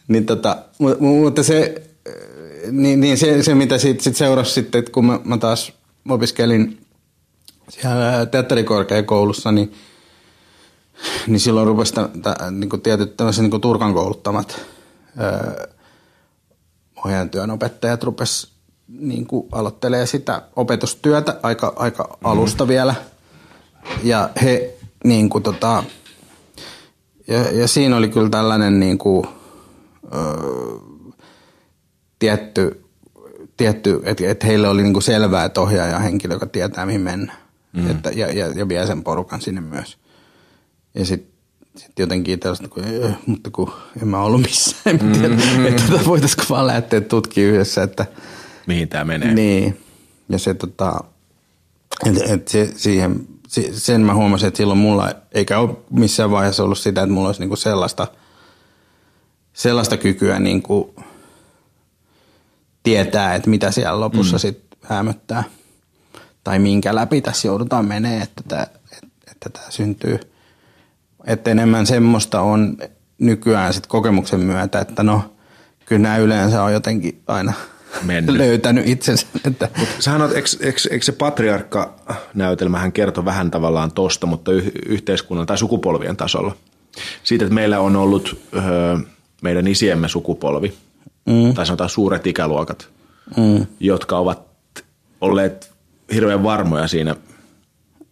Niin 0.08 0.26
tota, 0.26 0.58
mutta 1.00 1.44
se, 1.44 1.82
niin, 2.72 3.02
niin 3.02 3.18
se, 3.18 3.44
se, 3.44 3.56
mitä 3.56 3.78
sitten 3.78 4.04
sit 4.04 4.16
seurasi 4.16 4.52
sitten, 4.52 4.80
että 4.80 4.92
kun 4.92 5.06
mä, 5.06 5.20
mä 5.24 5.38
taas 5.38 5.74
opiskelin 6.10 6.82
siellä 7.70 8.26
teatterikorkeakoulussa, 8.26 9.52
niin, 9.52 9.74
niin 11.28 11.40
silloin 11.40 11.68
rupesi 11.68 11.94
niin 12.52 12.82
tietyt 12.84 13.18
tämmöiset 13.18 13.44
niin 13.44 13.62
Turkan 13.62 13.94
kouluttamat 13.94 14.62
öö, 15.22 15.68
ohjaajan 17.06 17.30
työnopettajat 17.30 18.04
rupes 18.04 18.52
niin 18.88 19.26
kuin 19.26 19.48
aloittelee 19.52 20.06
sitä 20.06 20.42
opetustyötä 20.56 21.40
aika, 21.44 21.74
aika 21.76 22.04
mm. 22.04 22.26
alusta 22.30 22.68
vielä. 22.68 22.96
Ja 24.04 24.30
he 24.42 24.74
niin 25.04 25.30
kuin 25.30 25.44
tota, 25.44 25.84
ja, 27.28 27.52
ja 27.52 27.68
siinä 27.68 27.98
oli 27.98 28.10
kyllä 28.10 28.30
tällainen 28.30 28.80
niin 28.80 28.98
kuin, 28.98 29.28
ö, 30.14 30.20
tietty, 32.20 32.86
tietty 33.58 34.02
että 34.04 34.28
et 34.28 34.44
heille 34.44 34.70
oli 34.70 34.84
niin 34.84 34.94
kuin 34.94 35.04
selvää, 35.04 35.46
että 35.46 35.62
ohjaaja 35.62 36.00
henkilö, 36.00 36.34
joka 36.34 36.46
tietää 36.46 36.86
mihin 36.86 37.02
mennä. 37.02 37.34
Mm. 37.74 37.92
Että, 37.92 38.10
ja, 38.10 38.34
ja, 38.34 38.48
ja 38.48 38.68
vie 38.68 38.88
sen 38.88 39.04
porukan 39.04 39.42
sinne 39.42 39.62
myös. 39.62 39.98
Ja 40.96 41.06
sitten 41.06 41.39
sitten 41.80 42.04
jotenkin 42.04 42.40
tällaista, 42.40 42.68
kun, 42.68 42.84
äh, 43.06 43.18
mutta 43.26 43.52
kun 43.52 43.74
en 44.02 44.08
mä 44.08 44.22
ollut 44.22 44.42
missään, 44.42 44.82
en 44.86 45.12
tiedä, 45.12 45.28
mm-hmm. 45.28 45.66
että 45.66 45.84
tota, 45.92 46.06
voitaisiko 46.06 46.44
vaan 46.50 46.68
lähteä 46.68 47.02
tutkimaan 47.02 47.54
yhdessä, 47.54 47.84
että 47.84 48.06
mihin 48.68 48.90
tämä 48.90 49.06
menee. 49.06 49.34
Niin, 49.34 49.80
ja 50.30 50.40
se 50.40 50.54
tota, 50.54 51.04
että 52.06 52.34
et 52.34 52.48
se, 52.48 52.72
siihen, 52.76 53.28
sen 53.72 54.02
mä 54.02 54.14
huomasin, 54.14 54.48
että 54.48 54.58
silloin 54.58 54.80
mulla, 54.80 55.12
eikä 55.32 55.60
ole 55.60 55.78
missään 55.90 56.32
vaiheessa 56.32 56.64
ollut 56.64 56.78
sitä, 56.78 57.02
että 57.02 57.14
mulla 57.14 57.30
olisi 57.30 57.42
niinku 57.42 57.56
sellaista, 57.56 58.08
sellaista 59.54 59.98
kykyä 59.98 60.40
niinku 60.40 60.96
tietää, 62.84 63.36
että 63.36 63.50
mitä 63.50 63.72
siellä 63.72 64.00
lopussa 64.00 64.36
mm. 64.36 64.40
sitten 64.40 64.80
hämöttää. 64.82 65.44
Tai 66.44 66.60
minkä 66.60 66.96
läpi 66.96 67.22
tässä 67.22 67.48
joudutaan 67.48 67.86
menee, 67.86 68.22
että 68.22 68.44
tämä 68.48 68.68
että 69.32 69.50
tämä 69.50 69.72
syntyy– 69.72 70.20
että 71.28 71.52
enemmän 71.52 71.86
semmoista 71.86 72.42
on 72.42 72.78
nykyään 73.18 73.74
sit 73.74 73.88
kokemuksen 73.88 74.40
myötä, 74.40 74.80
että 74.80 75.04
no 75.04 75.36
kyllä 75.86 76.02
nämä 76.02 76.18
yleensä 76.18 76.64
on 76.64 76.74
jotenkin 76.74 77.22
aina 77.28 77.54
Mennyt. 78.04 78.36
löytänyt 78.46 78.88
itsensä. 78.88 79.28
Että. 79.46 79.70
Mut 79.78 79.90
sähän 80.00 80.22
on, 80.22 80.36
eikö, 80.36 80.50
eikö, 80.60 80.80
eikö 80.92 81.06
se 81.06 81.12
patriarkka-näytelmähän 81.12 82.92
kertoo 82.92 83.26
vähän 83.26 83.52
tavallaan 83.52 83.92
tosta, 83.92 84.28
mutta 84.28 84.52
y- 84.52 84.72
yhteiskunnan 84.86 85.48
tai 85.48 85.58
sukupolvien 85.58 86.18
tasolla. 86.18 86.56
Siitä, 87.24 87.46
että 87.46 87.56
meillä 87.56 87.80
on 87.80 87.96
ollut 87.96 88.42
öö, 88.56 88.98
meidän 89.42 89.68
isiemme 89.68 90.08
sukupolvi, 90.08 90.74
mm. 91.26 91.54
tai 91.54 91.66
sanotaan 91.66 91.90
suuret 91.90 92.28
ikäluokat, 92.28 92.90
mm. 93.38 93.66
jotka 93.80 94.18
ovat 94.18 94.42
olleet 95.22 95.72
hirveän 96.14 96.44
varmoja 96.44 96.88
siinä 96.88 97.16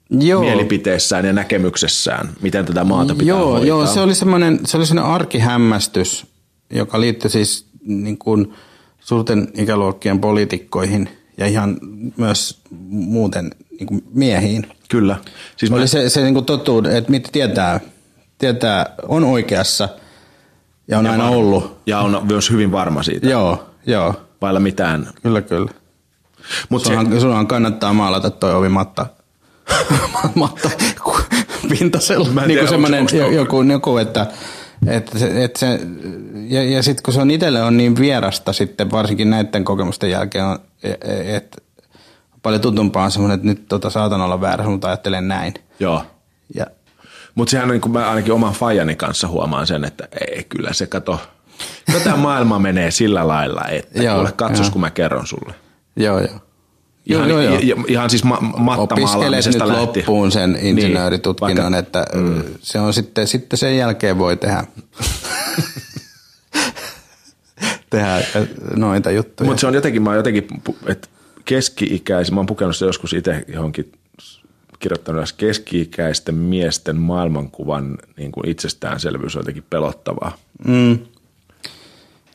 joo. 0.10 0.42
mielipiteessään 0.42 1.26
ja 1.26 1.34
näkemyksessään, 1.34 2.30
miten 2.42 2.66
tätä 2.66 2.84
maata 2.84 3.14
pitää 3.16 3.28
joo, 3.28 3.52
hoitaa. 3.52 3.68
Joo, 3.68 3.86
se 3.86 4.00
oli 4.00 4.16
semmoinen, 4.16 4.60
se 4.66 4.78
oli 4.78 4.86
semmoinen 4.86 5.14
arkihämmästys, 5.14 6.26
joka 6.70 7.02
liittyi 7.02 7.30
siis 7.30 7.68
niin 7.86 8.18
kuin 8.18 8.54
suurten 9.00 9.48
ikäluokkien 9.54 10.20
poliitikkoihin 10.20 11.10
ja 11.38 11.46
ihan 11.48 11.78
myös 12.18 12.62
muuten 12.90 13.52
niin 13.80 13.88
kuin 13.88 14.04
miehiin. 14.14 14.68
Kyllä. 14.90 15.16
Siis 15.58 15.72
oli 15.72 15.82
mä... 15.82 15.88
se, 15.88 16.10
se 16.10 16.22
niin 16.22 16.34
kuin 16.34 16.46
totuus, 16.46 16.88
että 16.88 17.12
mitä 17.12 17.30
tietää, 17.32 17.80
tietää, 18.38 18.86
on 19.08 19.24
oikeassa 19.24 19.90
ja 20.88 21.00
on 21.00 21.06
ja 21.06 21.12
aina 21.12 21.30
ollut. 21.30 21.78
Ja 21.86 22.00
on 22.00 22.22
myös 22.28 22.50
hyvin 22.52 22.72
varma 22.72 23.04
siitä. 23.04 23.28
Joo, 23.30 23.70
joo. 23.86 24.14
vailla 24.42 24.60
mitään. 24.60 25.10
Kyllä, 25.24 25.42
kyllä. 25.42 25.72
Mut 26.70 26.82
se, 26.82 26.88
Sunhan, 26.88 27.22
sunhan 27.22 27.48
kannattaa 27.48 27.94
maalata 27.94 28.30
toi 28.30 28.56
ovi 28.56 28.70
matta, 28.70 29.06
matta 30.36 30.70
pintasella. 31.70 32.30
Mä 32.30 32.42
en 32.42 32.48
Niin 32.48 32.56
tiedä, 32.56 32.62
kuin 32.62 32.70
semmoinen 32.70 33.08
joku, 33.36 33.62
joku, 33.62 33.98
että, 33.98 34.26
että, 34.88 35.20
se, 35.20 35.44
että 35.44 35.60
se, 35.60 35.80
ja, 36.48 36.64
ja 36.64 36.84
sitten 36.84 37.04
kun 37.04 37.14
se 37.14 37.22
on 37.22 37.32
itselle 37.32 37.64
on 37.64 37.78
niin 37.78 37.96
vierasta 37.96 38.54
sitten, 38.54 38.92
varsinkin 38.92 39.30
näiden 39.30 39.64
kokemusten 39.64 40.10
jälkeen, 40.10 40.46
on, 40.46 40.60
että 41.36 41.58
paljon 42.42 42.62
tutumpaa 42.62 43.04
on 43.04 43.12
semmoinen, 43.12 43.36
että 43.36 43.48
nyt 43.48 43.68
tota, 43.68 43.90
saatan 43.90 44.22
olla 44.22 44.42
väärässä, 44.42 44.70
mutta 44.70 44.88
ajattelen 44.88 45.28
näin. 45.28 45.54
joo. 45.80 46.04
Ja, 46.56 46.66
Mutta 47.36 47.52
sehän 47.52 47.66
on 47.68 47.72
niin 47.72 47.82
kuin 47.82 47.92
mä 47.92 48.10
ainakin 48.10 48.34
oman 48.34 48.54
fajani 48.54 48.96
kanssa 48.96 49.28
huomaan 49.28 49.68
sen, 49.68 49.84
että 49.84 50.08
ei 50.30 50.44
kyllä 50.44 50.74
se 50.74 50.88
kato. 50.88 51.20
Tämä 52.04 52.16
maailma 52.18 52.60
menee 52.60 52.92
sillä 52.92 53.28
lailla, 53.28 53.62
että 53.72 54.04
Joo, 54.04 54.16
kuule 54.16 54.32
katsos 54.32 54.66
joo. 54.66 54.72
kun 54.72 54.82
mä 54.82 54.90
kerron 54.92 55.28
sulle. 55.28 55.56
joo, 55.96 56.20
joo. 56.20 56.40
Ihan, 57.10 57.30
joo, 57.30 57.42
joo, 57.42 57.60
joo. 57.60 57.84
ihan 57.88 58.10
siis 58.10 58.24
ma- 58.24 58.36
Opiskelet 58.36 58.56
nyt 58.60 58.66
mattamaalaamisesta 58.66 59.68
lähtien. 59.68 59.88
loppuun 59.88 60.32
sen 60.32 60.58
insinööritutkinnon, 60.62 61.72
Niin, 61.72 61.80
että 61.80 62.06
mm. 62.14 62.44
se 62.60 62.80
on 62.80 62.94
sitten, 62.94 63.28
sitten 63.28 63.60
sen 63.60 63.78
jälkeen 63.78 64.18
voi 64.18 64.38
tehdä, 64.38 64.64
tehdä 67.90 68.22
noita 68.76 69.12
juttuja. 69.12 69.48
Mutta 69.48 69.62
se 69.62 69.68
on 69.68 69.74
jotenkin, 69.74 70.02
mä 70.02 70.16
jotenkin, 70.16 70.48
että 70.86 71.08
keski-ikäisen, 71.46 72.34
mä 72.36 72.40
oon 72.40 72.46
pukenut 72.46 72.78
se 72.78 72.86
joskus 72.86 73.14
itse 73.14 73.46
johonkin 73.48 73.92
kirjoittanut 74.80 75.34
keski-ikäisten 75.38 76.36
miesten 76.36 76.96
maailmankuvan 76.98 77.98
niin 78.18 78.32
kuin 78.32 78.50
itsestäänselvyys 78.50 79.36
on 79.36 79.40
jotenkin 79.40 79.64
pelottavaa. 79.70 80.38
mm. 80.68 81.00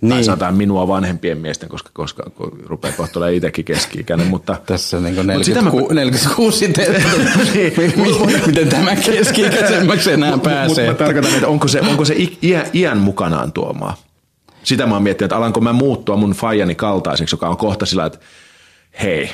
Niin. 0.03 0.09
Tai 0.09 0.19
Niin, 0.19 0.25
sanotaan 0.25 0.55
minua 0.55 0.89
vanhempien 0.89 1.39
miesten, 1.39 1.69
koska, 1.69 1.91
koska 1.93 2.23
kun 2.35 2.59
rupeaa 2.67 2.95
kohta 2.97 3.19
olemaan 3.19 3.35
itsekin 3.37 3.65
keski-ikäinen, 3.65 4.27
mutta 4.27 4.57
tässä 4.67 5.01
niin 5.01 5.15
Mut 5.15 5.45
sitä 5.45 5.63
mä- 5.63 5.71
46, 5.71 5.95
46 5.95 6.59
sitten, 6.59 6.87
Mi- 7.97 8.47
miten 8.47 8.69
tämä 8.69 8.97
keski-ikäisemmäksi 8.97 10.13
enää 10.13 10.31
Mutta 10.31 10.51
pääsee. 10.51 10.89
mä 10.89 10.95
tarkoitan, 10.95 11.35
että 11.35 11.49
onko 11.49 11.69
se, 11.69 11.81
onko 11.81 12.05
se 12.05 12.15
iä, 12.43 12.67
iän 12.75 12.99
mukanaan 12.99 13.53
tuomaa. 13.53 13.97
Sitä 14.63 14.87
mä 14.87 14.95
oon 14.95 15.03
miettinyt, 15.03 15.27
että 15.27 15.37
alanko 15.37 15.61
mä 15.61 15.73
muuttua 15.73 16.17
mun 16.17 16.31
faijani 16.33 16.75
kaltaiseksi, 16.75 17.35
joka 17.35 17.49
on 17.49 17.57
kohta 17.57 17.87
sillä, 17.87 18.07
että 18.07 18.19
hei, 19.03 19.31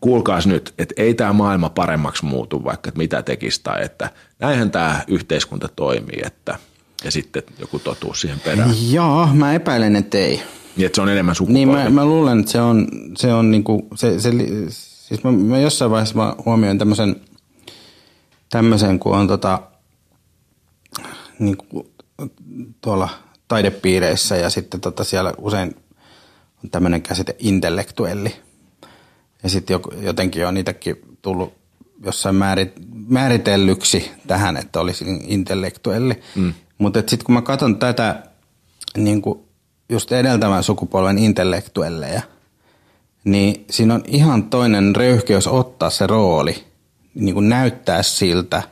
kuulkaas 0.00 0.46
nyt, 0.46 0.74
että 0.78 0.94
ei 1.02 1.14
tämä 1.14 1.32
maailma 1.32 1.68
paremmaksi 1.68 2.24
muutu, 2.24 2.64
vaikka 2.64 2.88
että 2.88 2.98
mitä 2.98 3.22
tekisi, 3.22 3.60
tai 3.62 3.84
että 3.84 4.10
näinhän 4.38 4.70
tämä 4.70 5.00
yhteiskunta 5.08 5.68
toimii, 5.76 6.20
että 6.26 6.56
ja 7.04 7.10
sitten 7.10 7.42
joku 7.58 7.78
totuus 7.78 8.20
siihen 8.20 8.40
perään. 8.40 8.74
Joo, 8.90 9.26
mä 9.26 9.54
epäilen, 9.54 9.96
että 9.96 10.18
ei. 10.18 10.42
Niin, 10.76 10.86
että 10.86 10.96
se 10.96 11.02
on 11.02 11.08
enemmän 11.08 11.34
sukupolvi. 11.34 11.58
Niin 11.58 11.68
mä, 11.68 11.90
mä 11.90 12.04
luulen, 12.04 12.40
että 12.40 12.52
se 12.52 12.60
on, 12.60 12.88
se 13.16 13.34
on 13.34 13.50
niinku, 13.50 13.88
se, 13.94 14.20
se, 14.20 14.30
siis 14.68 15.24
mä, 15.24 15.32
mä 15.32 15.58
jossain 15.58 15.90
vaiheessa 15.90 16.16
mä 16.16 16.34
huomioin 16.44 16.78
tämmöisen, 16.78 17.16
tämmöisen, 18.50 18.98
kun 18.98 19.16
on 19.16 19.28
tota, 19.28 19.62
niinku, 21.38 21.92
tuolla 22.80 23.08
taidepiireissä 23.48 24.36
ja 24.36 24.50
sitten 24.50 24.80
tota 24.80 25.04
siellä 25.04 25.32
usein 25.38 25.76
on 26.64 26.70
tämmöinen 26.70 27.02
käsite 27.02 27.36
intellektuelli. 27.38 28.36
Ja 29.42 29.48
sitten 29.48 29.80
jotenkin 30.00 30.46
on 30.46 30.54
niitäkin 30.54 30.96
tullut 31.22 31.54
jossain 32.04 32.36
määrit, 32.36 32.72
määritellyksi 33.08 34.10
tähän, 34.26 34.56
että 34.56 34.80
olisi 34.80 35.04
intellektuelli. 35.26 36.22
Mm. 36.34 36.54
Mutta 36.82 37.00
sitten 37.00 37.24
kun 37.24 37.34
mä 37.34 37.42
katson 37.42 37.76
tätä 37.76 38.22
niin 38.96 39.22
kuin 39.22 39.40
just 39.88 40.12
edeltävän 40.12 40.62
sukupolven 40.62 41.18
intellektuelleja, 41.18 42.22
niin 43.24 43.64
siinä 43.70 43.94
on 43.94 44.02
ihan 44.06 44.42
toinen 44.42 44.96
röyhkeys 44.96 45.46
ottaa 45.46 45.90
se 45.90 46.06
rooli, 46.06 46.64
niin 47.14 47.34
kuin 47.34 47.48
näyttää 47.48 48.02
siltä 48.02 48.62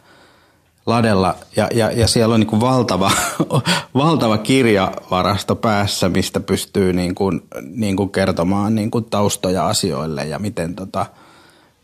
ladella. 0.86 1.34
Ja, 1.56 1.68
ja, 1.74 1.90
ja 1.90 2.08
siellä 2.08 2.34
on 2.34 2.40
niin 2.40 2.48
kuin 2.48 2.60
valtava, 2.60 3.10
valtava 3.94 4.38
kirjavarasto 4.38 5.56
päässä, 5.56 6.08
mistä 6.08 6.40
pystyy 6.40 6.92
niin 6.92 7.14
kuin, 7.14 7.42
niin 7.62 7.96
kuin 7.96 8.10
kertomaan 8.10 8.74
niin 8.74 8.90
kuin 8.90 9.04
taustoja 9.04 9.66
asioille 9.66 10.24
ja 10.24 10.38
miten, 10.38 10.74
tota, 10.74 11.06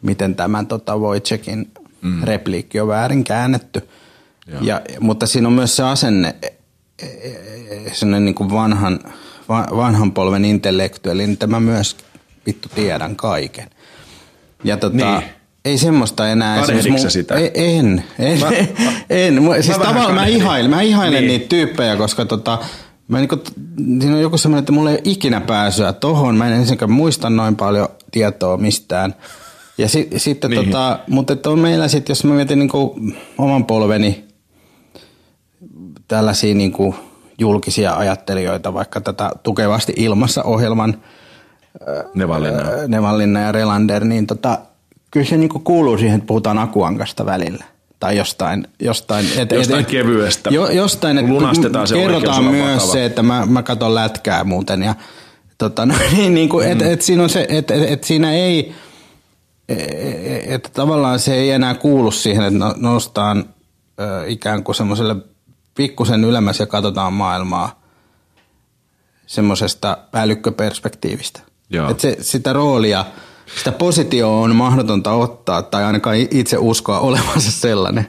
miten 0.03 0.35
tämä 0.35 0.65
tota 0.65 0.97
Wojciekin 0.97 1.71
mm. 2.03 2.23
repliikki 2.23 2.81
on 2.81 2.89
väärin 2.89 3.25
käännetty. 3.25 3.89
Ja, 4.61 4.81
mutta 5.01 5.27
siinä 5.27 5.49
on 5.49 5.55
myös 5.55 5.77
se 5.77 5.83
asenne, 5.83 6.35
sellainen 7.93 8.25
niin 8.25 8.35
kuin 8.35 8.51
vanhan, 8.51 9.01
va- 9.49 9.67
vanhan 9.77 10.13
polven 10.13 10.45
intellektuelli, 10.45 11.23
niin 11.23 11.33
että 11.33 11.47
mä 11.47 11.61
myös 11.61 11.97
vittu 12.47 12.69
tiedän 12.75 13.17
kaiken. 13.17 13.71
Ja 14.65 14.77
tota, 14.77 14.97
Niin. 14.97 15.23
ei 15.65 15.79
semmoista 15.79 16.29
enää. 16.29 16.55
Kadehditko 16.61 16.79
esimerkiksi 16.81 17.03
sä 17.03 17.11
sitä? 17.11 17.35
Ei, 17.35 17.51
en, 17.55 18.05
en, 18.19 18.41
Mä- 18.41 18.51
en. 19.11 19.43
Mä, 19.43 19.55
siis 19.63 19.79
mä 19.79 19.85
tavallaan 19.85 20.15
mä 20.15 20.27
ihailen, 20.27 20.71
mä 20.71 20.81
ihailen 20.83 21.13
Niin. 21.13 21.29
niin. 21.29 21.39
niitä 21.39 21.49
tyyppejä, 21.49 21.97
koska 21.97 22.25
tota, 22.25 22.59
mä 23.09 23.19
niinku, 23.19 23.37
siinä 24.01 24.15
on 24.17 24.21
joku 24.23 24.39
semmoinen, 24.39 24.61
että 24.63 24.73
mulla 24.73 24.91
ei 24.91 24.95
ole 24.97 25.03
ikinä 25.05 25.41
pääsyä 25.41 25.93
tohon. 25.93 26.37
Mä 26.37 26.47
en 26.47 26.53
ensinnäkään 26.53 26.91
muista 26.93 27.31
noin 27.31 27.57
paljon 27.57 27.89
tietoa 28.11 28.57
mistään. 28.57 29.15
Ja 29.79 29.89
si, 29.89 30.09
sitten 30.17 30.51
Niin. 30.51 30.65
tota, 30.65 30.99
mutta 31.09 31.33
että 31.33 31.51
on 31.51 31.59
meillä 31.59 31.89
sitten, 31.89 32.11
jos 32.11 32.25
mä 32.25 32.35
mietin 32.35 32.59
niinku 32.59 33.01
oman 33.39 33.65
polveni 33.65 34.25
tällaisia 36.09 36.55
niinku 36.55 36.95
julkisia 37.39 37.97
ajattelijoita, 37.97 38.75
vaikka 38.75 39.01
tätä 39.01 39.31
tukevasti 39.43 39.93
ilmassa 39.97 40.43
ohjelman 40.43 41.03
Nevalina. 42.15 42.59
Ää, 42.59 42.89
Nevallinna 42.89 43.41
ja 43.41 43.53
Relander, 43.53 44.05
niin 44.05 44.27
tota, 44.27 44.59
kyllä 45.11 45.27
se 45.27 45.37
niinku 45.37 45.59
kuuluu 45.59 45.99
siihen, 45.99 46.17
että 46.17 46.27
puhutaan 46.27 46.59
akuankasta 46.59 47.27
välillä. 47.27 47.65
Tai 48.01 48.17
jostain, 48.17 48.69
jostain, 48.81 49.27
et, 49.37 49.51
Jostain 49.53 49.87
kevyestä. 49.87 50.51
Jo, 50.51 50.69
jostain, 50.69 51.19
että 51.19 51.33
Lunastetaan 51.33 51.89
se 51.89 51.95
kerrotaan 51.95 52.45
myös 52.45 52.75
vakava. 52.75 52.93
se, 52.93 53.05
että 53.05 53.23
mä, 53.23 53.47
mä 53.47 53.63
katson 53.63 53.95
lätkää 53.95 54.45
muuten. 54.45 54.83
Ja, 54.83 54.95
tota, 55.59 55.87
no, 55.87 55.95
niin, 56.13 56.35
niin 56.35 56.49
kuin, 56.49 56.67
mm. 56.67 56.73
et, 56.73 56.83
et 56.83 57.03
siinä 57.03 57.23
on 57.23 57.31
se, 57.31 57.47
että 57.49 57.75
et, 57.75 57.91
et 57.91 58.05
siinä 58.05 58.33
ei, 58.33 58.75
että 60.47 60.69
tavallaan 60.73 61.19
se 61.19 61.35
ei 61.35 61.51
enää 61.51 61.75
kuulu 61.75 62.11
siihen, 62.11 62.45
että 62.45 62.59
no- 62.59 62.75
noustaan 62.77 63.45
ö, 64.01 64.25
ikään 64.27 64.63
kuin 64.63 64.75
semmoiselle 64.75 65.17
pikkusen 65.77 66.25
ylemmäs 66.25 66.61
ja 66.61 66.67
katsotaan 66.67 67.13
maailmaa 67.13 67.81
semmoisesta 69.27 69.99
älykköperspektiivistä. 70.13 71.41
Joo. 71.71 71.91
Et 71.91 72.01
se, 72.01 72.17
sitä 72.21 72.53
roolia, 72.53 73.05
sitä 73.59 73.73
positioa 73.73 74.41
on 74.41 74.57
mahdotonta 74.57 75.13
ottaa 75.13 75.63
tai 75.63 75.85
ainakaan 75.85 76.17
itse 76.17 76.59
uskoa 76.59 77.01
olevansa 77.09 77.51
sellainen. 77.51 78.07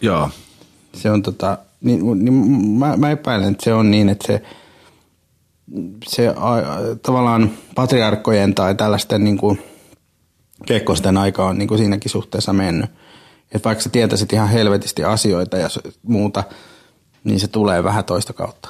Joo. 0.00 0.30
Se 0.92 1.10
on 1.10 1.22
tota, 1.22 1.58
niin, 1.80 2.24
niin 2.24 2.34
mä, 2.78 2.96
mä 2.96 3.10
epäilen, 3.10 3.52
että 3.52 3.64
se 3.64 3.74
on 3.74 3.90
niin, 3.90 4.08
että 4.08 4.26
se, 4.26 4.42
se 6.06 6.28
a, 6.28 6.54
a, 6.54 6.60
tavallaan 7.02 7.50
patriarkkojen 7.74 8.54
tai 8.54 8.74
tällaisten 8.74 9.24
niin 9.24 9.38
kuin 9.38 9.62
kekkosten 10.66 11.16
aika 11.16 11.46
on 11.46 11.58
niin 11.58 11.68
kuin 11.68 11.78
siinäkin 11.78 12.10
suhteessa 12.10 12.52
mennyt. 12.52 12.90
Että 13.52 13.64
vaikka 13.68 13.84
sä 13.84 13.90
tietäisit 13.90 14.32
ihan 14.32 14.48
helvetisti 14.48 15.04
asioita 15.04 15.56
ja 15.56 15.68
muuta, 16.02 16.44
niin 17.26 17.40
se 17.40 17.48
tulee 17.48 17.84
vähän 17.84 18.04
toista 18.04 18.32
kautta. 18.32 18.68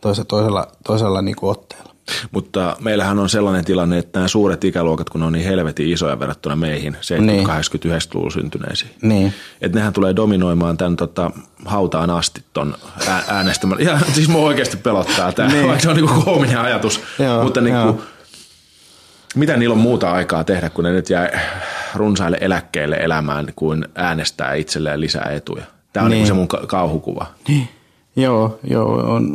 Toisella, 0.00 0.24
toisella, 0.26 0.66
toisella 0.84 1.22
niin 1.22 1.36
kuin 1.36 1.50
otteella. 1.50 1.88
Mutta 2.30 2.76
meillähän 2.80 3.18
on 3.18 3.28
sellainen 3.28 3.64
tilanne, 3.64 3.98
että 3.98 4.18
nämä 4.18 4.28
suuret 4.28 4.64
ikäluokat, 4.64 5.10
kun 5.10 5.20
ne 5.20 5.26
on 5.26 5.32
niin 5.32 5.44
helvetin 5.44 5.88
isoja 5.92 6.18
verrattuna 6.18 6.56
meihin, 6.56 6.94
70-80-90-luvun 6.94 8.32
syntyneisiin, 8.32 8.90
Niin. 9.02 9.34
että 9.60 9.78
nehän 9.78 9.92
tulee 9.92 10.16
dominoimaan 10.16 10.76
tämän 10.76 10.96
tota, 10.96 11.30
hautaan 11.64 12.10
asti 12.10 12.44
ton 12.52 12.74
ää- 13.08 13.24
äänestämään. 13.28 13.80
Ja 13.80 13.98
siis 14.14 14.28
mua 14.28 14.46
oikeasti 14.46 14.76
pelottaa 14.76 15.32
tämä, 15.32 15.48
Niin. 15.48 15.66
vaikka 15.66 15.82
se 15.82 15.90
on 15.90 15.96
niinku 15.96 16.22
koominen 16.24 16.58
ajatus. 16.60 17.00
Joo, 17.18 17.42
Mutta 17.44 17.60
niinku, 17.60 17.80
joo. 17.80 18.00
mitä 19.34 19.56
niillä 19.56 19.72
on 19.72 19.78
muuta 19.78 20.12
aikaa 20.12 20.44
tehdä, 20.44 20.70
kun 20.70 20.84
ne 20.84 20.90
nyt 20.92 21.10
jää 21.10 21.40
runsaille 21.94 22.38
eläkkeelle 22.40 22.96
elämään, 22.96 23.52
kuin 23.56 23.84
äänestää 23.94 24.54
itselleen 24.54 25.00
lisää 25.00 25.30
etuja. 25.30 25.64
Tämä 25.92 26.04
on 26.04 26.10
niin. 26.10 26.16
Niin. 26.16 26.24
niinku 26.24 26.26
se 26.26 26.32
mun 26.34 26.48
ka- 26.48 26.66
kauhukuva. 26.66 27.26
Joo, 28.18 28.58
joo, 28.64 28.92
on, 29.14 29.32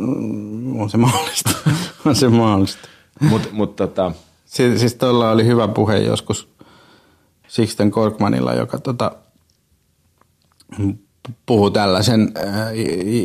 on 0.78 0.90
se 0.90 0.96
mahdollista. 0.96 1.50
on 2.06 2.16
se 2.16 2.28
mahdollista. 2.28 2.88
Mutta 3.20 3.48
mut, 3.52 3.76
tota, 3.76 4.12
Si- 4.44 4.78
siis 4.78 4.94
tuolla 4.94 5.30
oli 5.30 5.46
hyvä 5.46 5.68
puhe 5.68 5.98
joskus 5.98 6.48
Sixten 7.48 7.90
Korkmanilla, 7.90 8.54
joka 8.54 8.78
tota, 8.78 9.12
puhui 11.46 11.70
tällaisen 11.70 12.32
äh, 12.38 12.68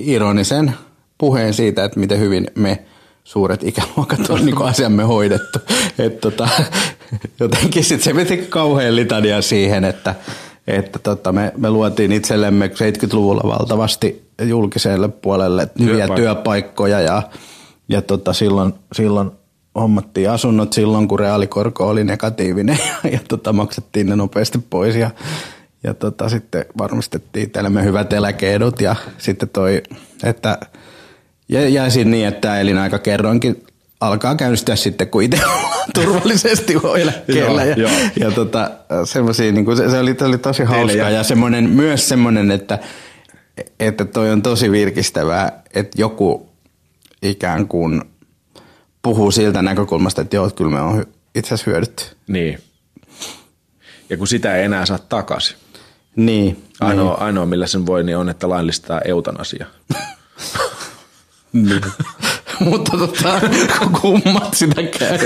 ironisen 0.06 0.74
puheen 1.18 1.54
siitä, 1.54 1.84
että 1.84 2.00
miten 2.00 2.20
hyvin 2.20 2.48
me 2.56 2.84
suuret 3.24 3.64
ikäluokat 3.64 4.30
on 4.30 4.46
niin 4.46 4.62
asiamme 4.62 5.04
hoidettu. 5.04 5.60
Et 6.00 6.22
tota, 6.22 6.50
jotenkin 7.40 7.84
sit 7.84 8.04
se 8.04 8.16
veti 8.16 8.38
kauhean 8.38 8.96
litania 8.96 9.42
siihen, 9.42 9.84
että, 9.84 10.16
että 10.76 11.00
tota, 11.00 11.32
me, 11.32 11.54
me 11.58 11.70
luotiin 11.70 12.12
itsellemme 12.12 12.68
70-luvulla 12.68 13.42
valtavasti 13.60 14.30
julkiselle 14.42 15.08
puolelle 15.08 15.68
hyviä 15.80 16.06
Työpaik- 16.06 16.16
työpaikkoja 16.16 17.02
ja, 17.02 17.22
ja 17.90 18.02
tota, 18.02 18.34
silloin, 18.34 18.74
silloin 18.94 19.32
hommattiin 19.76 20.30
asunnot 20.30 20.74
silloin, 20.74 21.08
kun 21.08 21.20
reaalikorko 21.20 21.88
oli 21.88 22.04
negatiivinen 22.04 22.80
ja, 23.04 23.10
ja 23.10 23.20
tota, 23.28 23.54
maksettiin 23.54 24.08
ne 24.08 24.16
nopeasti 24.16 24.60
pois 24.70 24.96
ja, 24.96 25.12
ja 25.84 25.94
tota, 25.94 26.30
sitten 26.30 26.66
varmistettiin 26.78 27.44
itsellemme 27.44 27.84
hyvät 27.84 28.14
eläkeedut 28.14 28.82
ja 28.82 28.96
sitten 29.18 29.50
toi, 29.50 29.84
että 30.24 30.60
jäisin 31.50 32.12
niin, 32.12 32.28
että 32.28 32.60
elinaika 32.60 33.00
kerroinkin 33.00 33.64
alkaa 34.00 34.36
käynnistyä 34.36 34.76
sitten, 34.76 35.08
kun 35.08 35.24
itse 35.24 35.42
turvallisesti 35.94 36.76
eläkkeellä. 37.02 37.64
ja, 37.64 37.76
joo. 37.76 37.92
ja 38.20 38.32
tota, 38.32 38.72
semmosia, 39.04 39.52
niin 39.52 39.66
kuin, 39.66 39.78
se, 39.78 39.90
se, 39.90 40.00
oli, 40.00 40.16
se 40.20 40.26
oli 40.26 40.38
tosi 40.38 40.64
hauska 40.64 40.98
ja, 40.98 41.10
ja 41.10 41.24
semmoinen, 41.24 41.70
myös 41.70 42.10
semmoinen, 42.10 42.52
että, 42.52 42.80
että 43.80 44.06
toi 44.06 44.32
on 44.32 44.42
tosi 44.42 44.72
virkistävää, 44.72 45.62
että 45.74 46.02
joku 46.02 46.50
ikään 47.22 47.68
kuin 47.68 48.02
puhuu 49.02 49.32
siltä 49.32 49.62
näkökulmasta, 49.62 50.22
että 50.22 50.36
joo, 50.36 50.50
kyllä 50.50 50.72
me 50.72 50.82
on 50.82 51.06
itse 51.36 51.48
asiassa 51.54 51.72
hyödytty. 51.72 52.06
Niin. 52.28 52.60
Ja 54.10 54.18
kun 54.18 54.28
sitä 54.28 54.56
ei 54.56 54.66
enää 54.66 54.86
saa 54.86 55.00
takaisin. 55.00 55.58
Niin. 56.16 56.64
Ainoa, 56.80 57.14
niin. 57.14 57.22
ainoa 57.22 57.46
millä 57.46 57.68
sen 57.68 57.86
voi, 57.86 58.04
niin 58.04 58.18
on, 58.18 58.30
että 58.30 58.50
laillistaa 58.50 59.02
eutanasia. 59.02 59.66
niin. 61.54 61.82
Mutta 62.70 62.98
tota, 62.98 63.42
kummat 64.02 64.54
sitä 64.54 64.84
käyttää. 64.84 65.18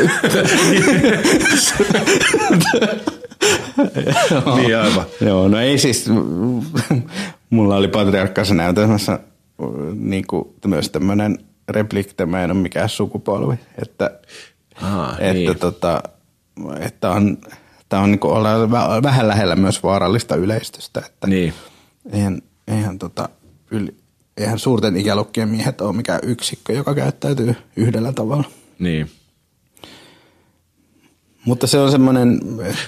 niin 4.55 4.77
aivan. 4.77 5.05
Joo, 5.21 5.47
no 5.47 5.59
ei 5.59 5.77
siis, 5.77 6.09
mulla 7.49 7.75
oli 7.75 7.87
patriarkkaassa 7.87 8.53
näytelmässä 8.53 9.19
niin 9.95 10.27
kuin, 10.27 10.47
myös 10.65 10.89
tämmöinen 10.89 11.37
replik, 11.69 12.13
tämä 12.13 12.39
ei 12.39 12.45
ole 12.45 12.53
mikään 12.53 12.89
sukupolvi, 12.89 13.55
että, 13.81 14.19
Aha, 14.81 15.11
että, 15.19 15.33
niin. 15.33 15.59
tota, 15.59 16.03
että 16.79 17.11
on, 17.11 17.37
tämä 17.89 18.03
on 18.03 18.11
niin 18.11 18.19
kuin, 18.19 18.43
vähän 19.03 19.27
lähellä 19.27 19.55
myös 19.55 19.83
vaarallista 19.83 20.35
yleistystä, 20.35 21.01
että 21.05 21.27
niin. 21.27 21.53
eihän, 22.11 22.41
eihän 22.67 22.99
tota, 22.99 23.29
yli, 23.71 23.95
eihän 24.37 24.59
suurten 24.59 24.97
ikäluokkien 24.97 25.49
miehet 25.49 25.81
ole 25.81 25.95
mikään 25.95 26.19
yksikkö, 26.23 26.73
joka 26.73 26.95
käyttäytyy 26.95 27.55
yhdellä 27.75 28.13
tavalla. 28.13 28.43
Niin. 28.79 29.11
Mutta 31.45 31.67
se 31.67 31.79
on 31.79 31.91
semmoinen 31.91 32.39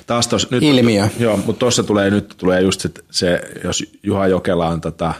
Taas 0.08 0.28
tos, 0.28 0.52
nyt, 0.52 0.64
ilmiö. 0.64 1.08
Joo, 1.20 1.38
mutta 1.38 1.60
tuossa 1.60 1.84
tulee 1.84 2.10
nyt 2.10 2.36
tulee 2.38 2.62
just 2.62 2.82
se, 2.82 2.90
se, 3.12 3.42
jos 3.64 3.84
Juha 4.04 4.28
Jokela 4.28 4.68
on 4.68 4.82
tota, 4.82 5.14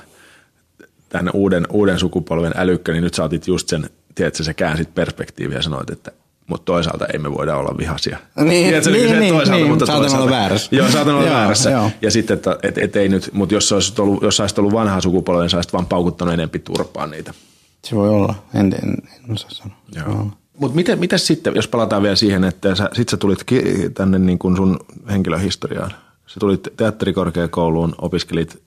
tämän 1.10 1.30
uuden, 1.34 1.66
uuden 1.70 2.00
sukupolven 2.00 2.54
älykkä, 2.56 2.92
niin 2.92 3.04
nyt 3.04 3.14
saatit 3.14 3.48
just 3.48 3.68
sen, 3.68 3.90
tiedätkö, 4.16 4.44
sä 4.44 4.54
käänsit 4.54 4.96
perspektiiviä 4.96 5.58
ja 5.58 5.62
sanoit, 5.62 5.90
että 5.90 6.12
mutta 6.48 6.66
toisaalta 6.66 7.06
emme 7.14 7.32
voida 7.32 7.58
olla 7.58 7.78
vihaisia. 7.78 8.18
Niin, 8.36 8.68
Tiedätkö, 8.68 8.92
niin, 8.92 9.20
niin, 9.20 9.34
toisaalta, 9.34 9.52
niin, 9.52 9.70
mutta 9.70 9.86
toisaalta. 9.86 10.18
olla 10.18 10.32
väärässä. 10.32 10.76
Joo, 10.76 10.90
saatan 10.92 11.16
olla 11.16 11.30
väärässä. 11.30 11.70
Joo. 11.70 11.92
Ja 12.02 12.12
sitten, 12.12 12.34
että 12.38 12.58
et, 12.64 12.78
et 12.78 12.96
ei 12.96 13.10
nyt, 13.10 13.30
mutta 13.34 13.56
jos, 13.56 13.72
olisit 13.72 14.00
ollut, 14.00 14.24
jos 14.24 14.40
olisit 14.40 14.60
ollut 14.60 14.74
vanha 14.74 15.02
sukupolvi, 15.02 15.42
niin 15.42 15.50
saisit 15.50 15.74
vaan 15.74 15.86
paukuttanut 15.86 16.34
enempi 16.34 16.60
turpaan 16.60 17.12
niitä. 17.12 17.34
Se 17.86 17.96
voi 17.96 18.10
olla, 18.10 18.36
en, 18.54 18.66
en, 18.84 18.98
en 19.26 19.34
osaa 19.34 19.50
sanoa. 19.50 19.78
Joo. 19.96 20.32
Mutta 20.58 20.76
miten, 20.76 21.00
miten 21.00 21.20
sitten, 21.20 21.56
jos 21.56 21.68
palataan 21.68 22.04
vielä 22.04 22.16
siihen, 22.16 22.44
että 22.44 22.76
sä, 22.76 22.90
sit 22.94 23.10
sä 23.10 23.18
tulit 23.18 23.46
tänne 23.94 24.20
niin 24.20 24.40
kuin 24.40 24.56
sun 24.56 24.80
henkilöhistoriaan. 25.10 25.92
Sä 26.28 26.40
tulit 26.40 26.68
teatterikorkeakouluun, 26.78 27.96
opiskelit 28.02 28.64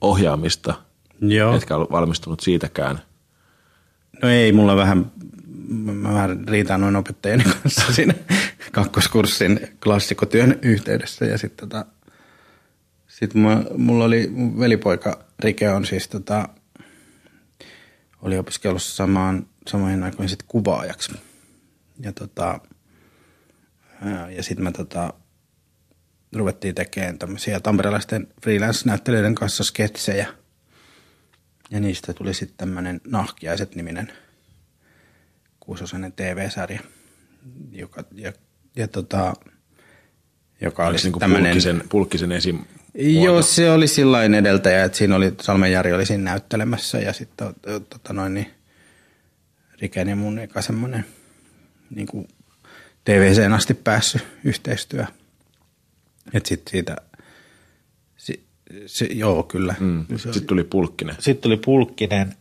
ohjaamista, 0.00 0.74
Joo. 1.20 1.56
etkä 1.56 1.76
ollut 1.76 1.90
valmistunut 1.90 2.40
siitäkään. 2.40 3.00
No 4.22 4.28
ei, 4.28 4.52
mulla 4.52 4.76
vähän 4.76 5.12
mä 5.68 6.28
riitaan 6.48 6.80
noin 6.80 6.96
opettajani 6.96 7.44
kanssa 7.62 7.92
siinä 7.92 8.14
kakkoskurssin 8.72 9.78
klassikotyön 9.82 10.58
yhteydessä. 10.62 11.24
Ja 11.24 11.38
sitten 11.38 11.68
tota, 11.68 11.86
sit 13.06 13.30
mulla 13.76 14.04
oli, 14.04 14.28
mun 14.30 14.58
velipoika 14.58 15.24
Rike 15.38 15.70
on 15.70 15.86
siis 15.86 16.08
tota, 16.08 16.48
oli 18.22 18.38
opiskellut 18.38 18.82
samaan, 18.82 19.46
samoihin 19.66 20.02
aikoihin 20.02 20.28
sitten 20.28 20.48
kuvaajaksi. 20.48 21.12
Ja 22.00 22.12
tota, 22.12 22.60
ja 24.36 24.42
sitten 24.42 24.64
mä 24.64 24.72
tota, 24.72 25.12
ruvettiin 26.36 26.74
tekemään 26.74 27.18
tämmöisiä 27.18 27.60
tamperelaisten 27.60 28.26
freelance-näyttelijöiden 28.42 29.34
kanssa 29.34 29.64
sketsejä. 29.64 30.26
Ja 31.70 31.80
niistä 31.80 32.12
tuli 32.12 32.34
sitten 32.34 32.56
tämmöinen 32.56 33.00
Nahkiaiset-niminen– 33.06 34.12
kuusosainen 35.64 36.12
TV-sarja, 36.12 36.80
joka, 37.72 38.04
ja, 38.14 38.32
ja 38.76 38.88
tota, 38.88 39.34
joka 40.60 40.86
oli 40.86 40.96
niin 41.02 41.18
tämmöinen... 41.18 41.52
Pulkkisen, 41.52 41.82
pulkkisen 41.88 42.32
esim. 42.32 42.58
Joo, 42.94 43.42
se 43.42 43.70
oli 43.70 43.88
sillain 43.88 44.34
edeltäjä, 44.34 44.84
että 44.84 44.98
siinä 44.98 45.16
oli, 45.16 45.34
Salmen 45.40 45.72
Jari 45.72 45.92
oli 45.92 46.06
siinä 46.06 46.24
näyttelemässä 46.24 46.98
ja 46.98 47.12
sitten 47.12 47.54
tota 47.62 48.12
noin, 48.12 48.34
niin, 48.34 48.50
Riken 49.80 50.08
ja 50.08 50.16
mun 50.16 50.38
eka 50.38 50.62
semmoinen 50.62 51.04
niin 51.90 52.06
kuin 52.06 52.28
TVCen 53.04 53.52
asti 53.52 53.74
päässyt 53.74 54.22
yhteistyö. 54.44 55.04
Että 56.32 56.48
sitten 56.48 56.70
siitä, 56.70 56.96
si, 58.16 58.46
se, 58.86 59.04
joo 59.04 59.42
kyllä. 59.42 59.74
Mm. 59.80 60.06
Sitten 60.16 60.46
tuli 60.46 60.64
Pulkkinen. 60.64 61.16
Sitten 61.18 61.42
tuli 61.42 61.56
Pulkkinen 61.56 62.34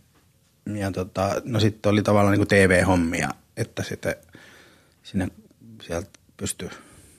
ja 0.65 0.91
tota, 0.91 1.41
no 1.45 1.59
sitten 1.59 1.89
oli 1.89 2.03
tavallaan 2.03 2.37
niin 2.37 2.47
TV-hommia, 2.47 3.29
että 3.57 3.83
sitten 3.83 4.15
sinne 5.03 5.27
sieltä 5.81 6.09
pystyi 6.37 6.69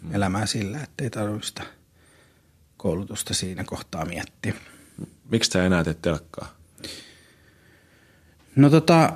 mm. 0.02 0.14
elämään 0.14 0.48
sillä, 0.48 0.78
että 0.82 1.04
ei 1.04 1.10
tarvitse 1.10 1.48
sitä 1.48 1.62
koulutusta 2.76 3.34
siinä 3.34 3.64
kohtaa 3.64 4.04
miettiä. 4.04 4.54
Miksi 5.30 5.50
sä 5.50 5.66
enää 5.66 5.84
teet 5.84 6.02
telkkaa? 6.02 6.54
No 8.56 8.70
tota, 8.70 9.12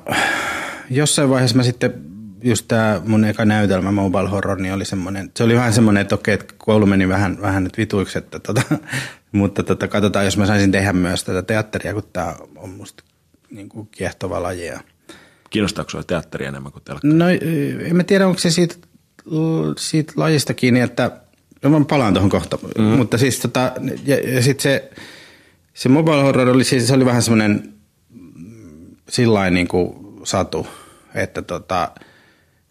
jossain 0.91 1.31
vaiheessa 1.31 1.57
mä 1.57 1.63
sitten, 1.63 2.05
just 2.43 2.65
tämä 2.69 3.01
mun 3.07 3.25
eka 3.25 3.45
näytelmä 3.45 3.93
Mobile 3.93 4.29
Horror, 4.29 4.59
niin 4.61 4.75
oli 4.75 4.85
semmoinen, 4.85 5.33
se 5.37 5.45
oli 5.45 5.55
vähän 5.55 5.73
semmoinen, 5.73 6.01
että 6.01 6.15
okei, 6.15 6.35
että 6.35 6.55
koulu 6.59 6.87
meni 6.87 7.09
vähän, 7.09 7.41
vähän 7.41 7.65
nyt 7.65 7.79
vituiksi, 7.79 8.19
että 8.19 8.39
tota, 8.39 8.63
mutta 9.33 9.63
tota, 9.63 9.89
katsotaan, 9.89 10.25
jos 10.25 10.37
mä 10.37 10.47
saisin 10.47 10.73
tehdä 10.73 10.93
myös 10.93 11.25
tätä 11.25 11.43
teatteria, 11.43 11.95
kun 11.95 12.09
tämä 12.13 12.35
on 12.57 12.71
musta 12.71 13.05
niin 13.51 13.69
kuin 13.69 13.89
kiehtova 13.91 14.43
laji. 14.43 14.71
Kiinnostaako 15.51 15.91
sinua 15.91 16.05
teatteri 16.05 16.47
enemmän 16.47 16.73
kuin 16.73 16.85
telkkari? 16.85 17.15
No 17.15 17.29
en 17.89 17.97
mä 17.97 18.05
tiedä, 18.05 18.27
onko 18.27 18.39
se 18.39 18.51
siitä, 18.51 18.77
siitä 19.79 20.13
lajista 20.17 20.55
kiinni, 20.55 20.81
että 20.81 21.11
no 21.63 21.71
mä 21.71 21.85
palaan 21.85 22.15
tuohon 22.15 22.31
kohta, 22.31 22.59
mm. 22.79 22.85
mutta 22.85 23.19
siis 23.19 23.39
tota, 23.39 23.73
ja, 24.05 24.35
ja 24.35 24.43
sitten 24.43 24.63
se, 24.63 24.91
se 25.75 25.89
mobile 25.89 26.23
horror 26.23 26.49
oli, 26.49 26.65
siis, 26.65 26.89
se 26.89 26.95
oli 26.95 27.05
vähän 27.05 27.23
semmoinen 27.23 27.73
sillain 29.09 29.55
niin 29.55 29.69
kuin 29.69 29.97
satu, 30.25 30.67
että 31.15 31.43
tota, 31.43 31.91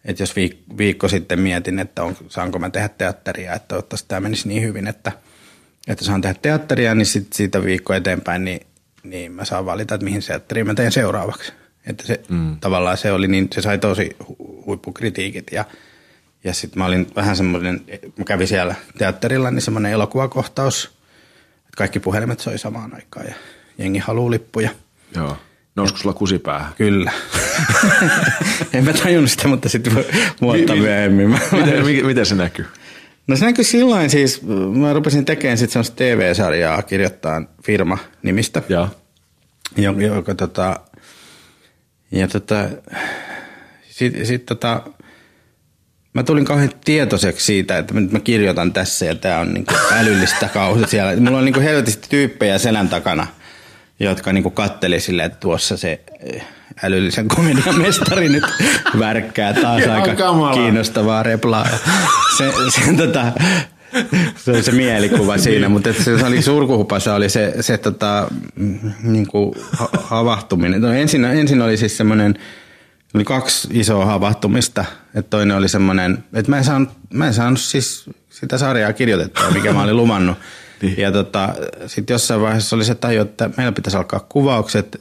että 0.04 0.22
jos 0.22 0.34
viik- 0.36 0.78
viikko 0.78 1.08
sitten 1.08 1.40
mietin, 1.40 1.78
että 1.78 2.04
on, 2.04 2.16
saanko 2.28 2.58
mä 2.58 2.70
tehdä 2.70 2.88
teatteria, 2.88 3.54
että 3.54 3.68
toivottavasti 3.68 4.08
tämä 4.08 4.20
menisi 4.20 4.48
niin 4.48 4.62
hyvin, 4.62 4.86
että, 4.86 5.12
että 5.88 6.04
saan 6.04 6.20
tehdä 6.20 6.38
teatteria, 6.42 6.94
niin 6.94 7.06
sit 7.06 7.32
siitä 7.32 7.64
viikko 7.64 7.94
eteenpäin, 7.94 8.44
niin 8.44 8.66
niin 9.10 9.32
mä 9.32 9.44
saan 9.44 9.66
valita, 9.66 9.94
että 9.94 10.04
mihin 10.04 10.22
teatteriin 10.26 10.66
mä 10.66 10.74
teen 10.74 10.92
seuraavaksi. 10.92 11.52
Että 11.86 12.06
se 12.06 12.20
mm. 12.28 12.56
tavallaan 12.60 12.96
se 12.96 13.12
oli 13.12 13.28
niin, 13.28 13.48
se 13.52 13.62
sai 13.62 13.78
tosi 13.78 14.16
huippukritiikit 14.66 15.46
ja, 15.52 15.64
ja 16.44 16.54
sitten 16.54 16.78
mä 16.78 16.86
olin 16.86 17.06
vähän 17.16 17.36
semmoinen, 17.36 17.80
mä 18.18 18.24
kävin 18.24 18.48
siellä 18.48 18.74
teatterilla, 18.98 19.50
niin 19.50 19.62
semmoinen 19.62 19.92
elokuvakohtaus, 19.92 20.84
että 21.58 21.76
kaikki 21.76 22.00
puhelimet 22.00 22.40
soi 22.40 22.58
samaan 22.58 22.94
aikaan 22.94 23.26
ja 23.26 23.34
jengi 23.78 23.98
haluu 23.98 24.30
lippuja. 24.30 24.70
Joo. 25.14 25.36
Nousko 25.76 25.98
sulla 25.98 26.14
kusipäähän? 26.14 26.72
Kyllä. 26.76 27.12
en 28.72 28.84
mä 28.84 28.92
tajunnut 28.92 29.30
sitä, 29.30 29.48
mutta 29.48 29.68
sitten 29.68 30.04
vuotta 30.40 30.76
myöhemmin. 30.76 31.28
Miten, 31.28 31.86
miten, 31.86 32.06
miten 32.06 32.26
se 32.26 32.34
näkyy? 32.34 32.66
No 33.26 33.36
se 33.36 33.44
näkyy 33.44 33.64
silloin 33.64 34.10
siis, 34.10 34.42
mä 34.72 34.92
rupesin 34.92 35.24
tekemään 35.24 35.58
sitten 35.58 35.72
semmoista 35.72 35.96
TV-sarjaa 35.96 36.82
kirjoittaa 36.82 37.42
firma-nimistä. 37.62 38.62
Ja. 38.68 38.88
Joka, 39.76 40.02
joka 40.02 40.34
tota, 40.34 40.80
ja 42.10 42.28
tota, 42.28 42.68
sitten 43.90 44.26
sit, 44.26 44.46
tota, 44.46 44.82
mä 46.12 46.22
tulin 46.22 46.44
kauhean 46.44 46.70
tietoiseksi 46.84 47.46
siitä, 47.46 47.78
että 47.78 47.94
nyt 47.94 48.12
mä 48.12 48.20
kirjoitan 48.20 48.72
tässä 48.72 49.04
ja 49.04 49.14
tää 49.14 49.40
on 49.40 49.54
niinku 49.54 49.74
älyllistä 49.92 50.48
kauheasti 50.48 50.90
siellä. 50.90 51.16
Mulla 51.16 51.38
on 51.38 51.44
niinku 51.44 51.60
helvetisti 51.60 52.08
tyyppejä 52.10 52.58
selän 52.58 52.88
takana, 52.88 53.26
jotka 54.00 54.32
niinku 54.32 54.50
katteli 54.50 55.00
silleen, 55.00 55.26
että 55.26 55.38
tuossa 55.40 55.76
se 55.76 56.00
älyllisen 56.82 57.28
komedian 57.28 57.78
mestari 57.78 58.28
nyt 58.28 58.44
värkkää 58.98 59.54
taas 59.54 59.86
aika 59.86 60.14
kamala. 60.14 60.54
kiinnostavaa 60.54 61.22
replaa. 61.22 61.68
Se, 62.38 62.52
se, 62.68 62.92
tota, 62.96 63.32
se 64.36 64.50
oli 64.50 64.62
se 64.62 64.72
mielikuva 64.72 65.38
siinä, 65.38 65.68
mutta 65.68 65.92
se, 65.92 66.18
se 66.18 66.26
oli 66.26 66.42
surkuhupa, 66.42 67.00
se 67.00 67.10
oli 67.10 67.28
se, 67.28 67.54
se 67.60 67.78
tota, 67.78 68.28
niin 69.02 69.26
kuin 69.26 69.54
havahtuminen. 70.02 70.80
No 70.80 70.92
ensin, 70.92 71.24
ensin 71.24 71.62
oli 71.62 71.76
siis 71.76 71.96
semmoinen 71.96 72.38
oli 73.14 73.24
kaksi 73.24 73.68
isoa 73.72 74.06
havahtumista. 74.06 74.84
Että 75.14 75.30
toinen 75.30 75.56
oli 75.56 75.68
semmoinen, 75.68 76.24
että 76.32 76.50
mä 76.50 76.58
en 76.58 76.64
saanut, 76.64 76.88
mä 77.10 77.26
en 77.26 77.34
saanut 77.34 77.60
siis 77.60 78.10
sitä 78.30 78.58
sarjaa 78.58 78.92
kirjoitettua, 78.92 79.50
mikä 79.50 79.72
mä 79.72 79.82
olin 79.82 79.96
lumannut. 80.02 80.38
Niin. 80.82 80.98
Ja 80.98 81.12
tota, 81.12 81.54
sitten 81.86 82.14
jossain 82.14 82.40
vaiheessa 82.40 82.76
oli 82.76 82.84
se 82.84 82.94
taju, 82.94 83.22
että 83.22 83.50
meillä 83.56 83.72
pitäisi 83.72 83.96
alkaa 83.96 84.26
kuvaukset 84.28 85.00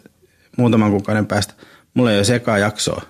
muutaman 0.58 0.92
kuukauden 0.92 1.26
päästä. 1.26 1.54
Mulla 1.94 2.12
ei 2.12 2.18
ole 2.18 2.24
sekaa 2.24 2.58
jaksoa. 2.58 3.02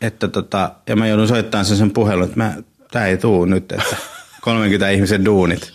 Että 0.00 0.28
tota, 0.28 0.72
ja 0.86 0.96
mä 0.96 1.06
joudun 1.06 1.28
soittamaan 1.28 1.64
sen, 1.64 1.76
sen 1.76 1.90
puhelun, 1.90 2.24
että 2.24 2.36
mä, 2.36 2.54
tää 2.90 3.06
ei 3.06 3.16
tuu 3.16 3.44
nyt, 3.44 3.72
että 3.72 3.96
30 4.40 4.90
ihmisen 4.90 5.24
duunit. 5.24 5.72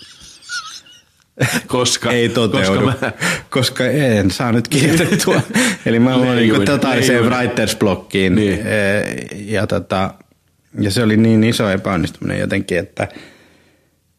Koska, 1.68 2.12
ei 2.12 2.30
toteudu, 2.30 2.86
koska, 2.86 3.06
mä... 3.06 3.12
koska 3.50 3.86
en 3.86 4.32
saa 4.32 4.52
nyt 4.52 4.68
kirjoitettua. 4.68 5.42
Eli 5.86 6.00
mä 6.00 6.16
olin 6.16 6.36
niin 6.36 6.66
totaaliseen 6.66 7.26
writers 7.26 7.76
blockiin. 7.76 8.36
Niin. 8.36 8.60
Ja, 9.34 9.68
tota, 9.68 10.14
ja 10.80 10.92
se 10.92 11.04
oli 11.04 11.18
niin 11.18 11.44
iso 11.44 11.70
epäonnistuminen 11.70 12.40
jotenkin, 12.40 12.78
että, 12.78 13.08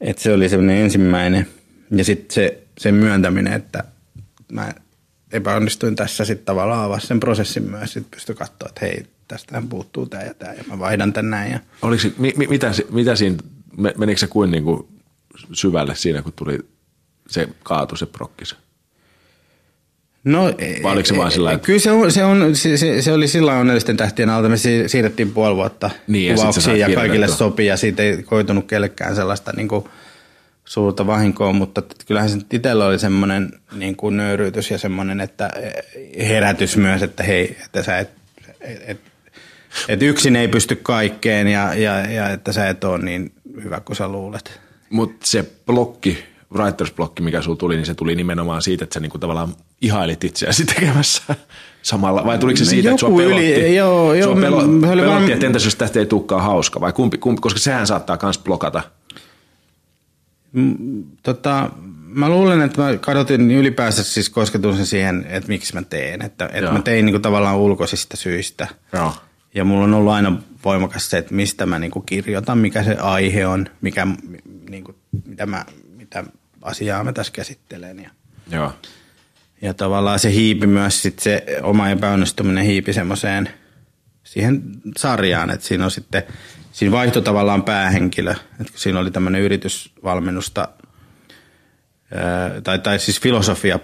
että 0.03 0.23
se 0.23 0.33
oli 0.33 0.49
semmoinen 0.49 0.77
ensimmäinen. 0.77 1.49
Ja 1.91 2.05
sitten 2.05 2.35
se, 2.35 2.63
sen 2.79 2.95
myöntäminen, 2.95 3.53
että 3.53 3.85
mä 4.53 4.75
epäonnistuin 5.33 5.97
tässä 5.97 6.25
sitten 6.25 6.47
tavallaan 6.47 6.85
avaa 6.85 7.01
sen 7.01 7.21
prosessin 7.21 7.63
myös. 7.63 7.93
Sitten 7.93 8.11
pystyi 8.11 8.35
katsoa, 8.35 8.69
että 8.69 8.81
hei, 8.87 9.07
tästähän 9.29 9.69
puuttuu 9.69 10.07
tämä 10.07 10.23
ja 10.23 10.35
tämä 10.35 10.53
ja 10.53 10.65
mä 10.67 10.79
vaihdan 10.79 11.13
tän 11.13 11.31
näin. 11.31 11.53
Ja... 11.53 11.61
Oliko, 11.83 12.03
mi, 12.19 12.33
mitä, 12.49 12.73
mitä 12.91 13.17
siinä, 13.17 13.37
menikö 13.97 14.21
se 14.21 14.27
kuin, 14.27 14.51
niin 14.51 14.65
kuin 14.65 14.89
syvälle 15.53 15.95
siinä, 15.95 16.23
kun 16.23 16.33
tuli 16.37 16.59
se 17.29 17.49
kaatui 17.63 17.99
se 17.99 18.07
prokkis? 18.07 18.57
No, 20.25 20.43
Vai 20.83 20.93
oliko 20.93 21.07
se 21.07 21.17
vaan 21.17 21.33
sillä. 21.33 21.59
Kyllä 21.59 21.79
se, 21.79 21.91
on, 21.91 22.13
se, 22.13 22.25
on, 22.25 22.57
se, 22.57 22.77
se, 22.77 23.03
se 23.03 23.13
oli 23.13 23.29
sillä 23.29 23.53
onnellisten 23.53 23.97
tähtien 23.97 24.31
alta. 24.31 24.49
Me 24.49 24.57
siirrettiin 24.87 25.33
puoli 25.33 25.57
vuotta 25.57 25.91
niin, 26.07 26.35
kuvauksiin 26.35 26.79
ja, 26.79 26.89
ja 26.89 26.95
kaikille 26.95 27.29
sopii 27.29 27.67
ja 27.67 27.77
siitä 27.77 28.03
ei 28.03 28.23
koitunut 28.23 28.67
kellekään 28.67 29.17
sellaista 29.17 29.53
niin 29.57 29.69
kuin, 29.69 29.85
suurta 30.65 31.07
vahinkoa, 31.07 31.53
mutta 31.53 31.83
kyllähän 32.07 32.31
se 32.31 32.39
itsellä 32.53 32.87
oli 32.87 32.99
semmoinen 32.99 33.53
niin 33.73 33.97
kuin 33.97 34.17
nöyryytys 34.17 34.71
ja 34.71 34.79
semmoinen 34.79 35.21
että 35.21 35.51
herätys 36.19 36.77
myös, 36.77 37.03
että 37.03 37.23
hei, 37.23 37.57
että 37.65 37.83
sä 37.83 37.99
et, 37.99 38.11
et, 38.61 38.83
et, 38.87 39.01
et 39.89 40.03
yksin 40.03 40.37
ei 40.37 40.49
pysty 40.49 40.77
kaikkeen 40.77 41.49
ja, 41.49 41.75
ja, 41.75 42.11
ja 42.11 42.31
että 42.31 42.53
sä 42.53 42.69
et 42.69 42.85
ole 42.85 42.99
niin 42.99 43.33
hyvä 43.63 43.81
kuin 43.81 43.97
sä 43.97 44.09
luulet. 44.09 44.61
Mutta 44.91 45.27
se 45.27 45.45
blokki, 45.67 46.25
writers 46.55 46.93
blokki, 46.93 47.23
mikä 47.23 47.43
sulla 47.43 47.57
tuli, 47.57 47.77
niin 47.77 47.87
se 47.87 47.95
tuli 47.95 48.15
nimenomaan 48.15 48.63
siitä, 48.63 48.85
että 48.85 48.95
sä 48.95 49.01
niinku 49.01 49.19
tavallaan 49.19 49.55
ihailit 49.81 50.25
itseäsi 50.25 50.65
tekemässä 50.75 51.35
samalla, 51.83 52.25
vai 52.25 52.39
tuliko 52.39 52.57
se 52.57 52.65
siitä, 52.65 52.89
Joku 52.89 52.95
että 52.95 53.07
sua 53.07 53.17
pelotti, 53.17 53.55
yli, 53.55 53.77
joo, 53.77 54.15
joo, 54.15 54.33
sua 54.33 54.43
pelo, 54.43 54.67
me, 54.67 54.89
pelotti 54.89 55.11
vaan... 55.11 55.33
että 55.33 55.47
entäs 55.47 55.65
jos 55.65 55.77
tästä 55.77 55.99
ei 55.99 56.07
tulekaan 56.07 56.43
hauska, 56.43 56.81
vai 56.81 56.93
kumpi, 56.93 57.19
kumpi, 57.19 57.41
koska 57.41 57.61
sehän 57.61 57.87
saattaa 57.87 58.19
myös 58.23 58.39
blokata. 58.39 58.83
Mm, 60.53 61.05
tota, 61.23 61.71
mä 62.15 62.29
luulen, 62.29 62.61
että 62.61 62.83
mä 62.83 62.97
kadotin 62.97 63.51
ylipäänsä 63.51 64.03
siis 64.03 64.31
kosketuksen 64.31 64.87
siihen, 64.87 65.27
että 65.29 65.49
miksi 65.49 65.75
mä 65.75 65.83
teen. 65.83 66.23
Että, 66.23 66.51
että 66.53 66.73
mä 66.73 66.83
tein 66.83 67.07
niin 67.07 67.13
kuin 67.13 67.23
tavallaan 67.23 67.57
ulkoisista 67.57 68.17
syistä. 68.17 68.69
Joo. 68.93 69.13
Ja 69.55 69.65
mulla 69.65 69.85
on 69.85 69.95
ollut 69.95 70.13
aina 70.13 70.37
voimakas 70.65 71.11
se, 71.11 71.19
että 71.19 71.35
mistä 71.35 71.67
mä 71.67 71.79
niin 71.79 71.91
kuin 71.91 72.07
kirjoitan, 72.07 72.59
mikä 72.59 72.83
se 72.83 72.95
aihe 72.95 73.47
on, 73.47 73.67
mikä, 73.81 74.07
niin 74.71 74.85
kuin, 74.85 74.97
mitä, 75.27 75.47
mä, 75.47 75.65
mitä 75.97 76.25
asiaa 76.63 77.05
mä 77.05 77.13
tässä 77.13 77.33
käsittelen. 77.33 78.03
Ja, 78.03 78.11
Joo. 78.51 78.73
ja 79.63 79.75
tavallaan 79.75 80.19
se 80.19 80.33
hiipi 80.33 80.67
myös 80.67 81.03
sit 81.03 81.19
se 81.19 81.47
oma 81.63 81.89
epäonnistuminen 81.89 82.65
hiipi 82.65 82.93
semmoiseen 82.93 83.49
siihen 84.25 84.63
sarjaan, 84.97 85.51
että 85.51 85.67
siinä 85.67 85.85
on 85.85 85.91
sitten, 85.91 86.23
siinä 86.73 86.93
vaihtoi 86.93 87.23
tavallaan 87.23 87.63
päähenkilö, 87.63 88.31
että 88.31 88.73
kun 88.73 88.81
siinä 88.81 89.01
oli 89.01 89.11
tämmöinen 89.11 89.43
yritysvalmennusta, 89.43 90.69
tai, 92.65 92.79
tai 92.79 92.99
siis 92.99 93.21
filosofia 93.21 93.79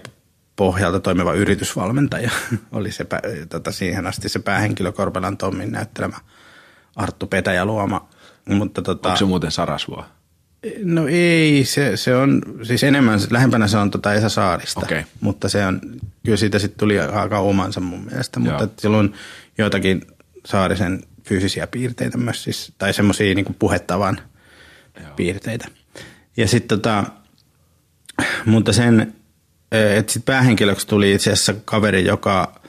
pohjalta 0.57 1.01
toimiva 1.01 1.33
yritysvalmentaja 1.33 2.31
oli 2.73 2.93
se, 2.93 3.07
tota, 3.49 3.73
siihen 3.73 4.07
asti 4.07 4.29
se 4.29 4.39
päähenkilö 4.39 4.93
Korpelan 4.93 5.37
Tommin 5.37 5.73
näyttelemä 5.73 6.17
Arttu 6.97 7.27
Petäjä 7.27 7.65
luoma. 7.65 8.09
Mutta, 8.49 8.83
tota, 8.83 9.09
Onko 9.09 9.19
se 9.19 9.25
muuten 9.25 9.51
Sarasvoa? 9.51 10.07
No 10.83 11.09
ei, 11.09 11.65
se, 11.65 11.97
se 11.97 12.17
on, 12.17 12.43
siis 12.63 12.85
enemmän, 12.85 13.21
lähempänä 13.31 13.69
se 13.69 13.77
on 13.77 13.91
tota 13.91 14.15
Esa 14.15 14.29
Saarista, 14.29 14.81
okay. 14.81 15.03
mutta 15.21 15.49
se 15.49 15.67
on, 15.67 15.81
kyllä 16.25 16.37
siitä 16.37 16.59
sitten 16.59 16.79
tuli 16.79 17.01
aika 17.01 17.39
omansa 17.39 17.81
mun 17.81 18.05
mielestä, 18.05 18.41
mutta 18.41 18.69
sillä 18.79 18.97
on 18.97 19.15
joitakin 19.59 20.03
Saarisen 20.47 21.03
fyysisiä 21.25 21.67
piirteitä 21.67 22.19
myös, 22.19 22.45
siis, 22.45 22.73
tai 22.79 22.95
semmoisia 22.95 23.35
niin 23.35 23.57
puhettavan 23.59 24.21
Joo. 25.01 25.15
piirteitä. 25.17 25.69
Ja 26.37 26.49
sitten 26.49 26.81
tota, 26.81 27.05
mutta 28.45 28.73
sen, 28.73 29.15
että 29.73 30.13
sitten 30.13 30.35
päähenkilöksi 30.35 30.87
tuli 30.87 31.15
itse 31.15 31.33
asiassa 31.33 31.55
kaveri, 31.65 32.05
joka 32.05 32.61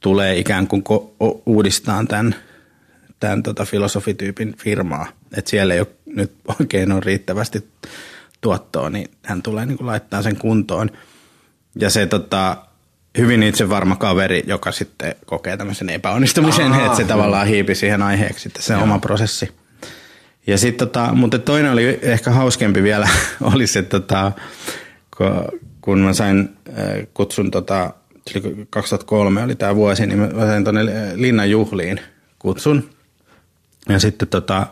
tulee 0.00 0.38
ikään 0.38 0.66
kuin 0.66 0.84
ko- 0.88 1.40
uudistaan 1.46 2.08
tämän, 2.08 2.34
tämän 3.20 3.42
tota 3.42 3.64
filosofityypin 3.64 4.56
firmaa. 4.56 5.06
Että 5.36 5.50
siellä 5.50 5.74
ei 5.74 5.80
ole 5.80 5.88
nyt 6.14 6.32
oikein 6.60 6.92
on 6.92 7.02
riittävästi 7.02 7.68
tuottoa, 8.40 8.90
niin 8.90 9.10
hän 9.22 9.42
tulee 9.42 9.66
niin 9.66 9.76
kuin 9.76 9.86
laittaa 9.86 10.22
sen 10.22 10.36
kuntoon. 10.36 10.90
Ja 11.80 11.90
se 11.90 12.06
tota, 12.06 12.56
hyvin 13.18 13.42
itse 13.42 13.68
varma 13.68 13.96
kaveri, 13.96 14.42
joka 14.46 14.72
sitten 14.72 15.14
kokee 15.26 15.56
tämmöisen 15.56 15.90
epäonnistumisen, 15.90 16.72
Aa, 16.72 16.84
että 16.84 16.96
se 16.96 17.04
tavallaan 17.04 17.46
hiipi 17.46 17.74
siihen 17.74 18.02
aiheeksi 18.02 18.42
sitten 18.42 18.62
se 18.62 18.72
Joo. 18.72 18.82
oma 18.82 18.98
prosessi. 18.98 19.52
Ja 20.46 20.58
sitten 20.58 20.88
tota, 20.88 21.14
mutta 21.14 21.38
toinen 21.38 21.72
oli 21.72 21.98
ehkä 22.02 22.30
hauskempi 22.30 22.82
vielä, 22.82 23.08
oli 23.54 23.66
se 23.66 23.82
tota, 23.82 24.32
kun 25.80 25.98
mä 25.98 26.12
sain 26.12 26.56
äh, 26.68 27.06
kutsun 27.14 27.50
tota, 27.50 27.94
2003 28.70 29.42
oli 29.42 29.54
tämä 29.54 29.76
vuosi, 29.76 30.06
niin 30.06 30.18
mä 30.18 30.46
sain 30.46 30.64
tuonne 30.64 31.12
Linnan 31.14 31.50
juhliin 31.50 32.00
kutsun. 32.38 32.90
Ja 33.88 33.98
sitten 33.98 34.28
tota, 34.28 34.66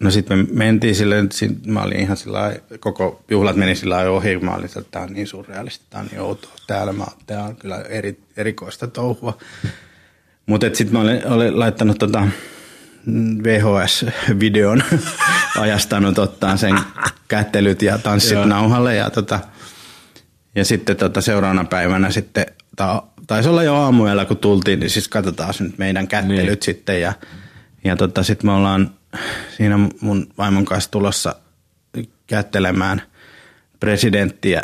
no 0.00 0.10
sitten 0.10 0.38
me 0.38 0.46
mentiin 0.52 0.94
silleen, 0.94 1.28
mä 1.66 1.82
olin 1.82 2.00
ihan 2.00 2.16
sillä 2.16 2.56
koko 2.80 3.24
juhlat 3.30 3.56
meni 3.56 3.74
sillä 3.74 3.98
ohi, 3.98 4.38
mä 4.38 4.54
olin, 4.54 4.64
että 4.64 4.82
tämä 4.90 5.04
on 5.04 5.12
niin 5.12 5.26
surrealista, 5.26 5.84
tämä 5.90 6.02
on 6.02 6.08
niin 6.10 6.20
outoa 6.20 6.52
täällä, 6.66 6.92
mä, 6.92 7.06
tämä 7.26 7.44
on 7.44 7.56
kyllä 7.56 7.76
eri, 7.76 8.20
erikoista 8.36 8.86
touhua. 8.86 9.38
Mutta 10.46 10.66
sitten 10.66 10.92
mä 10.92 11.00
olin, 11.00 11.26
olin 11.26 11.58
laittanut 11.58 11.98
tota 11.98 12.28
VHS-videon 13.42 14.82
ajastanut 15.60 16.18
ottaa 16.18 16.56
sen 16.56 16.78
kättelyt 17.28 17.82
ja 17.82 17.98
tanssit 17.98 18.38
nauhalle 18.44 18.94
ja 18.94 19.10
tota, 19.10 19.40
ja 20.54 20.64
sitten 20.64 20.96
tota 20.96 21.20
seuraavana 21.20 21.64
päivänä 21.64 22.10
sitten, 22.10 22.46
ta, 22.76 23.02
taisi 23.26 23.48
olla 23.48 23.62
jo 23.62 23.74
aamuella 23.74 24.24
kun 24.24 24.36
tultiin, 24.36 24.80
niin 24.80 24.90
siis 24.90 25.08
katsotaan 25.08 25.54
nyt 25.60 25.78
meidän 25.78 26.08
kättelyt 26.08 26.46
niin. 26.46 26.58
sitten. 26.60 27.00
Ja, 27.00 27.12
ja 27.84 27.96
tota, 27.96 28.22
sitten 28.22 28.46
me 28.50 28.52
ollaan 28.52 28.97
siinä 29.56 29.78
mun 30.00 30.26
vaimon 30.38 30.64
kanssa 30.64 30.90
tulossa 30.90 31.34
kättelemään 32.26 33.02
presidenttiä, 33.80 34.62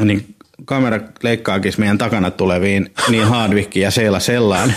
niin 0.00 0.34
kamera 0.64 1.00
leikkaakin 1.22 1.72
meidän 1.78 1.98
takana 1.98 2.30
tuleviin 2.30 2.92
niin 3.08 3.26
Hardwick 3.26 3.76
ja 3.76 3.90
Seela 3.90 4.20
Sellaan. 4.20 4.74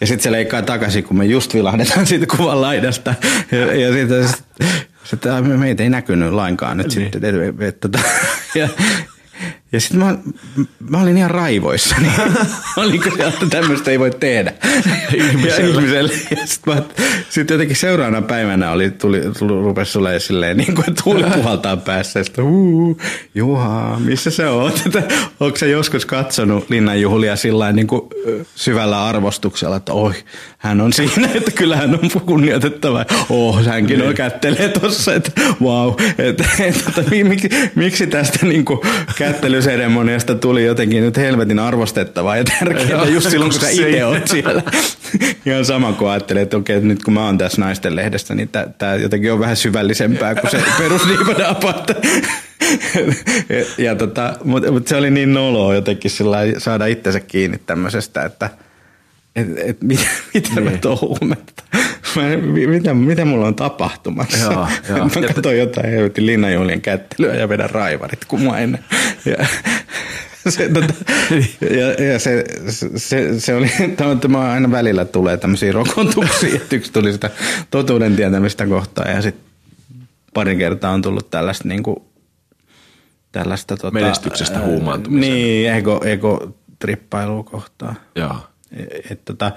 Ja 0.00 0.06
sitten 0.06 0.22
se 0.22 0.32
leikkaa 0.32 0.62
takaisin, 0.62 1.04
kun 1.04 1.18
me 1.18 1.24
just 1.24 1.54
vilahdetaan 1.54 2.06
siitä 2.06 2.26
kuvan 2.36 2.60
laidasta. 2.60 3.14
Ja, 3.52 3.74
ja 3.74 3.92
sitten 3.92 4.28
sit, 5.04 5.20
meitä 5.56 5.82
ei 5.82 5.90
näkynyt 5.90 6.32
lainkaan 6.32 6.76
nyt 6.76 6.86
niin. 6.86 7.12
sitten. 7.12 7.24
Et, 7.24 7.60
et, 7.60 7.84
et, 7.84 8.00
ja, 8.54 8.68
ja 9.72 9.80
sitten 9.80 10.00
mä, 10.00 10.18
mä 10.90 11.02
olin 11.02 11.16
ihan 11.16 11.30
raivoissani. 11.30 12.08
Oliko 12.76 13.10
se, 13.16 13.26
että 13.26 13.46
tämmöistä 13.50 13.90
ei 13.90 13.98
voi 13.98 14.10
tehdä 14.10 14.52
ihmiselle. 15.14 15.48
Ja, 15.48 15.68
ihmiselle. 15.68 16.12
ja 16.30 16.46
sitten 16.46 16.84
sit 17.28 17.50
jotenkin 17.50 17.76
seuraavana 17.76 18.22
päivänä 18.22 18.70
oli, 18.70 18.90
tuli, 18.90 19.20
tuli, 19.38 19.62
rupesi 19.62 19.92
sulle 19.92 20.20
silleen, 20.20 20.56
niin 20.56 20.74
kuin 20.74 20.86
tuuli 21.04 21.24
puhaltaa 21.34 21.76
päässä. 21.76 22.24
Sitten, 22.24 22.44
uu, 22.44 23.00
Juha, 23.34 24.00
missä 24.04 24.30
se 24.30 24.48
oot? 24.48 24.82
Onko 25.40 25.56
se 25.56 25.68
joskus 25.68 26.06
katsonut 26.06 26.70
linnanjuhlia 26.70 27.36
sillä 27.36 27.72
niin 27.72 27.86
kuin 27.86 28.02
syvällä 28.54 29.06
arvostuksella, 29.06 29.76
että 29.76 29.92
oi, 29.92 30.14
hän 30.58 30.80
on 30.80 30.92
siinä, 30.92 31.28
että 31.34 31.50
kyllä 31.50 31.76
hän 31.76 31.98
on 32.02 32.20
kunnioitettava. 32.26 33.06
Oh, 33.30 33.64
hänkin 33.64 34.02
on 34.02 34.14
kättelee 34.14 34.68
tossa, 34.68 35.14
että 35.14 35.32
wow. 35.62 35.94
Että, 36.18 36.44
että, 36.60 37.00
että, 37.00 37.14
miksi, 37.24 37.48
miksi 37.74 38.06
tästä 38.06 38.46
niin 38.46 38.64
kuin, 38.64 38.80
kättelyseremoniasta 39.66 40.34
tuli 40.34 40.64
jotenkin 40.64 41.02
nyt 41.02 41.16
helvetin 41.16 41.58
arvostettavaa 41.58 42.36
ja 42.36 42.44
tärkeää 42.44 43.04
just 43.04 43.30
silloin, 43.30 43.50
kun 43.50 43.60
sä 43.60 43.70
itse 43.70 44.04
oot 44.04 44.28
siellä. 44.28 44.62
Ihan 45.46 45.64
sama 45.64 45.92
kuin 45.92 46.10
ajattelee, 46.10 46.42
että 46.42 46.56
okei, 46.56 46.80
nyt 46.80 47.04
kun 47.04 47.14
mä 47.14 47.24
oon 47.24 47.38
tässä 47.38 47.60
naisten 47.60 47.96
lehdessä, 47.96 48.34
niin 48.34 48.48
tämä 48.78 48.94
jotenkin 48.94 49.32
on 49.32 49.40
vähän 49.40 49.56
syvällisempää 49.56 50.34
kuin 50.34 50.50
se 50.50 50.62
perusdiipadapa. 50.78 51.86
ja, 53.48 53.64
ja 53.78 53.94
tota, 53.94 54.36
mutta 54.44 54.72
mut 54.72 54.88
se 54.88 54.96
oli 54.96 55.10
niin 55.10 55.34
noloa 55.34 55.74
jotenkin 55.74 56.10
saada 56.58 56.86
itsensä 56.86 57.20
kiinni 57.20 57.58
tämmöisestä, 57.66 58.24
että 58.24 58.50
että 59.36 59.62
et, 59.64 59.82
mitä, 59.82 60.06
mitä 60.34 60.48
niin. 60.54 60.64
mä 60.64 60.78
touhun, 60.78 61.36
mitä, 62.68 62.94
mitä 62.94 63.24
mulla 63.24 63.46
on 63.46 63.54
tapahtumassa. 63.54 64.52
Joo, 64.52 64.68
joo. 64.88 64.98
mä 64.98 65.28
katsoin 65.34 65.58
jotain 65.58 65.90
helvetin 65.90 66.26
linnanjuhlien 66.26 66.80
kättelyä 66.80 67.34
ja 67.34 67.48
vedän 67.48 67.70
raivarit 67.70 68.24
kuin 68.24 68.54
ennen. 68.58 68.84
Ja, 69.24 69.46
se, 70.52 70.68
tota, 70.68 70.94
ja, 71.60 72.04
ja 72.04 72.18
se, 72.18 72.44
se, 72.96 73.40
se, 73.40 73.54
oli, 73.54 73.70
tämä 74.20 74.52
aina 74.52 74.70
välillä 74.70 75.04
tulee 75.04 75.36
tämmöisiä 75.36 75.72
rokotuksia, 75.72 76.56
että 76.56 76.76
yksi 76.76 76.92
tuli 76.92 77.12
sitä 77.12 77.30
totuuden 77.70 78.16
tietämistä 78.16 78.66
kohtaan 78.66 79.10
ja 79.10 79.22
sitten 79.22 79.46
pari 80.34 80.56
kertaa 80.56 80.92
on 80.92 81.02
tullut 81.02 81.30
tällaista 81.30 81.68
niin 81.68 81.82
kuin, 81.82 81.96
tällaista 83.32 83.76
tota, 83.76 83.90
menestyksestä 83.90 84.60
huumaantumista. 84.60 85.32
Niin, 85.32 85.72
ego, 85.72 86.00
ego 86.04 86.56
trippailua 86.78 87.42
kohtaan. 87.42 87.96
Joo. 88.14 88.36
Et, 88.76 89.10
et, 89.10 89.24
tota, 89.24 89.52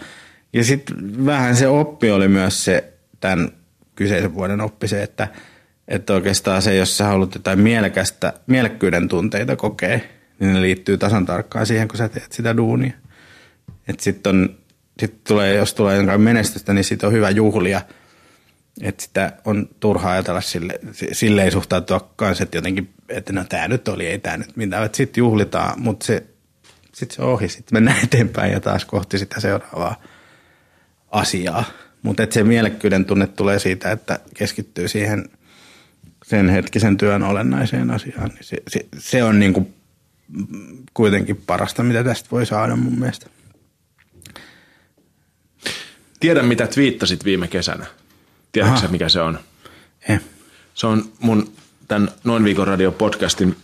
ja 0.53 0.63
sitten 0.63 1.25
vähän 1.25 1.55
se 1.55 1.67
oppi 1.67 2.11
oli 2.11 2.27
myös 2.27 2.65
se, 2.65 2.93
tämän 3.19 3.51
kyseisen 3.95 4.33
vuoden 4.33 4.61
oppi 4.61 4.87
se, 4.87 5.03
että, 5.03 5.27
että 5.87 6.13
oikeastaan 6.13 6.61
se, 6.61 6.75
jos 6.75 6.97
sä 6.97 7.05
haluat 7.05 7.35
jotain 7.35 7.59
mielekästä, 7.59 8.33
mielekkyyden 8.47 9.07
tunteita 9.07 9.55
kokea, 9.55 9.99
niin 10.39 10.53
ne 10.53 10.61
liittyy 10.61 10.97
tasan 10.97 11.25
tarkkaan 11.25 11.65
siihen, 11.65 11.87
kun 11.87 11.97
sä 11.97 12.09
teet 12.09 12.31
sitä 12.31 12.57
duunia. 12.57 12.93
Että 13.87 14.03
sitten 14.03 14.35
on, 14.35 14.57
sit 14.99 15.23
tulee, 15.23 15.55
jos 15.55 15.73
tulee 15.73 15.97
jotain 15.97 16.21
menestystä, 16.21 16.73
niin 16.73 16.83
siitä 16.83 17.07
on 17.07 17.13
hyvä 17.13 17.29
juhlia. 17.29 17.81
Että 18.81 19.03
sitä 19.03 19.33
on 19.45 19.69
turhaa 19.79 20.11
ajatella 20.11 20.41
sille, 20.41 20.79
sille 21.11 21.43
ei 21.43 21.51
suhtautua 21.51 22.13
kanssa, 22.15 22.43
että 22.43 22.57
jotenkin, 22.57 22.93
että 23.09 23.33
no 23.33 23.43
tämä 23.49 23.67
nyt 23.67 23.87
oli, 23.87 24.07
ei 24.07 24.19
tämä 24.19 24.37
nyt 24.37 24.57
mitään. 24.57 24.89
Sitten 24.93 25.21
juhlitaan, 25.21 25.81
mutta 25.81 26.05
se, 26.05 26.23
sitten 26.93 27.15
se 27.15 27.21
ohi, 27.21 27.49
sitten 27.49 27.75
mennään 27.75 28.03
eteenpäin 28.03 28.51
ja 28.51 28.59
taas 28.59 28.85
kohti 28.85 29.17
sitä 29.17 29.39
seuraavaa 29.39 30.01
asiaa. 31.11 31.63
Mutta 32.01 32.23
se 32.29 32.43
mielekkyyden 32.43 33.05
tunne 33.05 33.27
tulee 33.27 33.59
siitä, 33.59 33.91
että 33.91 34.19
keskittyy 34.33 34.87
siihen 34.87 35.29
sen 36.25 36.49
hetkisen 36.49 36.97
työn 36.97 37.23
olennaiseen 37.23 37.91
asiaan. 37.91 38.29
Niin 38.29 38.43
se, 38.43 38.57
se, 38.67 38.85
se 38.97 39.23
on 39.23 39.39
niin 39.39 39.53
kuin 39.53 39.73
kuitenkin 40.93 41.35
parasta, 41.35 41.83
mitä 41.83 42.03
tästä 42.03 42.29
voi 42.31 42.45
saada 42.45 42.75
mun 42.75 42.99
mielestä. 42.99 43.25
Tiedän, 46.19 46.45
mitä 46.45 46.67
twiittasit 46.67 47.25
viime 47.25 47.47
kesänä. 47.47 47.85
Tiedätkö 48.51 48.87
mikä 48.87 49.09
se 49.09 49.21
on? 49.21 49.39
Eh. 50.09 50.21
Se 50.73 50.87
on 50.87 51.11
mun 51.19 51.51
tämän 51.87 52.09
Noin 52.23 52.43
viikon 52.43 52.67
radio 52.67 52.91
podcastin 52.91 53.55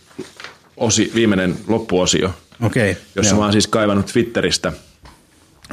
osi, 0.76 1.12
viimeinen 1.14 1.56
loppuosio. 1.66 2.34
Okay, 2.62 2.94
jossa 3.14 3.32
joo. 3.32 3.38
mä 3.38 3.44
oon 3.44 3.52
siis 3.52 3.66
kaivannut 3.66 4.06
Twitteristä 4.06 4.72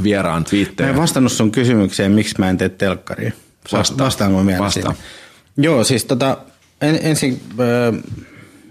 vieraan 0.04 0.44
twiittejä. 0.44 0.88
Mä 0.88 0.94
en 0.94 1.02
vastannut 1.02 1.32
sun 1.32 1.52
kysymykseen, 1.52 2.12
miksi 2.12 2.36
mä 2.38 2.50
en 2.50 2.58
tee 2.58 2.70
telkkaria. 2.70 3.32
Vasta. 3.72 4.04
Vastaanko 4.04 4.44
mä 4.44 4.60
Vasta. 4.60 4.94
Joo, 5.58 5.84
siis 5.84 6.06
tota, 6.06 6.38
en, 6.82 7.00
ensin, 7.02 7.42
äh, 7.52 8.04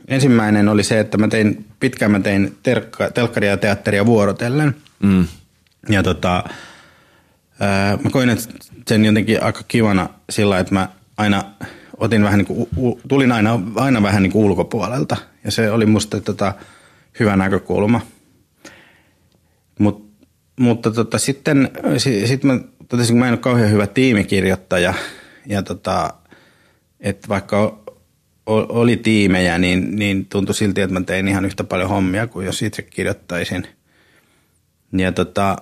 ensimmäinen 0.08 0.68
oli 0.68 0.84
se, 0.84 1.00
että 1.00 1.18
mä 1.18 1.28
tein, 1.28 1.64
pitkään 1.80 2.10
mä 2.10 2.20
tein 2.20 2.56
terkka, 2.62 3.10
telkkaria 3.10 3.50
ja 3.50 3.56
teatteria 3.56 4.06
vuorotellen. 4.06 4.76
Mm. 5.02 5.26
Ja 5.88 6.02
tota, 6.02 6.44
äh, 7.62 8.00
mä 8.04 8.10
koin, 8.10 8.28
että 8.28 8.44
sen 8.88 9.04
jotenkin 9.04 9.42
aika 9.42 9.62
kivana 9.68 10.08
sillä, 10.30 10.58
että 10.58 10.74
mä 10.74 10.88
aina 11.16 11.44
otin 11.96 12.22
vähän 12.22 12.38
niin 12.38 12.46
kuin, 12.46 12.68
tulin 13.08 13.32
aina, 13.32 13.60
aina 13.74 14.02
vähän 14.02 14.22
niin 14.22 14.32
kuin 14.32 14.44
ulkopuolelta. 14.44 15.16
Ja 15.44 15.50
se 15.50 15.70
oli 15.70 15.86
musta 15.86 16.20
tota, 16.20 16.54
hyvä 17.20 17.36
näkökulma. 17.36 18.00
Mut, 19.78 20.11
mutta 20.60 20.90
tota, 20.90 21.18
sitten 21.18 21.70
sit 22.24 22.44
mä 22.44 22.60
totesin, 22.88 23.14
kun 23.14 23.20
mä 23.20 23.26
en 23.26 23.32
ole 23.32 23.38
kauhean 23.38 23.70
hyvä 23.70 23.86
tiimikirjoittaja. 23.86 24.94
Ja 25.46 25.62
tota, 25.62 26.14
että 27.00 27.28
vaikka 27.28 27.82
oli 28.46 28.96
tiimejä, 28.96 29.58
niin, 29.58 29.96
niin 29.96 30.26
tuntui 30.26 30.54
silti, 30.54 30.80
että 30.80 30.94
mä 30.94 31.04
tein 31.06 31.28
ihan 31.28 31.44
yhtä 31.44 31.64
paljon 31.64 31.88
hommia 31.88 32.26
kuin 32.26 32.46
jos 32.46 32.62
itse 32.62 32.82
kirjoittaisin. 32.82 33.66
Ja, 34.92 35.12
tota, 35.12 35.56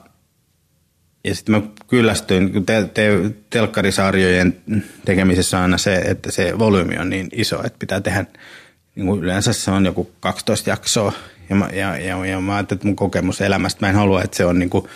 ja 1.24 1.34
sitten 1.34 1.54
mä 1.54 1.62
kyllästyin, 1.86 2.52
kun 2.52 2.66
te, 2.66 2.90
te, 2.94 3.10
telkkarisarjojen 3.50 4.56
tekemisessä 5.04 5.56
on 5.56 5.62
aina 5.62 5.78
se, 5.78 5.94
että 5.94 6.30
se 6.30 6.58
volyymi 6.58 6.98
on 6.98 7.10
niin 7.10 7.28
iso, 7.32 7.62
että 7.64 7.78
pitää 7.78 8.00
tehdä, 8.00 8.24
niin 9.00 9.06
kuin 9.06 9.24
yleensä 9.24 9.52
se 9.52 9.70
on 9.70 9.84
joku 9.84 10.10
12 10.20 10.70
jaksoa. 10.70 11.12
Ja 11.50 11.56
mä, 11.56 11.68
ja, 11.72 11.96
ja, 11.96 12.26
ja 12.26 12.40
mä 12.40 12.54
ajattelin, 12.54 12.78
että 12.78 12.86
mun 12.86 12.96
kokemus 12.96 13.40
elämästä, 13.40 13.86
mä 13.86 13.90
en 13.90 13.96
halua, 13.96 14.22
että 14.22 14.36
se 14.36 14.44
on 14.44 14.58
niin 14.58 14.70
kuin 14.70 14.88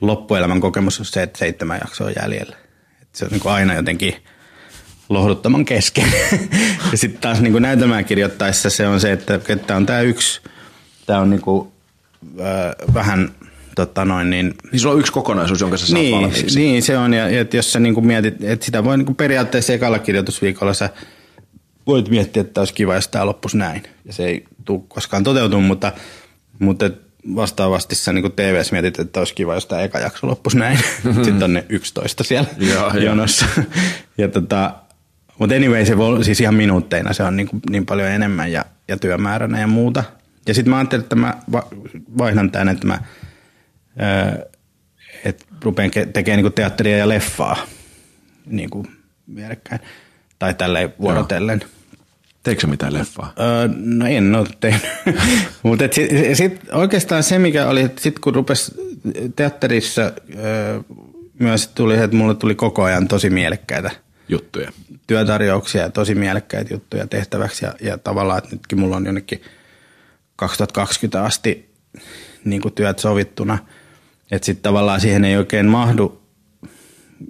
loppuelämän 0.00 0.60
kokemus 0.60 0.98
on 0.98 1.06
se, 1.06 1.22
että 1.22 1.38
seitsemän 1.38 1.80
jaksoa 1.84 2.10
jäljellä. 2.10 2.56
Että 3.02 3.18
se 3.18 3.24
on 3.24 3.30
niin 3.30 3.40
kuin 3.40 3.52
aina 3.52 3.74
jotenkin– 3.74 4.14
lohduttoman 5.08 5.64
kesken. 5.64 6.12
ja 6.92 6.98
sitten 6.98 7.20
taas 7.20 7.40
niin 7.40 7.62
näytelmää 7.62 8.02
kirjoittaessa 8.02 8.70
se 8.70 8.86
on 8.86 9.00
se, 9.00 9.12
että, 9.12 9.40
että 9.48 9.76
on 9.76 9.86
tämä 9.86 10.00
yksi, 10.00 10.40
tämä 11.06 11.20
on 11.20 11.30
niin 11.30 11.40
kuin, 11.40 11.68
äh, 12.40 12.94
vähän 12.94 13.30
tota 13.74 14.04
noin, 14.04 14.30
niin... 14.30 14.54
Niin 14.72 14.80
sulla 14.80 14.94
on 14.94 15.00
yksi 15.00 15.12
kokonaisuus, 15.12 15.60
jonka 15.60 15.76
sä 15.76 15.86
saat 15.86 16.02
niin, 16.02 16.14
valmiiksi. 16.14 16.58
Niin, 16.58 16.82
se 16.82 16.98
on. 16.98 17.14
Ja, 17.14 17.30
ja 17.30 17.44
jos 17.52 17.72
sä 17.72 17.80
niin 17.80 17.94
kuin 17.94 18.06
mietit, 18.06 18.44
että 18.44 18.64
sitä 18.66 18.84
voi 18.84 18.98
niin 18.98 19.06
kuin 19.06 19.16
periaatteessa 19.16 19.72
ekalla 19.72 19.98
kirjoitusviikolla 19.98 20.74
sä 20.74 20.90
voit 21.86 22.08
miettiä, 22.08 22.40
että 22.40 22.60
olisi 22.60 22.74
kiva, 22.74 22.94
jos 22.94 23.08
tämä 23.08 23.26
loppuisi 23.26 23.56
näin. 23.56 23.82
Ja 24.04 24.12
se 24.12 24.24
ei 24.24 24.44
tule 24.64 24.82
koskaan 24.88 25.24
toteutumaan, 25.24 25.66
mutta, 25.66 25.92
mutta 26.58 26.90
vastaavasti 27.34 27.94
sä 27.94 28.12
niin 28.12 28.32
TV-ssä 28.32 28.72
mietit, 28.72 28.98
että 28.98 29.20
olisi 29.20 29.34
kiva, 29.34 29.54
jos 29.54 29.66
tämä 29.66 29.82
eka 29.82 29.98
jakso 29.98 30.26
loppuisi 30.26 30.58
näin. 30.58 30.78
Sitten 31.24 31.42
on 31.42 31.52
ne 31.52 31.64
11 31.68 32.24
siellä 32.24 32.48
Joo, 32.58 32.94
jonossa. 32.94 33.46
ja 34.18 34.28
tota, 34.28 34.74
mutta 35.38 35.54
anyway, 35.54 35.86
se 35.86 35.96
voi, 35.96 36.24
siis 36.24 36.40
ihan 36.40 36.54
minuutteina 36.54 37.12
se 37.12 37.22
on 37.22 37.36
niin, 37.36 37.48
kuin, 37.48 37.62
niin 37.70 37.86
paljon 37.86 38.08
enemmän 38.08 38.52
ja, 38.52 38.64
ja 38.88 38.96
työmääränä 38.96 39.60
ja 39.60 39.66
muuta. 39.66 40.04
Ja 40.48 40.54
sitten 40.54 40.70
mä 40.70 40.78
ajattelin, 40.78 41.02
että 41.02 41.16
mä 41.16 41.34
vaihdan 42.18 42.50
tämän, 42.50 42.68
että 42.68 42.86
mä 42.86 42.98
että 45.24 45.44
rupean 45.62 45.90
tekemään 46.12 46.42
niin 46.42 46.52
teatteria 46.52 46.96
ja 46.96 47.08
leffaa 47.08 47.56
niin 48.46 48.70
kuin 48.70 48.86
vierekkäin. 49.34 49.80
Tai 50.38 50.54
tälleen 50.54 50.94
vuorotellen. 51.00 51.60
Joo. 51.62 51.75
Teikö 52.46 52.66
mitään 52.66 52.94
leffaa? 52.94 53.32
Öö, 53.40 53.68
no 53.76 54.06
en 54.06 54.34
ole 54.34 54.48
tehnyt. 54.60 54.82
Mutta 55.62 55.84
sitten 55.92 56.36
sit 56.36 56.60
oikeastaan 56.72 57.22
se, 57.22 57.38
mikä 57.38 57.68
oli, 57.68 57.80
että 57.80 58.02
sitten 58.02 58.20
kun 58.20 58.34
rupesi 58.34 58.74
teatterissa 59.36 60.02
öö, 60.02 60.80
myös 61.38 61.68
tuli, 61.68 61.94
että 61.94 62.16
mulle 62.16 62.34
tuli 62.34 62.54
koko 62.54 62.82
ajan 62.82 63.08
tosi 63.08 63.30
mielekkäitä– 63.30 63.90
juttuja. 64.28 64.72
Työtarjouksia 65.06 65.82
ja 65.82 65.90
tosi 65.90 66.14
mielekkäitä 66.14 66.74
juttuja 66.74 67.06
tehtäväksi 67.06 67.64
ja, 67.64 67.74
ja 67.80 67.98
tavallaan, 67.98 68.38
että 68.38 68.50
nytkin 68.50 68.80
mulla 68.80 68.96
on 68.96 69.06
jonnekin 69.06 69.42
2020 70.36 71.24
asti 71.24 71.74
niin 72.44 72.62
kuin 72.62 72.74
työt 72.74 72.98
sovittuna. 72.98 73.58
Että 74.30 74.46
sitten 74.46 74.62
tavallaan 74.62 75.00
siihen 75.00 75.24
ei 75.24 75.36
oikein 75.36 75.66
mahdu, 75.66 76.22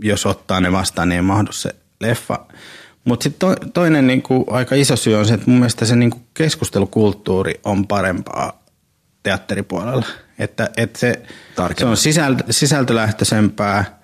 jos 0.02 0.26
ottaa 0.26 0.60
ne 0.60 0.72
vastaan, 0.72 1.08
niin 1.08 1.16
ei 1.16 1.22
mahdu 1.22 1.52
se 1.52 1.74
leffa. 2.00 2.46
Mutta 3.06 3.24
sitten 3.24 3.48
to, 3.48 3.56
toinen 3.74 4.06
niin 4.06 4.22
kuin 4.22 4.44
aika 4.50 4.74
iso 4.74 4.96
syy 4.96 5.14
on 5.14 5.26
se, 5.26 5.34
että 5.34 5.50
mun 5.50 5.58
mielestä 5.58 5.84
se 5.84 5.96
niin 5.96 6.10
kuin 6.10 6.22
keskustelukulttuuri 6.34 7.60
on 7.64 7.86
parempaa 7.86 8.64
teatteripuolella. 9.22 10.06
Että, 10.38 10.70
että 10.76 10.98
se, 10.98 11.22
se 11.78 11.86
on 11.86 11.96
sisältö, 11.96 12.44
sisältölähtöisempää– 12.50 13.84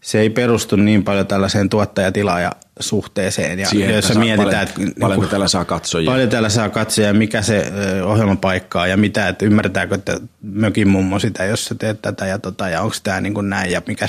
se 0.00 0.20
ei 0.20 0.30
perustu 0.30 0.76
niin 0.76 1.04
paljon 1.04 1.26
tällaiseen 1.26 1.68
tuottaja-tilaaja-suhteeseen. 1.68 3.58
Ja 3.58 3.68
Siihen, 3.68 3.94
jos 3.94 4.06
että 4.06 4.18
mietitään, 4.18 4.68
paljon, 4.68 4.88
että 4.88 5.00
paljon 5.00 5.20
niin 5.20 5.30
täällä 5.30 5.48
saa 5.48 5.64
katsojia. 5.64 6.10
Paljon 6.10 6.28
täällä 6.28 6.48
saa 6.48 6.68
katsojia, 6.68 7.14
mikä 7.14 7.42
se 7.42 7.72
ohjelmapaikka 8.04 8.82
on 8.82 8.90
ja 8.90 8.96
mitä, 8.96 9.28
että 9.28 9.44
ymmärretäänkö, 9.44 9.94
että 9.94 10.20
mökin 10.42 10.88
mummo 10.88 11.18
sitä, 11.18 11.44
jos 11.44 11.64
sä 11.64 11.74
teet 11.74 12.02
tätä 12.02 12.26
ja 12.26 12.38
tota, 12.38 12.68
ja 12.68 12.82
onko 12.82 12.96
tämä 13.02 13.20
niin 13.20 13.34
kuin 13.34 13.50
näin 13.50 13.70
ja 13.70 13.82
mikä, 13.86 14.06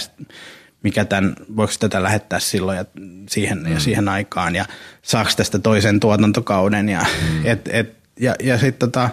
mikä 0.84 1.06
tämän, 1.06 1.36
voiko 1.56 1.74
tätä 1.80 2.04
lähettää 2.04 2.40
silloin 2.40 2.78
ja 2.78 2.86
siihen, 3.30 3.58
mm. 3.58 3.72
ja 3.74 3.80
siihen 3.80 4.10
aikaan 4.10 4.56
ja 4.56 4.66
saako 5.02 5.30
tästä 5.38 5.60
toisen 5.60 6.00
tuotantokauden 6.00 6.90
ja, 6.90 7.06
mm. 7.32 7.46
et, 7.46 7.70
et, 7.72 7.96
ja, 8.20 8.36
ja 8.44 8.58
sitten 8.58 8.92
tota, 8.92 9.10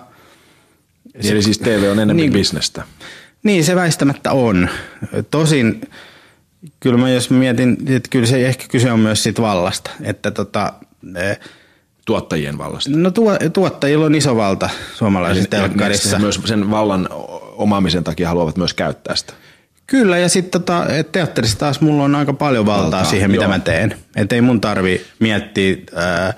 Eli 1.14 1.42
siis 1.42 1.58
TV 1.58 1.82
on 1.82 1.98
enemmän 1.98 2.16
niin, 2.16 2.32
bisnestä. 2.32 2.82
Niin, 3.42 3.64
se 3.64 3.76
väistämättä 3.76 4.32
on. 4.32 4.68
Tosin 5.30 5.80
Kyllä 6.80 6.98
mä 6.98 7.10
jos 7.10 7.30
mietin, 7.30 7.76
että 7.86 8.08
kyllä 8.10 8.26
se 8.26 8.46
ehkä 8.46 8.64
kyse 8.68 8.92
on 8.92 9.00
myös 9.00 9.22
siitä 9.22 9.42
vallasta, 9.42 9.90
että 10.02 10.30
tota, 10.30 10.72
e, 11.16 11.34
Tuottajien 12.04 12.58
vallasta. 12.58 12.90
No 12.90 13.10
tuo, 13.10 13.36
tuottajilla 13.52 14.06
on 14.06 14.14
iso 14.14 14.36
valta 14.36 14.70
suomalaisessa 14.94 15.50
telkkarissa. 15.50 16.18
Myös 16.18 16.40
sen 16.44 16.70
vallan 16.70 17.08
omaamisen 17.56 18.04
takia 18.04 18.28
haluavat 18.28 18.56
myös 18.56 18.74
käyttää 18.74 19.16
sitä. 19.16 19.32
Kyllä, 19.90 20.18
ja 20.18 20.28
sitten 20.28 20.50
tota, 20.50 20.86
teatterissa 21.12 21.58
taas 21.58 21.80
mulla 21.80 22.04
on 22.04 22.14
aika 22.14 22.32
paljon 22.32 22.66
valtaa, 22.66 22.82
valtaa 22.84 23.04
siihen, 23.04 23.30
mitä 23.30 23.44
joo. 23.44 23.52
mä 23.52 23.58
teen. 23.58 23.94
Että 24.16 24.34
ei 24.34 24.40
mun 24.40 24.60
tarvi 24.60 25.00
miettiä 25.18 25.76
ää, 25.94 26.34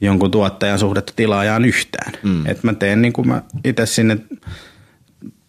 jonkun 0.00 0.30
tuottajan 0.30 0.78
suhdetta 0.78 1.12
tilaajaan 1.16 1.64
yhtään. 1.64 2.12
Mm. 2.22 2.46
Että 2.46 2.66
mä 2.66 2.74
teen 2.74 3.02
niin 3.02 3.12
kuin 3.12 3.28
mä 3.28 3.42
itse 3.64 3.86
sinne 3.86 4.18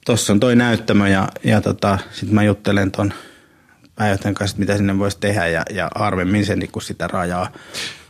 tossa 0.05 0.33
on 0.33 0.39
toi 0.39 0.55
näyttämö 0.55 1.09
ja, 1.09 1.29
ja 1.43 1.61
tota, 1.61 1.99
sitten 2.11 2.35
mä 2.35 2.43
juttelen 2.43 2.91
ton 2.91 3.13
pääjohtajan 3.95 4.35
kanssa, 4.35 4.53
että 4.53 4.59
mitä 4.59 4.77
sinne 4.77 4.99
voisi 4.99 5.17
tehdä 5.19 5.47
ja, 5.47 5.63
ja 5.73 5.89
harvemmin 5.95 6.45
se 6.45 6.55
niin 6.55 6.71
sitä 6.81 7.07
rajaa. 7.07 7.51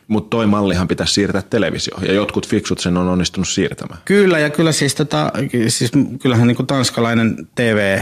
Mutta 0.08 0.30
toi 0.30 0.48
mallihan 0.48 0.88
pitäisi 0.88 1.14
siirtää 1.14 1.42
televisioon 1.42 2.06
ja 2.06 2.14
jotkut 2.14 2.48
fiksut 2.48 2.80
sen 2.80 2.98
on 2.98 3.08
onnistunut 3.08 3.48
siirtämään. 3.48 4.00
Kyllä 4.06 4.40
ja 4.40 4.50
kyllä 4.50 4.72
siis, 4.72 4.96
tota, 4.96 5.32
siis 5.68 5.92
kyllähän 6.22 6.48
niin 6.48 6.56
kuin 6.56 6.68
tanskalainen 6.68 7.48
TV 7.56 8.00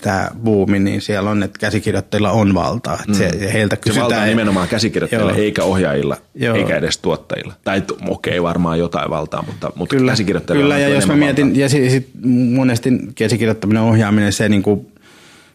tämä 0.00 0.30
buumi, 0.44 0.78
niin 0.78 1.00
siellä 1.00 1.30
on, 1.30 1.42
että 1.42 1.58
käsikirjoittajilla 1.58 2.30
on 2.30 2.54
valtaa. 2.54 2.98
Että 3.00 3.18
se, 3.18 3.28
mm. 3.28 3.48
heiltä 3.52 3.76
kysytään. 3.76 4.10
Se 4.10 4.14
valta 4.14 4.26
nimenomaan 4.26 4.68
käsikirjoittajilla, 4.68 5.30
Joo. 5.30 5.40
eikä 5.40 5.64
ohjaajilla, 5.64 6.16
Joo. 6.34 6.56
eikä 6.56 6.76
edes 6.76 6.98
tuottajilla. 6.98 7.54
Tai 7.64 7.82
okei, 8.08 8.38
okay, 8.38 8.42
varmaan 8.42 8.78
jotain 8.78 9.10
valtaa, 9.10 9.42
mutta, 9.42 9.72
mutta 9.74 9.96
kyllä, 9.96 10.12
käsikirjoittajilla 10.12 10.62
Kyllä, 10.64 10.78
ja 10.78 10.88
jos 10.88 11.06
mä 11.06 11.16
mietin, 11.16 11.46
valtaa. 11.46 11.60
ja 11.60 11.68
sit, 11.68 11.90
sit 11.90 12.08
monesti 12.54 12.90
käsikirjoittaminen 13.14 13.82
ohjaaminen, 13.82 14.32
se 14.32 14.48
niin 14.48 14.62
kuin, 14.62 14.92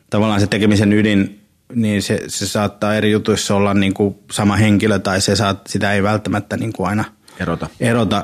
tavallaan 0.09 0.39
se 0.39 0.47
tekemisen 0.47 0.93
ydin, 0.93 1.39
niin 1.75 2.01
se, 2.01 2.23
se 2.27 2.47
saattaa 2.47 2.95
eri 2.95 3.11
jutuissa 3.11 3.55
olla 3.55 3.73
niin 3.73 3.93
kuin 3.93 4.15
sama 4.31 4.55
henkilö, 4.55 4.99
tai 4.99 5.21
se 5.21 5.35
saat, 5.35 5.67
sitä 5.67 5.93
ei 5.93 6.03
välttämättä 6.03 6.57
niin 6.57 6.73
kuin 6.73 6.89
aina 6.89 7.05
erota. 7.39 7.67
erota. 7.79 8.23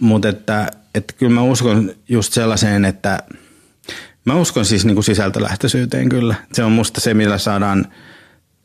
Mutta 0.00 0.28
että, 0.28 0.70
että 0.94 1.14
kyllä 1.18 1.32
mä 1.32 1.42
uskon 1.42 1.92
just 2.08 2.32
sellaiseen, 2.32 2.84
että– 2.84 3.18
Mä 4.28 4.34
uskon 4.34 4.64
siis 4.64 4.84
niin 4.84 4.94
kuin 4.94 5.04
sisältölähtöisyyteen 5.04 6.08
kyllä. 6.08 6.34
Se 6.52 6.64
on 6.64 6.72
musta 6.72 7.00
se, 7.00 7.14
millä 7.14 7.38
saadaan 7.38 7.86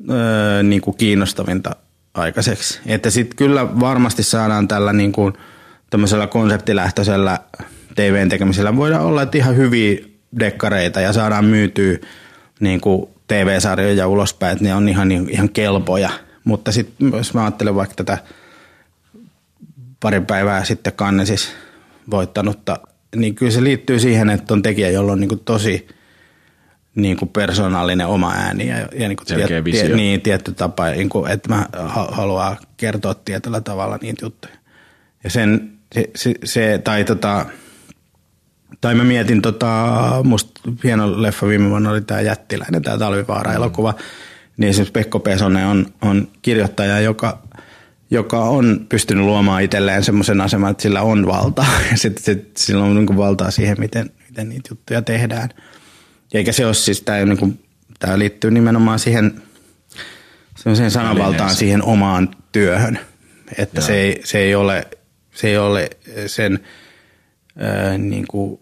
öö, 0.09 0.63
niin 0.63 0.81
kuin 0.81 0.97
kiinnostavinta 0.97 1.75
aikaiseksi. 2.13 2.79
Että 2.85 3.09
sitten 3.09 3.37
kyllä 3.37 3.79
varmasti 3.79 4.23
saadaan 4.23 4.67
tällä 4.67 4.93
niin 4.93 5.11
kuin 5.11 5.33
tämmöisellä 5.89 6.27
konseptilähtöisellä 6.27 7.39
TVn 7.95 8.29
tekemisellä 8.29 8.75
voidaan 8.75 9.05
olla 9.05 9.21
että 9.21 9.37
ihan 9.37 9.55
hyviä 9.55 9.97
dekkareita 10.39 11.01
ja 11.01 11.13
saadaan 11.13 11.45
myytyä 11.45 11.97
niin 12.59 12.81
kuin 12.81 13.09
TV-sarjoja 13.27 14.07
ulospäin, 14.07 14.53
että 14.53 14.63
ne 14.63 14.75
on 14.75 14.89
ihan, 14.89 15.11
ihan 15.11 15.49
kelpoja. 15.49 16.09
Mutta 16.43 16.71
sitten 16.71 17.11
jos 17.13 17.33
mä 17.33 17.41
ajattelen 17.41 17.75
vaikka 17.75 17.95
tätä 17.95 18.17
pari 19.99 20.21
päivää 20.21 20.63
sitten 20.63 20.93
Kannesis 20.93 21.53
voittanutta 22.11 22.79
niin 23.15 23.35
kyllä 23.35 23.51
se 23.51 23.63
liittyy 23.63 23.99
siihen, 23.99 24.29
että 24.29 24.53
on 24.53 24.61
tekijä, 24.61 24.89
jolla 24.89 25.11
on 25.11 25.19
niin 25.19 25.29
kuin 25.29 25.41
tosi 25.45 25.87
niin 26.95 27.17
kuin 27.17 27.29
persoonallinen 27.29 28.07
oma 28.07 28.33
ääni 28.33 28.67
ja, 28.67 28.77
ja 28.77 29.07
niin 29.07 29.17
kuin 29.17 29.27
tiet, 29.27 29.63
tie, 29.63 29.95
niin, 29.95 30.21
tietty 30.21 30.51
tapa, 30.53 30.89
niin 30.89 31.09
kuin, 31.09 31.31
että 31.31 31.49
mä 31.49 31.67
haluan 32.11 32.57
kertoa 32.77 33.13
tietyllä 33.13 33.61
tavalla 33.61 33.99
niitä 34.01 34.25
juttuja. 34.25 34.53
Ja 35.23 35.29
sen, 35.29 35.71
se, 35.95 36.09
se, 36.15 36.33
se 36.43 36.81
tai 36.83 37.03
tota, 37.03 37.45
tai 38.81 38.95
mä 38.95 39.03
mietin, 39.03 39.41
tota, 39.41 39.93
musta 40.23 40.61
hieno 40.83 41.21
leffa 41.21 41.47
viime 41.47 41.69
vuonna 41.69 41.89
oli 41.89 42.01
tämä 42.01 42.21
Jättiläinen, 42.21 42.81
tämä 42.81 42.97
Talvivaara-elokuva, 42.97 43.91
mm. 43.91 43.97
niin 44.57 44.69
esimerkiksi 44.69 44.91
Pekko 44.91 45.19
Pesonen 45.19 45.67
on, 45.67 45.85
on 46.01 46.27
kirjoittaja, 46.41 46.99
joka 46.99 47.42
joka 48.13 48.43
on 48.43 48.85
pystynyt 48.89 49.25
luomaan 49.25 49.63
itselleen 49.63 50.03
semmoisen 50.03 50.41
aseman, 50.41 50.71
että 50.71 50.83
sillä 50.83 51.01
on 51.01 51.27
valtaa 51.27 51.67
ja 51.91 51.97
sitten 51.97 52.23
sit, 52.23 52.57
sillä 52.57 52.83
on 52.83 52.95
niin 52.95 53.17
valtaa 53.17 53.51
siihen, 53.51 53.79
miten, 53.79 54.09
miten 54.29 54.49
niitä 54.49 54.69
juttuja 54.71 55.01
tehdään. 55.01 55.49
Eikä 56.33 56.51
se 56.51 56.65
ole 56.65 56.73
siis, 56.73 57.01
tämä, 57.01 57.25
niin 57.25 57.37
kuin, 57.37 57.63
tämä 57.99 58.19
liittyy 58.19 58.51
nimenomaan 58.51 58.99
siihen 58.99 59.41
semmoiseen 60.55 60.91
sananvaltaan 60.91 61.55
siihen 61.55 61.83
omaan 61.83 62.35
työhön, 62.51 62.99
että 63.57 63.81
se 63.81 63.93
ei, 63.93 64.21
se 64.23 64.37
ei 64.37 64.55
ole, 64.55 64.87
se 65.33 65.47
ei 65.47 65.57
ole 65.57 65.89
sen 66.27 66.59
ää, 67.57 67.97
niin 67.97 68.25
kuin, 68.27 68.59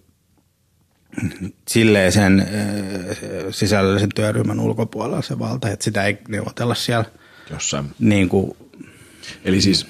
silleen 1.68 2.12
sen 2.12 2.48
sisällöllisen 3.52 4.10
työryhmän 4.16 4.60
ulkopuolella 4.60 5.22
se 5.22 5.40
valta, 5.40 5.70
että 5.70 5.84
sitä 5.84 6.04
ei 6.04 6.18
neuvotella 6.28 6.76
siellä 6.76 7.06
Jossain. 7.52 7.86
Niin 8.00 8.30
kuin, 8.30 8.58
Eli 9.46 9.62
siis 9.62 9.88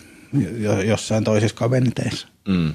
jossain 0.86 1.24
toisissa 1.24 1.58
kaventeissa. 1.58 2.28
Mm. 2.48 2.74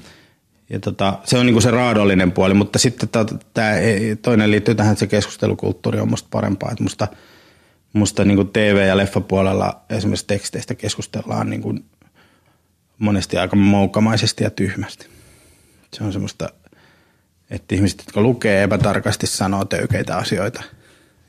Ja 0.69 0.79
tota, 0.79 1.19
se 1.23 1.37
on 1.37 1.45
niinku 1.45 1.61
se 1.61 1.71
raadollinen 1.71 2.31
puoli, 2.31 2.53
mutta 2.53 2.79
sitten 2.79 3.09
tämä 3.53 3.75
toinen 4.21 4.51
liittyy 4.51 4.75
tähän, 4.75 4.91
että 4.91 4.99
se 4.99 5.07
keskustelukulttuuri 5.07 5.99
on 5.99 6.09
musta 6.09 6.27
parempaa. 6.31 6.71
Että 6.71 6.83
musta, 6.83 7.07
musta 7.93 8.25
niinku 8.25 8.43
TV- 8.43 8.87
ja 8.87 8.97
leffapuolella 8.97 9.81
esimerkiksi 9.89 10.27
teksteistä 10.27 10.75
keskustellaan 10.75 11.49
niinku 11.49 11.75
monesti 12.97 13.37
aika 13.37 13.55
moukamaisesti 13.55 14.43
ja 14.43 14.49
tyhmästi. 14.49 15.07
Se 15.93 16.03
on 16.03 16.13
semmoista, 16.13 16.49
että 17.49 17.75
ihmiset, 17.75 17.99
jotka 17.99 18.21
lukee 18.21 18.63
epätarkasti, 18.63 19.27
sanoo 19.27 19.65
töykeitä 19.65 20.17
asioita. 20.17 20.63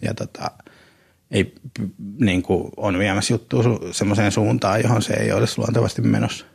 Ja 0.03 0.15
tota, 0.15 0.51
ei 1.31 1.55
niin 2.21 2.43
kuin 2.43 2.71
on 2.77 2.99
viemässä 2.99 3.35
juttua 3.35 3.63
semmoiseen 3.93 4.33
suuntaan, 4.33 4.83
johon 4.83 5.03
se 5.03 5.15
ei 5.15 5.33
olisi 5.33 5.59
luontevasti 5.59 6.03
menossa. 6.03 6.47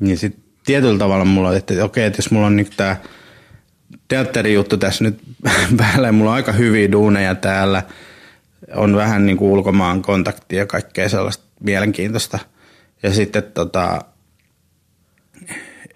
Niin 0.00 0.18
sitten 0.18 0.44
tietyllä 0.66 0.98
tavalla 0.98 1.24
mulla 1.24 1.48
on, 1.48 1.56
että 1.56 1.84
okei, 1.84 2.04
että 2.04 2.18
jos 2.18 2.30
mulla 2.30 2.46
on 2.46 2.56
nyt 2.56 2.72
tämä 2.76 2.96
teatterijuttu 4.08 4.76
tässä 4.76 5.04
nyt 5.04 5.20
päällä, 5.76 6.12
mulla 6.12 6.30
on 6.30 6.36
aika 6.36 6.52
hyviä 6.52 6.92
duuneja 6.92 7.34
täällä, 7.34 7.82
on 8.74 8.96
vähän 8.96 9.26
niin 9.26 9.36
kuin 9.36 9.50
ulkomaan 9.50 10.02
kontaktia 10.02 10.58
ja 10.58 10.66
kaikkea 10.66 11.08
sellaista 11.08 11.44
mielenkiintoista. 11.60 12.38
Ja 13.02 13.14
sitten 13.14 13.42
tota, 13.42 14.04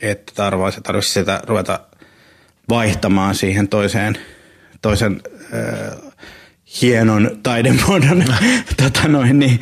että 0.01 0.33
tarvitsisi, 0.35 0.81
tarvitsisi 0.81 1.15
sitä 1.15 1.41
ruveta 1.47 1.81
vaihtamaan 2.69 3.35
siihen 3.35 3.69
toiseen, 3.69 4.19
toisen 4.83 5.23
hienon 6.83 7.31
taidemuodon 7.43 8.25
tota 8.83 9.09
noin, 9.09 9.39
niin, 9.39 9.61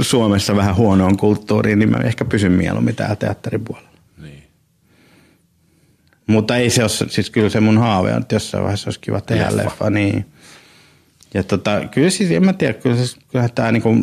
Suomessa 0.00 0.56
vähän 0.56 0.76
huonoon 0.76 1.16
kulttuuriin, 1.16 1.78
niin 1.78 1.90
mä 1.90 1.96
ehkä 1.96 2.24
pysyn 2.24 2.52
mieluummin 2.52 2.96
täällä 2.96 3.16
teatteripuolella. 3.16 3.88
Niin. 4.22 4.42
Mutta 6.26 6.56
ei 6.56 6.70
se 6.70 6.82
ole, 6.82 6.90
siis 7.10 7.30
kyllä 7.30 7.48
se 7.48 7.60
mun 7.60 7.78
haave 7.78 8.12
on, 8.12 8.22
että 8.22 8.34
jossain 8.34 8.62
vaiheessa 8.62 8.88
olisi 8.88 9.00
kiva 9.00 9.20
tehdä 9.20 9.44
leffa. 9.44 9.64
leffa 9.64 9.90
niin. 9.90 10.26
Ja 11.34 11.42
tota, 11.42 11.80
kyllä 11.90 12.10
siis, 12.10 12.30
en 12.30 12.44
mä 12.44 12.52
tiedä, 12.52 12.74
kyllä, 12.74 12.96
siis, 12.96 13.16
kyllä 13.28 13.48
tämä 13.48 13.72
niinku, 13.72 13.96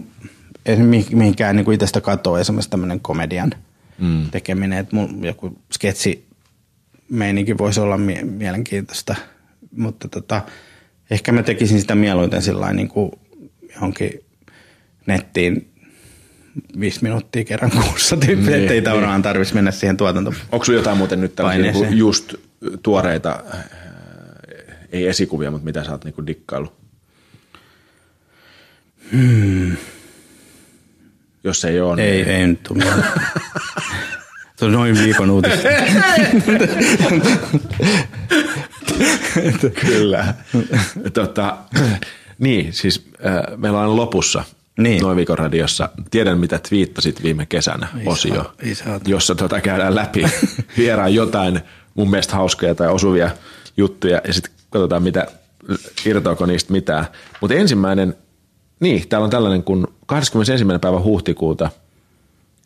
ei 0.65 0.77
mihinkään 1.11 1.55
niinku 1.55 1.71
itsestä 1.71 2.01
katoa 2.01 2.39
esimerkiksi 2.39 2.69
tämmöinen 2.69 2.99
komedian 2.99 3.51
mm. 3.97 4.29
tekeminen, 4.31 4.79
että 4.79 4.95
mun 4.95 5.25
joku 5.25 5.57
sketsi 5.73 6.27
meininki 7.09 7.57
voisi 7.57 7.79
olla 7.79 7.97
mie- 7.97 8.23
mielenkiintoista, 8.23 9.15
mutta 9.75 10.07
tota, 10.07 10.41
ehkä 11.09 11.31
mä 11.31 11.43
tekisin 11.43 11.81
sitä 11.81 11.95
mieluiten 11.95 12.41
sillä 12.41 12.73
niin 12.73 12.87
kuin 12.87 13.11
johonkin 13.75 14.23
nettiin 15.05 15.69
viisi 16.79 17.03
minuuttia 17.03 17.43
kerran 17.43 17.71
kuussa 17.71 18.17
tyyppi, 18.17 18.45
niin, 18.45 18.61
ettei 18.61 18.81
tavallaan 18.81 19.13
niin. 19.13 19.23
tarvitsisi 19.23 19.55
mennä 19.55 19.71
siihen 19.71 19.97
tuotanto. 19.97 20.33
Onko 20.51 20.65
sulla 20.65 20.79
jotain 20.79 20.97
muuten 20.97 21.21
nyt 21.21 21.35
tällaisia 21.35 21.71
niin 21.71 21.97
just 21.97 22.33
tuoreita, 22.83 23.43
äh, 23.53 23.63
ei 24.91 25.07
esikuvia, 25.07 25.51
mutta 25.51 25.65
mitä 25.65 25.83
sä 25.83 25.91
oot 25.91 26.05
niinku 26.05 26.27
dikkailu? 26.27 26.73
Hmm. 29.11 29.77
Jos 31.43 31.65
ei 31.65 31.81
ole, 31.81 32.01
Ei, 32.01 32.11
niin... 32.11 32.27
ei 32.27 32.47
nyt 32.47 32.63
tule. 32.63 32.83
Se 34.59 34.65
on 34.65 34.71
noin 34.71 34.97
viikon 35.03 35.29
uutista. 35.31 35.67
Kyllä. 39.81 40.33
tota, 41.13 41.57
niin, 42.39 42.73
siis 42.73 43.09
äh, 43.25 43.57
meillä 43.57 43.79
on 43.79 43.95
lopussa 43.95 44.43
niin. 44.77 45.01
noin 45.01 45.17
viikon 45.17 45.37
radiossa. 45.37 45.89
Tiedän, 46.11 46.39
mitä 46.39 46.59
twiittasit 46.69 47.23
viime 47.23 47.45
kesänä 47.45 47.87
Isä, 48.01 48.09
osio, 48.09 48.53
isä. 48.63 48.99
jossa 49.07 49.35
tota 49.35 49.61
käydään 49.61 49.95
läpi 49.95 50.25
vieraan 50.77 51.13
jotain 51.13 51.59
mun 51.95 52.09
mielestä 52.09 52.35
hauskoja 52.35 52.75
tai 52.75 52.87
osuvia 52.87 53.31
juttuja 53.77 54.21
ja 54.27 54.33
sitten 54.33 54.53
katsotaan, 54.69 55.03
mitä 55.03 55.27
irtoako 56.05 56.45
niistä 56.45 56.71
mitään. 56.71 57.05
Mutta 57.41 57.55
ensimmäinen, 57.55 58.15
niin, 58.79 59.09
täällä 59.09 59.25
on 59.25 59.31
tällainen 59.31 59.63
kuin 59.63 59.87
21. 60.05 60.65
päivä 60.81 60.99
huhtikuuta 60.99 61.69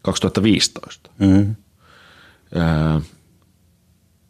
2015. 0.02 1.10
Mm-hmm. 1.20 1.56
Öö, 2.56 3.00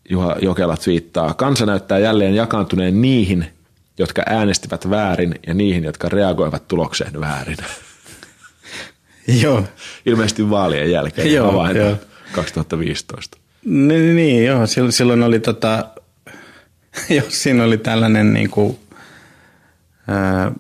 Juha 0.10 0.36
Jokela 0.42 0.78
twiittaa, 0.78 1.34
kansa 1.34 1.66
näyttää 1.66 2.00
jälleen 2.00 2.36
jakaantuneen 2.36 3.02
niihin, 3.02 3.48
jotka 3.98 4.24
äänestivät 4.26 4.90
väärin 4.90 5.36
ja 5.48 5.54
niihin, 5.54 5.84
jotka 5.84 6.10
reagoivat 6.10 6.68
tulokseen 6.68 7.20
väärin. 7.20 7.58
Joo. 9.42 9.64
Ilmeisesti 10.06 10.50
vaalien 10.50 10.92
jälkeen 10.92 11.34
joo, 11.34 11.52
havainto 11.52 11.82
joo. 11.82 11.98
2015. 12.32 13.38
Niin, 13.66 14.16
niin 14.16 14.46
joo. 14.46 14.62
Silloin 14.90 15.24
oli 15.24 15.40
tota, 15.40 15.86
jos 17.18 17.44
siinä 17.44 17.64
oli 17.64 17.78
tällainen 17.78 18.34
niin 18.34 18.50
kuin, 18.50 18.80
ää, 20.08 20.52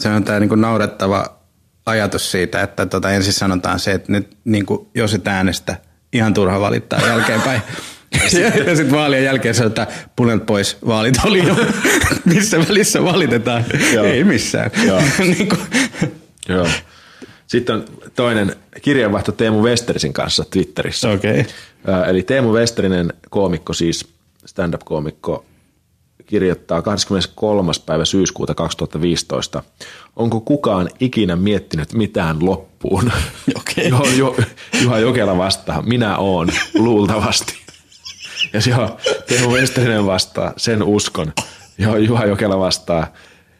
se 0.00 0.08
on 0.08 0.24
tämä 0.24 0.40
niin 0.40 0.48
kuin 0.48 0.60
naurettava 0.60 1.38
ajatus 1.86 2.30
siitä, 2.30 2.62
että 2.62 2.86
tota 2.86 3.10
ensin 3.12 3.32
sanotaan 3.32 3.80
se, 3.80 3.92
että 3.92 4.12
nyt 4.12 4.36
niin 4.44 4.66
kuin, 4.66 4.88
jos 4.94 5.14
et 5.14 5.28
äänestä, 5.28 5.76
ihan 6.14 6.34
turha 6.34 6.60
valittaa 6.60 7.06
jälkeenpäin. 7.06 7.62
Ja, 8.32 8.40
ja 8.40 8.76
sitten 8.76 8.96
vaalien 8.96 9.24
jälkeen 9.24 9.54
se, 9.54 9.64
että 9.64 9.86
punet 10.16 10.46
pois, 10.46 10.76
vaalit 10.86 11.14
oli 11.24 11.48
jo. 11.48 11.56
Missä 12.34 12.58
välissä 12.68 13.04
valitetaan? 13.04 13.64
Joo. 13.92 14.04
Ei 14.04 14.24
missään. 14.24 14.70
Joo. 14.86 15.02
niin 15.18 15.48
kuin, 15.48 15.60
Joo. 16.48 16.66
Sitten 17.46 17.74
on 17.74 17.84
toinen 18.14 18.56
kirjanvaihto 18.82 19.32
Teemu 19.32 19.62
Westersin 19.62 20.12
kanssa 20.12 20.44
Twitterissä. 20.50 21.08
Ää, 21.86 22.04
Eli 22.04 22.22
Teemu 22.22 22.52
Westerinen, 22.52 23.12
koomikko 23.30 23.72
siis, 23.72 24.08
stand-up-koomikko, 24.46 25.44
kirjoittaa 26.26 26.82
23. 26.82 27.72
päivä 27.86 28.04
syyskuuta 28.04 28.54
2015. 28.54 29.62
Onko 30.16 30.40
kukaan 30.40 30.90
ikinä 31.00 31.36
miettinyt 31.36 31.92
mitään 31.92 32.36
loppuun? 32.46 33.12
Okei. 33.56 33.88
Johon 33.90 34.18
jo, 34.18 34.36
Juha 34.82 34.98
Jokela 34.98 35.38
vastaa, 35.38 35.82
minä 35.82 36.18
oon, 36.18 36.48
luultavasti. 36.74 37.54
Ja 38.52 38.60
se 38.60 38.74
on 38.74 38.96
Teemu 39.26 39.50
Westerinen 39.52 40.06
vastaa, 40.06 40.52
sen 40.56 40.82
uskon. 40.82 41.32
Johon 41.78 42.04
Juha 42.04 42.26
Jokela 42.26 42.58
vastaa, 42.58 43.06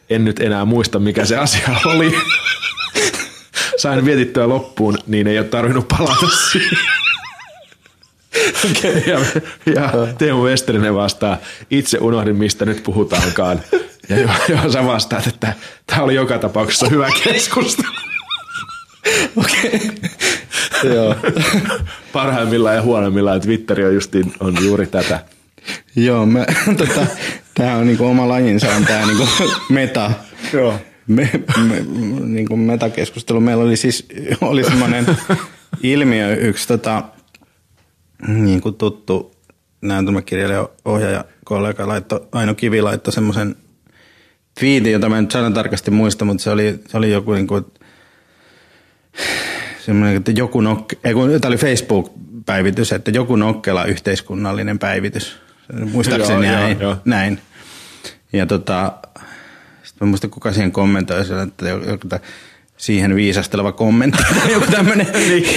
en 0.09 0.25
nyt 0.25 0.39
enää 0.39 0.65
muista 0.65 0.99
mikä 0.99 1.25
se 1.25 1.37
asia 1.37 1.69
oli. 1.85 2.15
Sain 3.81 4.05
vietittyä 4.05 4.49
loppuun, 4.49 4.97
niin 5.07 5.27
ei 5.27 5.37
ole 5.37 5.47
tarvinnut 5.47 5.87
palata 5.87 6.27
siihen. 6.51 7.04
Okay. 8.71 9.01
Ja, 9.07 9.19
ja 9.75 10.13
Teemu 10.17 10.43
Westerinen 10.43 10.95
vastaa, 10.95 11.37
itse 11.71 11.97
unohdin 11.97 12.35
mistä 12.35 12.65
nyt 12.65 12.83
puhutaankaan. 12.83 13.61
Ja 14.09 14.19
jo, 14.19 14.29
jo 14.49 14.71
sä 14.71 14.85
vastaat, 14.85 15.27
että 15.27 15.53
tämä 15.85 16.01
oli 16.01 16.15
joka 16.15 16.37
tapauksessa 16.37 16.89
hyvä 16.89 17.09
keskustelu. 17.23 17.95
Okei. 19.35 19.91
Joo. 20.83 21.15
Parhaimmillaan 22.13 22.75
ja 22.75 22.81
huonoimmillaan 22.81 23.41
Twitteri 23.41 23.85
on, 23.85 23.93
justiin, 23.93 24.33
on 24.39 24.55
juuri 24.61 24.87
tätä. 24.87 25.19
Joo, 25.95 26.25
mä, 26.25 26.45
tota, 26.77 27.05
tää 27.53 27.77
on 27.77 27.87
niinku 27.87 28.05
oma 28.05 28.27
lajinsa, 28.27 28.67
on 28.75 28.85
tää 28.85 29.05
niinku 29.05 29.27
meta. 29.69 30.11
Joo. 30.53 30.79
Me, 31.07 31.29
me, 31.67 31.85
niinku 32.25 32.57
metakeskustelu. 32.57 33.39
Meillä 33.39 33.63
oli 33.63 33.77
siis 33.77 34.05
oli 34.41 34.63
semmoinen 34.63 35.05
ilmiö, 35.83 36.35
yksi 36.35 36.67
tota, 36.67 37.03
niin 38.27 38.61
kuin 38.61 38.75
tuttu 38.75 39.35
näytelmäkirjailija, 39.81 40.69
ohjaaja, 40.85 41.25
kollega 41.45 41.87
laitto, 41.87 42.27
Aino 42.31 42.55
Kivi 42.55 42.81
laittoi 42.81 43.13
semmoisen 43.13 43.55
twiitin, 44.59 44.91
jota 44.93 45.09
mä 45.09 45.17
en 45.17 45.31
sanan 45.31 45.53
tarkasti 45.53 45.91
muista, 45.91 46.25
mutta 46.25 46.43
se 46.43 46.49
oli, 46.49 46.79
se 46.87 46.97
oli 46.97 47.11
joku 47.11 47.33
niin 47.33 47.47
kuin, 47.47 47.65
semmoinen, 49.85 50.17
että 50.17 50.31
joku 50.31 50.61
nokke, 50.61 50.97
ei 51.03 51.13
kun, 51.13 51.29
tämä 51.41 51.49
oli 51.49 51.57
Facebook-päivitys, 51.57 52.91
että 52.91 53.11
joku 53.11 53.35
nokkela 53.35 53.85
yhteiskunnallinen 53.85 54.79
päivitys. 54.79 55.37
Muistaakseni 55.91 56.47
Joo, 56.47 56.55
näin. 56.55 56.79
joo, 56.79 56.91
joo. 56.91 57.01
näin. 57.05 57.39
Ja 58.33 58.45
tota, 58.45 58.93
sitten 59.83 60.07
mä 60.07 60.09
muistan, 60.09 60.29
kuka 60.29 60.53
siihen 60.53 60.71
kommentoi, 60.71 61.21
että 61.47 61.69
joku, 61.69 61.89
joku 61.89 62.07
tä- 62.07 62.19
siihen 62.77 63.15
viisasteleva 63.15 63.71
kommentti 63.71 64.23
tai 64.39 64.51
joku 64.51 64.71
tämmöinen. 64.71 65.07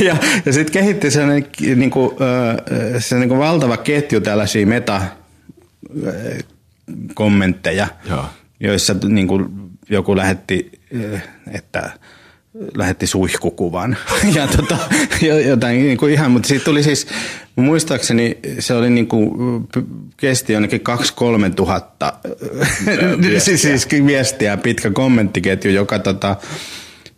ja, 0.05 0.17
ja 0.47 0.53
sitten 0.53 0.73
kehitti 0.73 1.11
sellainen 1.11 1.47
niin 1.77 1.91
kuin, 1.91 2.11
se 2.99 3.19
niin 3.19 3.29
kuin 3.29 3.41
valtava 3.41 3.77
ketju 3.77 4.21
tällaisia 4.21 4.67
meta 4.67 5.03
ö, 6.07 6.39
kommentteja, 7.15 7.89
Joo. 8.09 8.25
joissa 8.61 8.95
niin 9.09 9.29
kuin 9.29 9.47
joku 9.91 10.17
lähetti, 10.17 10.71
että 11.53 11.91
lähetti 12.75 13.07
suihkukuvan 13.07 13.97
ja 14.35 14.47
tota, 14.47 14.79
jo- 15.23 15.39
jotain 15.39 15.79
niin 15.79 15.99
kuin 15.99 16.13
ihan, 16.13 16.31
mutta 16.31 16.49
siitä 16.49 16.65
tuli 16.65 16.83
siis, 16.83 17.07
muistaakseni 17.57 18.39
se 18.59 18.75
oli 18.75 18.91
niin 18.91 19.07
kuin, 19.07 19.31
kesti 20.17 20.53
jonnekin 20.53 20.81
2-3 21.51 21.55
tuhatta 21.55 22.13
viestiä. 22.87 23.41
siis, 23.59 23.63
siis 23.63 23.89
viestiä, 24.07 24.57
pitkä 24.57 24.91
kommenttiketju, 24.91 25.71
joka 25.71 25.99
tota, 25.99 26.37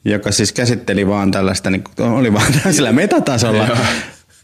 joka 0.05 0.32
siis 0.32 0.53
käsitteli 0.53 1.07
vaan 1.07 1.30
tällaista, 1.30 1.70
niin 1.70 1.82
kuin, 1.82 2.09
oli 2.09 2.32
vaan 2.32 2.53
tällaisella 2.57 2.92
metatasolla. 2.92 3.68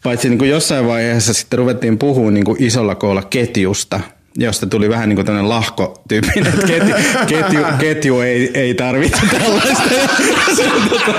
Paitsi 0.02 0.28
niin 0.28 0.38
kuin 0.38 0.50
jossain 0.50 0.86
vaiheessa 0.86 1.34
sitten 1.34 1.58
ruvettiin 1.58 1.98
puhua 1.98 2.30
niin 2.30 2.44
kuin 2.44 2.62
isolla 2.62 2.94
koolla 2.94 3.22
ketjusta, 3.22 4.00
josta 4.36 4.66
tuli 4.66 4.88
vähän 4.88 5.08
niin 5.08 5.16
kuin 5.16 5.26
tämmöinen 5.26 5.48
lahko-tyyppinen, 5.48 6.46
että 6.46 6.66
ketju, 6.66 6.94
ketju, 7.28 7.60
ketju 7.78 8.20
ei, 8.20 8.50
ei 8.54 8.74
tarvitse 8.74 9.20
tällaista. 9.38 9.82
Ja 9.94 10.54
se, 10.56 10.70
tota, 10.90 11.14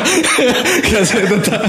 ja 0.91 1.05
se, 1.05 1.27
tota, 1.27 1.59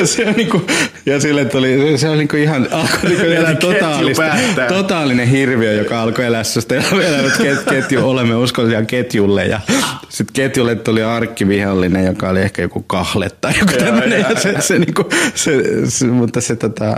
ja 0.00 0.06
se, 0.06 0.32
niin 0.32 0.50
kuin, 0.50 0.66
ja 1.06 1.20
sille 1.20 1.44
tuli, 1.44 1.98
se 1.98 2.08
oli 2.08 2.18
niin 2.18 2.28
kuin 2.28 2.42
ihan, 2.42 2.68
alkoi 2.70 2.98
niin 3.02 3.16
kuin 3.16 3.32
elää 3.32 3.54
totaalista, 3.54 4.22
totaalinen 4.68 5.28
hirviö, 5.28 5.72
joka 5.72 6.02
alkoi 6.02 6.24
elää 6.24 6.44
sellaista 6.44 6.96
elänyt 7.06 7.36
ket, 7.36 7.62
ketju, 7.70 8.08
olemme 8.08 8.36
uskollisia 8.36 8.84
ketjulle. 8.84 9.46
Ja 9.46 9.60
sitten 10.08 10.34
ketjulle 10.34 10.74
tuli 10.74 11.02
arkkivihollinen, 11.02 12.06
joka 12.06 12.28
oli 12.28 12.40
ehkä 12.40 12.62
joku 12.62 12.82
kahle 12.82 13.30
tai 13.40 13.52
joku 13.60 13.72
tämmöinen 13.72 14.20
ja 14.20 14.40
se, 14.40 14.54
se, 14.60 14.78
niinku, 14.78 15.04
se, 15.34 15.52
se, 15.88 16.06
mutta 16.06 16.40
se 16.40 16.56
tota, 16.56 16.96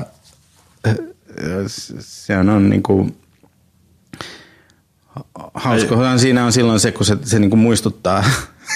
se 1.99 2.37
on, 2.37 2.49
on 2.49 2.71
niinku, 2.71 3.11
hauskohan 5.55 6.19
siinä 6.19 6.45
on 6.45 6.53
silloin 6.53 6.81
se, 6.81 6.93
kun 6.93 7.07
se, 7.07 7.17
se 7.23 7.39
niinku 7.39 7.57
muistuttaa 7.57 8.25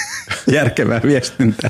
järkevää 0.51 1.01
viestintää. 1.03 1.69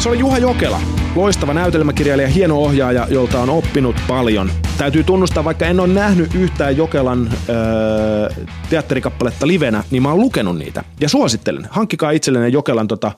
Se 0.00 0.08
oli 0.08 0.18
Juha 0.18 0.38
Jokela, 0.38 0.80
loistava 1.14 1.54
näytelmäkirjailija, 1.54 2.28
hieno 2.28 2.58
ohjaaja, 2.58 3.06
jolta 3.10 3.40
on 3.40 3.50
oppinut 3.50 3.96
paljon. 4.08 4.50
Täytyy 4.78 5.04
tunnustaa, 5.04 5.44
vaikka 5.44 5.66
en 5.66 5.80
ole 5.80 5.92
nähnyt 5.92 6.34
yhtään 6.34 6.76
Jokelan 6.76 7.30
öö, 7.48 8.44
teatterikappaletta 8.70 9.46
livenä, 9.46 9.84
niin 9.90 10.02
mä 10.02 10.08
oon 10.08 10.20
lukenut 10.20 10.58
niitä. 10.58 10.84
Ja 11.00 11.08
suosittelen, 11.08 11.68
hankkikaa 11.70 12.10
itsellenne 12.10 12.48
Jokelan 12.48 12.88
tota, 12.88 13.12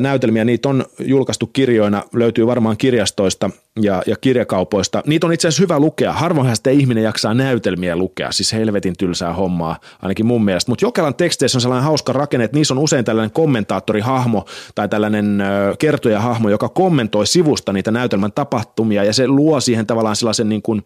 näytelmiä. 0.00 0.44
Niitä 0.44 0.68
on 0.68 0.84
julkaistu 0.98 1.46
kirjoina, 1.46 2.02
löytyy 2.14 2.46
varmaan 2.46 2.76
kirjastoista 2.76 3.50
ja, 3.80 4.02
ja 4.06 4.16
kirjakaupoista. 4.20 5.02
Niitä 5.06 5.26
on 5.26 5.32
itse 5.32 5.48
asiassa 5.48 5.62
hyvä 5.62 5.78
lukea. 5.78 6.12
Harvoinhan 6.12 6.56
sitten 6.56 6.80
ihminen 6.80 7.04
jaksaa 7.04 7.34
näytelmiä 7.34 7.96
lukea, 7.96 8.32
siis 8.32 8.52
helvetin 8.52 8.94
tylsää 8.98 9.32
hommaa, 9.32 9.80
ainakin 10.02 10.26
mun 10.26 10.44
mielestä. 10.44 10.70
Mutta 10.70 10.84
Jokelan 10.84 11.14
teksteissä 11.14 11.58
on 11.58 11.62
sellainen 11.62 11.84
hauska 11.84 12.12
rakenne, 12.12 12.44
että 12.44 12.56
niissä 12.56 12.74
on 12.74 12.78
usein 12.78 13.04
tällainen 13.04 13.30
kommentaattorihahmo 13.30 14.44
tai 14.74 14.88
tällainen 14.88 15.42
kertojahahmo, 15.78 16.48
joka 16.48 16.68
kommentoi 16.68 17.26
sivusta 17.26 17.72
niitä 17.72 17.90
näytelmän 17.90 18.32
tapahtumia 18.32 19.04
ja 19.04 19.12
se 19.12 19.28
luo 19.28 19.60
siihen 19.60 19.86
tavallaan 19.86 20.16
sellaisen 20.16 20.48
niin 20.48 20.62
kuin, 20.62 20.84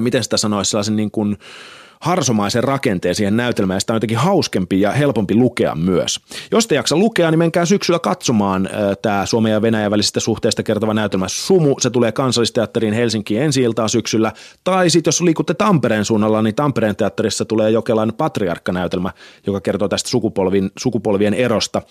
miten 0.00 0.24
sitä 0.24 0.36
sanoisi, 0.36 0.70
sellaisen 0.70 0.96
niin 0.96 1.10
kuin 1.10 1.36
harsomaisen 2.00 2.64
rakenteen 2.64 3.14
siihen 3.14 3.36
näytelmään, 3.36 3.76
ja 3.76 3.80
sitä 3.80 3.92
on 3.92 3.96
jotenkin 3.96 4.18
hauskempi 4.18 4.80
ja 4.80 4.92
helpompi 4.92 5.34
lukea 5.34 5.74
myös. 5.74 6.20
Jos 6.50 6.66
te 6.66 6.74
jaksa 6.74 6.96
lukea, 6.96 7.30
niin 7.30 7.38
menkää 7.38 7.64
syksyllä 7.64 7.98
katsomaan 7.98 8.68
tämä 9.02 9.26
Suomen 9.26 9.52
ja 9.52 9.62
Venäjän 9.62 9.90
välisistä 9.90 10.20
suhteista 10.20 10.62
kertova 10.62 10.94
näytelmä 10.94 11.28
Sumu. 11.28 11.74
Se 11.80 11.90
tulee 11.90 12.12
kansallisteatteriin 12.12 12.94
Helsinkiin 12.94 13.42
ensi 13.42 13.62
iltaan 13.62 13.88
syksyllä. 13.88 14.32
Tai 14.64 14.90
sitten 14.90 15.08
jos 15.08 15.20
liikutte 15.20 15.54
Tampereen 15.54 16.04
suunnalla, 16.04 16.42
niin 16.42 16.54
Tampereen 16.54 16.96
teatterissa 16.96 17.44
tulee 17.44 17.70
Jokelan 17.70 18.12
patriarkkanäytelmä, 18.16 19.10
joka 19.46 19.60
kertoo 19.60 19.88
tästä 19.88 20.10
sukupolvin, 20.10 20.70
sukupolvien 20.78 21.34
erosta. 21.34 21.82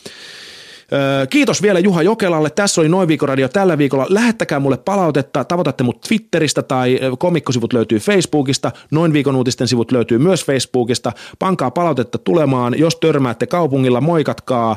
Kiitos 1.30 1.62
vielä 1.62 1.80
Juha 1.80 2.02
Jokelalle. 2.02 2.50
Tässä 2.50 2.82
oli 2.82 2.90
Noin 2.90 3.08
viikon 3.08 3.30
radio 3.30 3.50
tällä 3.50 3.78
viikolla. 3.78 4.06
Lähettäkää 4.10 4.60
mulle 4.60 4.78
palautetta. 4.78 5.44
Tavoitatte 5.44 5.84
mut 5.84 6.02
Twitteristä 6.02 6.62
tai 6.62 7.00
komikkosivut 7.20 7.74
löytyy 7.74 8.00
Facebookista. 8.00 8.72
Noin 8.92 9.14
viikon 9.14 9.36
uutisten 9.36 9.68
sivut 9.68 9.92
löytyy 9.92 10.18
myös 10.18 10.46
Facebookista. 10.46 11.12
Pankaa 11.40 11.72
palautetta 11.72 12.18
tulemaan. 12.18 12.80
Jos 12.80 12.96
törmäätte 12.96 13.48
kaupungilla, 13.48 14.02
moikatkaa. 14.02 14.76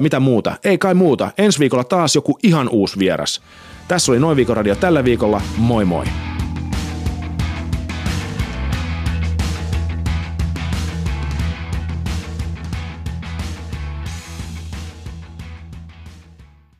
Mitä 0.00 0.20
muuta? 0.20 0.56
Ei 0.64 0.78
kai 0.78 0.94
muuta. 0.94 1.30
Ensi 1.38 1.58
viikolla 1.58 1.84
taas 1.84 2.14
joku 2.14 2.38
ihan 2.42 2.68
uusi 2.68 2.98
vieras. 2.98 3.40
Tässä 3.88 4.12
oli 4.12 4.20
Noin 4.20 4.36
viikon 4.36 4.56
radio 4.56 4.74
tällä 4.74 5.04
viikolla. 5.04 5.40
Moi 5.56 5.84
moi. 5.84 6.04